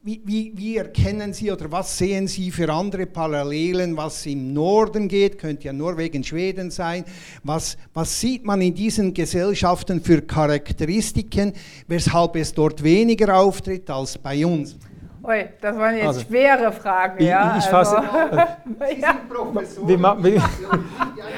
wie, 0.03 0.21
wie, 0.25 0.51
wie, 0.55 0.77
erkennen 0.77 1.33
Sie 1.33 1.51
oder 1.51 1.71
was 1.71 1.97
sehen 1.97 2.27
Sie 2.27 2.51
für 2.51 2.71
andere 2.71 3.05
Parallelen, 3.05 3.95
was 3.95 4.25
im 4.25 4.51
Norden 4.53 5.07
geht, 5.07 5.37
könnte 5.37 5.65
ja 5.65 5.73
Norwegen, 5.73 6.23
Schweden 6.23 6.71
sein, 6.71 7.05
was, 7.43 7.77
was 7.93 8.19
sieht 8.19 8.43
man 8.43 8.61
in 8.61 8.75
diesen 8.75 9.13
Gesellschaften 9.13 10.01
für 10.01 10.21
Charakteristiken, 10.21 11.53
weshalb 11.87 12.35
es 12.35 12.53
dort 12.53 12.83
weniger 12.83 13.37
auftritt 13.37 13.89
als 13.89 14.17
bei 14.17 14.45
uns? 14.45 14.75
Ui, 15.23 15.45
das 15.61 15.77
waren 15.77 15.95
jetzt 15.95 16.07
also, 16.07 16.21
schwere 16.21 16.71
Fragen, 16.71 17.19
ich, 17.19 17.27
ja. 17.27 17.55
Ich 17.57 17.65
fasse. 17.65 17.97
Also, 17.97 18.07
Sie 18.89 19.01
ja. 19.01 19.13
sind 19.13 19.29
Professor. 19.29 19.87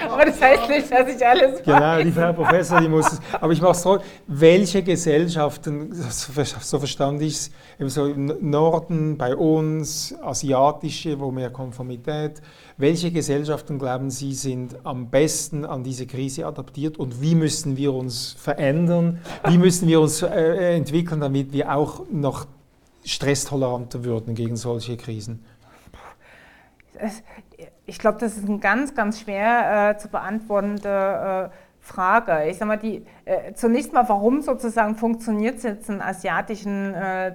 Aber 0.10 0.26
das 0.26 0.42
heißt 0.42 0.70
nicht, 0.70 0.90
dass 0.90 1.08
ich 1.10 1.26
alles 1.26 1.54
weiß. 1.56 1.64
Genau, 1.66 2.02
die 2.02 2.12
Frau 2.12 2.32
Professor, 2.32 2.80
die 2.80 2.88
muss 2.88 3.12
es. 3.12 3.20
Aber 3.42 3.52
ich 3.52 3.62
mache 3.62 3.72
es 3.72 3.82
trotzdem. 3.82 4.10
Welche 4.28 4.84
Gesellschaften, 4.84 5.94
so 5.94 6.80
verstand 6.80 7.22
ich 7.22 7.34
es, 7.80 7.94
so 7.94 8.06
im 8.06 8.50
Norden, 8.50 9.18
bei 9.18 9.36
uns, 9.36 10.16
asiatische, 10.22 11.20
wo 11.20 11.32
mehr 11.32 11.50
Konformität, 11.50 12.42
welche 12.78 13.12
Gesellschaften 13.12 13.78
glauben 13.78 14.10
Sie 14.10 14.34
sind 14.34 14.78
am 14.86 15.10
besten 15.10 15.66
an 15.66 15.84
diese 15.84 16.08
Krise 16.08 16.46
adaptiert 16.46 16.98
und 16.98 17.22
wie 17.22 17.36
müssen 17.36 17.76
wir 17.78 17.94
uns 17.94 18.36
verändern? 18.40 19.20
Wie 19.48 19.58
müssen 19.58 19.88
wir 19.88 20.00
uns 20.00 20.22
äh, 20.22 20.76
entwickeln, 20.76 21.20
damit 21.20 21.52
wir 21.54 21.76
auch 21.76 22.04
noch 22.10 22.48
stresstoleranter 23.06 24.04
würden 24.04 24.36
gegen 24.36 24.56
solche 24.56 24.97
Krisen? 24.97 25.45
Ich 27.86 27.99
glaube, 27.99 28.20
das 28.20 28.38
ist 28.38 28.47
eine 28.47 28.60
ganz, 28.60 28.95
ganz 28.95 29.22
schwer 29.22 29.91
äh, 29.91 29.97
zu 29.97 30.08
beantwortende 30.08 31.51
äh, 31.51 31.56
Frage. 31.80 32.45
Ich 32.47 32.58
sage 32.58 32.70
mal, 32.70 32.78
die, 32.78 33.06
äh, 33.26 33.54
zunächst 33.54 33.91
mal, 33.91 34.08
warum 34.08 34.41
sozusagen 34.41 34.95
funktioniert 34.95 35.58
es 35.58 35.64
jetzt 35.64 35.89
in 35.89 36.01
asiatischen 36.01 36.93
äh, 36.93 37.34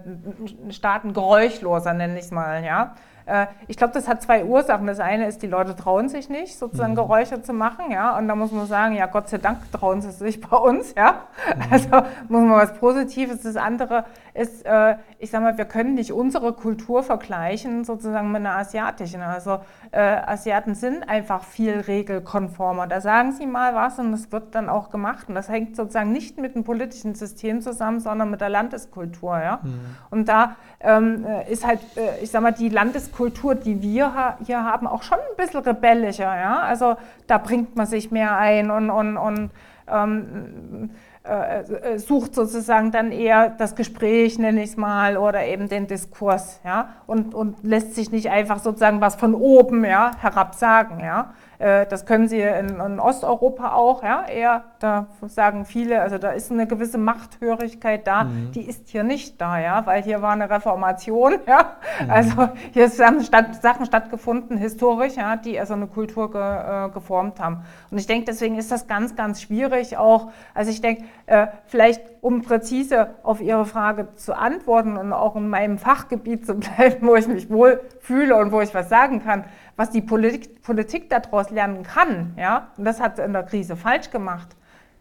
Staaten 0.71 1.13
geräuschloser, 1.13 1.93
nenne 1.93 2.19
ich 2.19 2.27
es 2.27 2.31
mal, 2.31 2.65
ja? 2.65 2.95
Äh, 3.29 3.47
ich 3.67 3.77
glaube, 3.77 3.93
das 3.93 4.09
hat 4.09 4.23
zwei 4.23 4.45
Ursachen. 4.45 4.87
Das 4.87 5.01
eine 5.01 5.27
ist, 5.27 5.43
die 5.43 5.47
Leute 5.47 5.77
trauen 5.77 6.09
sich 6.09 6.31
nicht, 6.31 6.59
sozusagen 6.59 6.93
mhm. 6.93 6.97
Geräusche 6.97 7.43
zu 7.43 7.53
machen, 7.53 7.91
ja. 7.91 8.17
Und 8.17 8.27
da 8.27 8.35
muss 8.35 8.51
man 8.51 8.67
sagen, 8.67 8.95
ja, 8.95 9.07
Gott 9.07 9.29
sei 9.29 9.39
Dank 9.39 9.71
trauen 9.71 10.01
sie 10.01 10.13
sich 10.13 10.41
bei 10.49 10.57
uns, 10.57 10.95
ja. 10.97 11.25
Mhm. 11.55 11.63
Also 11.71 11.89
muss 12.29 12.43
man 12.43 12.51
was 12.53 12.73
Positives. 12.75 13.43
Das 13.43 13.57
andere 13.57 14.07
ist, 14.33 14.65
äh, 14.65 14.97
ich 15.19 15.31
sage 15.31 15.45
mal, 15.45 15.59
wir 15.59 15.65
können 15.65 15.95
nicht 15.95 16.13
unsere 16.13 16.53
Kultur 16.53 17.03
vergleichen 17.03 17.85
sozusagen 17.85 18.33
mit 18.33 18.41
einer 18.41 18.57
asiatischen. 18.57 19.23
Also 19.23 19.61
äh, 19.91 20.01
Asiaten 20.01 20.75
sind 20.75 21.09
einfach 21.09 21.45
viel 21.45 21.81
regelkonformer. 21.81 22.87
Da 22.87 23.01
sagen 23.01 23.33
sie 23.33 23.47
mal 23.47 23.75
was 23.75 23.99
und 23.99 24.13
das 24.13 24.33
wird 24.33 24.55
dann 24.55 24.69
auch 24.69 24.91
gemacht. 24.91 25.29
Und 25.29 25.35
das 25.35 25.49
hängt 25.49 25.77
sozusagen 25.77 26.13
nicht 26.13 26.39
mit 26.39 26.55
dem 26.55 26.65
politischen 26.65 27.15
System 27.15 27.61
zusammen, 27.61 28.01
sondern 28.01 28.31
mit 28.31 28.41
der 28.41 28.49
Landeskultur, 28.49 29.39
ja. 29.39 29.61
Mhm. 29.63 29.81
Und 30.11 30.29
da 30.29 30.57
ähm, 30.81 31.25
äh, 31.25 31.51
ist 31.51 31.67
halt, 31.67 31.81
äh, 31.97 32.23
ich 32.23 32.31
sage 32.31 32.43
mal, 32.43 32.53
die 32.53 32.69
Landeskultur 32.69 33.29
Kultur, 33.29 33.55
die 33.55 33.83
wir 33.83 34.37
hier 34.45 34.65
haben, 34.65 34.87
auch 34.87 35.03
schon 35.03 35.19
ein 35.19 35.37
bisschen 35.37 35.61
rebellischer. 35.61 36.35
Ja? 36.35 36.61
Also 36.61 36.97
da 37.27 37.39
bringt 37.39 37.77
man 37.77 37.87
sich 37.87 38.11
mehr 38.11 38.37
ein 38.37 38.71
und, 38.71 38.91
und, 38.91 39.17
und 39.17 39.51
ähm, 39.87 40.91
äh, 41.29 41.95
äh, 41.95 41.99
sucht 41.99 42.35
sozusagen 42.35 42.91
dann 42.91 43.13
eher 43.13 43.51
das 43.51 43.77
Gespräch, 43.77 44.39
nenne 44.39 44.63
ich 44.63 44.71
es 44.71 44.77
mal, 44.77 45.17
oder 45.17 45.45
eben 45.45 45.69
den 45.69 45.87
Diskurs, 45.87 46.61
ja, 46.65 46.95
und, 47.07 47.35
und 47.35 47.63
lässt 47.63 47.95
sich 47.95 48.11
nicht 48.11 48.31
einfach 48.31 48.61
sozusagen 48.61 49.01
was 49.01 49.17
von 49.17 49.35
oben, 49.35 49.85
ja, 49.85 50.13
herab 50.21 50.55
sagen, 50.55 51.01
ja. 51.01 51.35
Äh, 51.59 51.87
das 51.87 52.07
können 52.07 52.29
Sie 52.29 52.41
in, 52.41 52.81
in, 52.81 53.01
Osteuropa 53.01 53.73
auch, 53.73 54.03
ja, 54.03 54.25
eher, 54.27 54.65
da 54.79 55.07
sagen 55.27 55.65
viele, 55.65 56.01
also 56.01 56.17
da 56.19 56.31
ist 56.31 56.53
eine 56.53 56.67
gewisse 56.67 56.99
Machthörigkeit 56.99 58.07
da, 58.07 58.25
mhm. 58.25 58.53
die 58.53 58.63
ist 58.63 58.89
hier 58.89 59.03
nicht 59.03 59.41
da, 59.41 59.59
ja, 59.59 59.85
weil 59.85 60.03
hier 60.03 60.23
war 60.23 60.33
eine 60.33 60.49
Reformation, 60.49 61.35
ja, 61.47 61.73
mhm. 62.01 62.11
also 62.11 62.49
hier 62.73 62.89
haben 62.89 63.23
statt, 63.23 63.61
Sachen 63.61 63.87
stattgefunden, 63.87 64.57
historisch, 64.57 65.17
ja, 65.17 65.37
die 65.37 65.59
also 65.59 65.75
eine 65.75 65.89
Kultur 65.89 66.31
ge, 66.31 66.41
äh, 66.41 66.91
geformt 66.91 67.41
haben. 67.41 67.65
Und 67.91 67.99
ich 67.99 68.07
denke, 68.07 68.27
deswegen 68.27 68.57
ist 68.57 68.71
das 68.71 68.87
ganz, 68.87 69.17
ganz 69.17 69.43
schwierig 69.43 69.97
auch, 69.97 70.31
also 70.55 70.71
ich 70.71 70.81
denke, 70.81 71.05
äh, 71.27 71.49
vielleicht 71.67 72.03
um 72.21 72.43
präzise 72.43 73.11
auf 73.23 73.41
Ihre 73.41 73.65
Frage 73.65 74.15
zu 74.15 74.37
antworten 74.37 74.97
und 74.97 75.13
auch 75.13 75.37
in 75.37 75.49
meinem 75.49 75.79
Fachgebiet 75.79 76.47
zu 76.47 76.55
bleiben, 76.59 77.07
wo 77.07 77.17
ich 77.17 77.27
mich 77.27 77.51
wohl 77.51 77.81
fühle 78.01 78.37
und 78.37 78.53
wo 78.53 78.61
ich 78.61 78.75
was 78.75 78.89
sagen 78.89 79.23
kann, 79.25 79.45
was 79.79 79.91
die 79.91 80.03
Politik, 80.03 80.61
Politik 80.61 81.09
daraus 81.09 81.51
lernen 81.51 81.85
kann. 81.85 82.35
Ja? 82.37 82.73
Und 82.77 82.85
das 82.85 83.01
hat 83.01 83.17
sie 83.17 83.23
in 83.23 83.33
der 83.33 83.45
Krise 83.45 83.77
falsch 83.77 84.11
gemacht. 84.11 84.57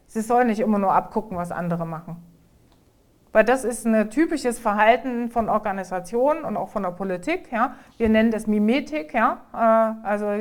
Sie 0.05 0.21
soll 0.21 0.45
nicht 0.45 0.59
immer 0.59 0.78
nur 0.78 0.93
abgucken, 0.93 1.36
was 1.36 1.51
andere 1.51 1.86
machen. 1.88 2.23
Weil 3.32 3.43
das 3.43 3.63
ist 3.63 3.88
ein 3.88 4.11
typisches 4.11 4.59
Verhalten 4.59 5.30
von 5.30 5.49
Organisationen 5.49 6.43
und 6.43 6.57
auch 6.57 6.69
von 6.69 6.84
der 6.84 6.91
Politik. 6.91 7.51
Ja. 7.51 7.73
Wir 7.97 8.07
nennen 8.07 8.30
das 8.30 8.45
Mimetik. 8.45 9.15
Ja. 9.15 9.41
Äh, 9.51 10.07
also 10.07 10.32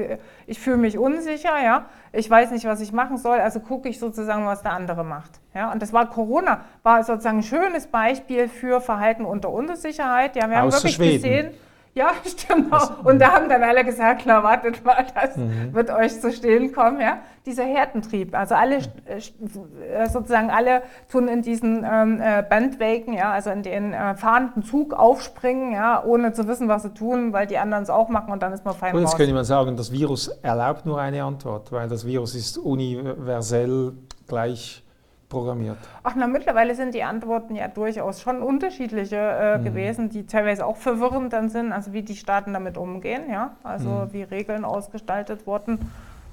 ich 0.46 0.60
fühle 0.60 0.76
mich 0.76 0.98
unsicher, 0.98 1.58
ja. 1.62 1.86
ich 2.12 2.28
weiß 2.28 2.50
nicht, 2.50 2.66
was 2.66 2.82
ich 2.82 2.92
machen 2.92 3.16
soll, 3.16 3.38
also 3.38 3.60
gucke 3.60 3.88
ich 3.88 3.98
sozusagen, 3.98 4.44
was 4.44 4.62
der 4.62 4.72
andere 4.72 5.02
macht. 5.02 5.40
Ja. 5.54 5.72
Und 5.72 5.80
das 5.80 5.94
war 5.94 6.10
Corona, 6.10 6.60
war 6.82 7.02
sozusagen 7.04 7.38
ein 7.38 7.42
schönes 7.42 7.86
Beispiel 7.86 8.48
für 8.48 8.82
Verhalten 8.82 9.24
unter 9.24 9.48
Unsicherheit. 9.48 10.36
Ja, 10.36 10.50
wir 10.50 10.58
haben 10.58 10.72
wirklich 10.72 10.94
Schweden. 10.94 11.22
gesehen, 11.22 11.54
ja, 11.96 12.12
stimmt 12.26 12.72
auch. 12.72 13.04
Und 13.04 13.18
da 13.20 13.32
haben 13.32 13.48
dann 13.48 13.62
alle 13.62 13.82
gesagt, 13.82 14.22
na 14.26 14.42
wartet 14.42 14.84
mal, 14.84 15.06
das 15.14 15.36
mhm. 15.36 15.74
wird 15.74 15.90
euch 15.90 16.20
zu 16.20 16.30
stehen 16.30 16.72
kommen. 16.72 17.00
Ja? 17.00 17.20
Dieser 17.46 17.64
Herdentrieb, 17.64 18.36
also 18.36 18.54
alle 18.54 18.76
äh, 19.06 20.08
sozusagen 20.08 20.50
alle 20.50 20.82
tun 21.10 21.26
in 21.26 21.40
diesen 21.40 21.86
ähm, 21.90 22.20
äh, 22.20 22.42
Bandwagen, 22.42 23.14
ja, 23.14 23.32
also 23.32 23.48
in 23.50 23.62
den 23.62 23.94
äh, 23.94 24.14
fahrenden 24.14 24.62
Zug 24.62 24.92
aufspringen, 24.92 25.72
ja, 25.72 26.04
ohne 26.04 26.34
zu 26.34 26.46
wissen, 26.46 26.68
was 26.68 26.82
sie 26.82 26.92
tun, 26.92 27.32
weil 27.32 27.46
die 27.46 27.56
anderen 27.56 27.84
es 27.84 27.90
auch 27.90 28.10
machen 28.10 28.30
und 28.30 28.42
dann 28.42 28.52
ist 28.52 28.64
man 28.64 28.74
fein 28.74 28.94
Und 28.94 29.00
jetzt 29.00 29.16
könnte 29.16 29.32
man 29.32 29.44
sagen, 29.44 29.74
das 29.76 29.90
Virus 29.90 30.28
erlaubt 30.42 30.84
nur 30.84 31.00
eine 31.00 31.24
Antwort, 31.24 31.72
weil 31.72 31.88
das 31.88 32.04
Virus 32.04 32.34
ist 32.34 32.58
universell 32.58 33.94
gleich 34.28 34.82
programmiert? 35.28 35.78
Ach, 36.02 36.14
na, 36.16 36.26
mittlerweile 36.26 36.74
sind 36.74 36.94
die 36.94 37.02
Antworten 37.02 37.54
ja 37.54 37.68
durchaus 37.68 38.20
schon 38.20 38.42
unterschiedliche 38.42 39.16
äh, 39.16 39.58
mhm. 39.58 39.64
gewesen, 39.64 40.08
die 40.10 40.26
teilweise 40.26 40.66
auch 40.66 40.76
verwirrend 40.76 41.32
dann 41.32 41.48
sind, 41.48 41.72
also 41.72 41.92
wie 41.92 42.02
die 42.02 42.16
Staaten 42.16 42.52
damit 42.52 42.76
umgehen, 42.76 43.30
ja, 43.30 43.56
also 43.62 43.88
mhm. 43.88 44.12
wie 44.12 44.22
Regeln 44.22 44.64
ausgestaltet 44.64 45.46
wurden. 45.46 45.78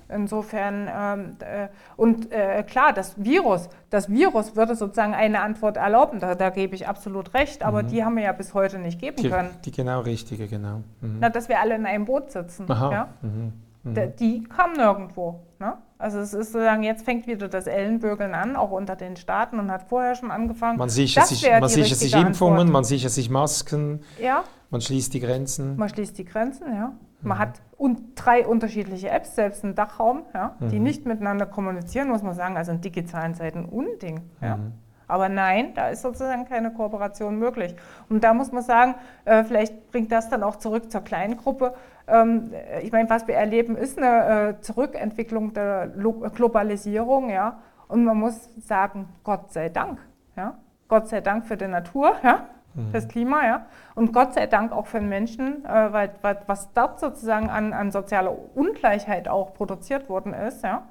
Insofern, 0.09 0.89
ähm, 0.95 1.37
äh, 1.39 1.69
und 1.95 2.31
äh, 2.31 2.63
klar, 2.63 2.93
das 2.93 3.15
Virus, 3.23 3.69
das 3.89 4.09
Virus 4.09 4.55
würde 4.55 4.75
sozusagen 4.75 5.13
eine 5.13 5.41
Antwort 5.41 5.77
erlauben, 5.77 6.19
da, 6.19 6.35
da 6.35 6.49
gebe 6.49 6.75
ich 6.75 6.87
absolut 6.87 7.33
recht, 7.33 7.63
aber 7.63 7.83
mhm. 7.83 7.87
die 7.87 8.03
haben 8.03 8.15
wir 8.15 8.23
ja 8.23 8.31
bis 8.31 8.53
heute 8.53 8.79
nicht 8.79 8.99
geben 8.99 9.17
die, 9.21 9.29
können. 9.29 9.49
Die 9.65 9.71
genau 9.71 10.01
richtige, 10.01 10.47
genau. 10.47 10.81
Mhm. 11.01 11.17
Na, 11.19 11.29
dass 11.29 11.49
wir 11.49 11.59
alle 11.59 11.75
in 11.75 11.85
einem 11.85 12.05
Boot 12.05 12.31
sitzen. 12.31 12.69
Aha. 12.69 12.91
Ja? 12.91 13.09
Mhm. 13.83 14.13
Die 14.19 14.43
kam 14.43 14.73
nirgendwo. 14.73 15.41
Ne? 15.59 15.77
Also 15.97 16.19
es 16.19 16.33
ist 16.33 16.51
sozusagen, 16.51 16.83
jetzt 16.83 17.05
fängt 17.05 17.27
wieder 17.27 17.47
das 17.47 17.67
Ellenbürgeln 17.67 18.33
an, 18.33 18.55
auch 18.55 18.71
unter 18.71 18.95
den 18.95 19.15
Staaten 19.15 19.59
und 19.59 19.71
hat 19.71 19.83
vorher 19.83 20.15
schon 20.15 20.31
angefangen. 20.31 20.77
Man 20.77 20.89
sichert 20.89 21.27
sich, 21.27 21.49
man 21.49 21.69
sichert 21.69 21.97
sich 21.97 22.13
Impfungen, 22.13 22.59
Antwort. 22.59 22.73
man 22.73 22.83
sichert 22.83 23.11
sich 23.11 23.29
Masken, 23.29 24.01
ja. 24.21 24.43
man 24.69 24.81
schließt 24.81 25.13
die 25.13 25.19
Grenzen. 25.19 25.75
Man 25.77 25.89
schließt 25.89 26.17
die 26.17 26.25
Grenzen, 26.25 26.73
ja. 26.73 26.93
Man 27.21 27.37
mhm. 27.37 27.41
hat 27.41 27.61
un 27.77 28.13
drei 28.15 28.45
unterschiedliche 28.45 29.09
Apps, 29.09 29.35
selbst 29.35 29.63
einen 29.63 29.75
Dachraum, 29.75 30.23
ja, 30.33 30.55
mhm. 30.59 30.69
die 30.69 30.79
nicht 30.79 31.05
miteinander 31.05 31.45
kommunizieren, 31.45 32.09
muss 32.09 32.21
man 32.21 32.33
sagen, 32.33 32.57
also 32.57 32.71
in 32.71 32.81
digitalen 32.81 33.33
Zeiten 33.33 33.65
Unding. 33.65 34.21
Ja. 34.41 34.57
Mhm. 34.57 34.73
Aber 35.07 35.29
nein, 35.29 35.73
da 35.75 35.89
ist 35.89 36.01
sozusagen 36.01 36.45
keine 36.45 36.71
Kooperation 36.71 37.37
möglich. 37.37 37.75
Und 38.09 38.23
da 38.23 38.33
muss 38.33 38.51
man 38.51 38.63
sagen, 38.63 38.95
äh, 39.25 39.43
vielleicht 39.43 39.91
bringt 39.91 40.11
das 40.11 40.29
dann 40.29 40.43
auch 40.43 40.57
zurück 40.57 40.91
zur 40.91 41.01
Kleingruppe. 41.01 41.73
Ähm, 42.07 42.51
ich 42.81 42.91
meine, 42.91 43.09
was 43.09 43.27
wir 43.27 43.35
erleben, 43.35 43.75
ist 43.75 43.97
eine 43.97 44.57
äh, 44.57 44.61
Zurückentwicklung 44.61 45.53
der 45.53 45.87
Lo 45.95 46.13
Globalisierung. 46.33 47.29
Ja? 47.29 47.59
Und 47.87 48.05
man 48.05 48.17
muss 48.17 48.49
sagen, 48.65 49.07
Gott 49.23 49.51
sei 49.51 49.69
Dank. 49.69 49.99
Ja? 50.35 50.57
Gott 50.87 51.07
sei 51.07 51.21
Dank 51.21 51.45
für 51.45 51.57
die 51.57 51.67
Natur, 51.67 52.15
ja? 52.23 52.45
Mhm. 52.73 52.91
fürs 52.91 53.07
Klima. 53.07 53.45
Ja? 53.45 53.65
Und 53.95 54.13
Gott 54.13 54.33
sei 54.33 54.47
Dank 54.47 54.71
auch 54.71 54.87
für 54.87 54.99
den 54.99 55.09
Menschen, 55.09 55.65
äh, 55.65 55.93
weil, 55.93 56.11
weil, 56.21 56.39
was 56.47 56.71
dort 56.73 56.99
sozusagen 56.99 57.49
an, 57.49 57.73
an 57.73 57.91
sozialer 57.91 58.35
Ungleichheit 58.55 59.27
auch 59.27 59.53
produziert 59.53 60.09
worden 60.09 60.33
ist, 60.33 60.63
ja? 60.63 60.83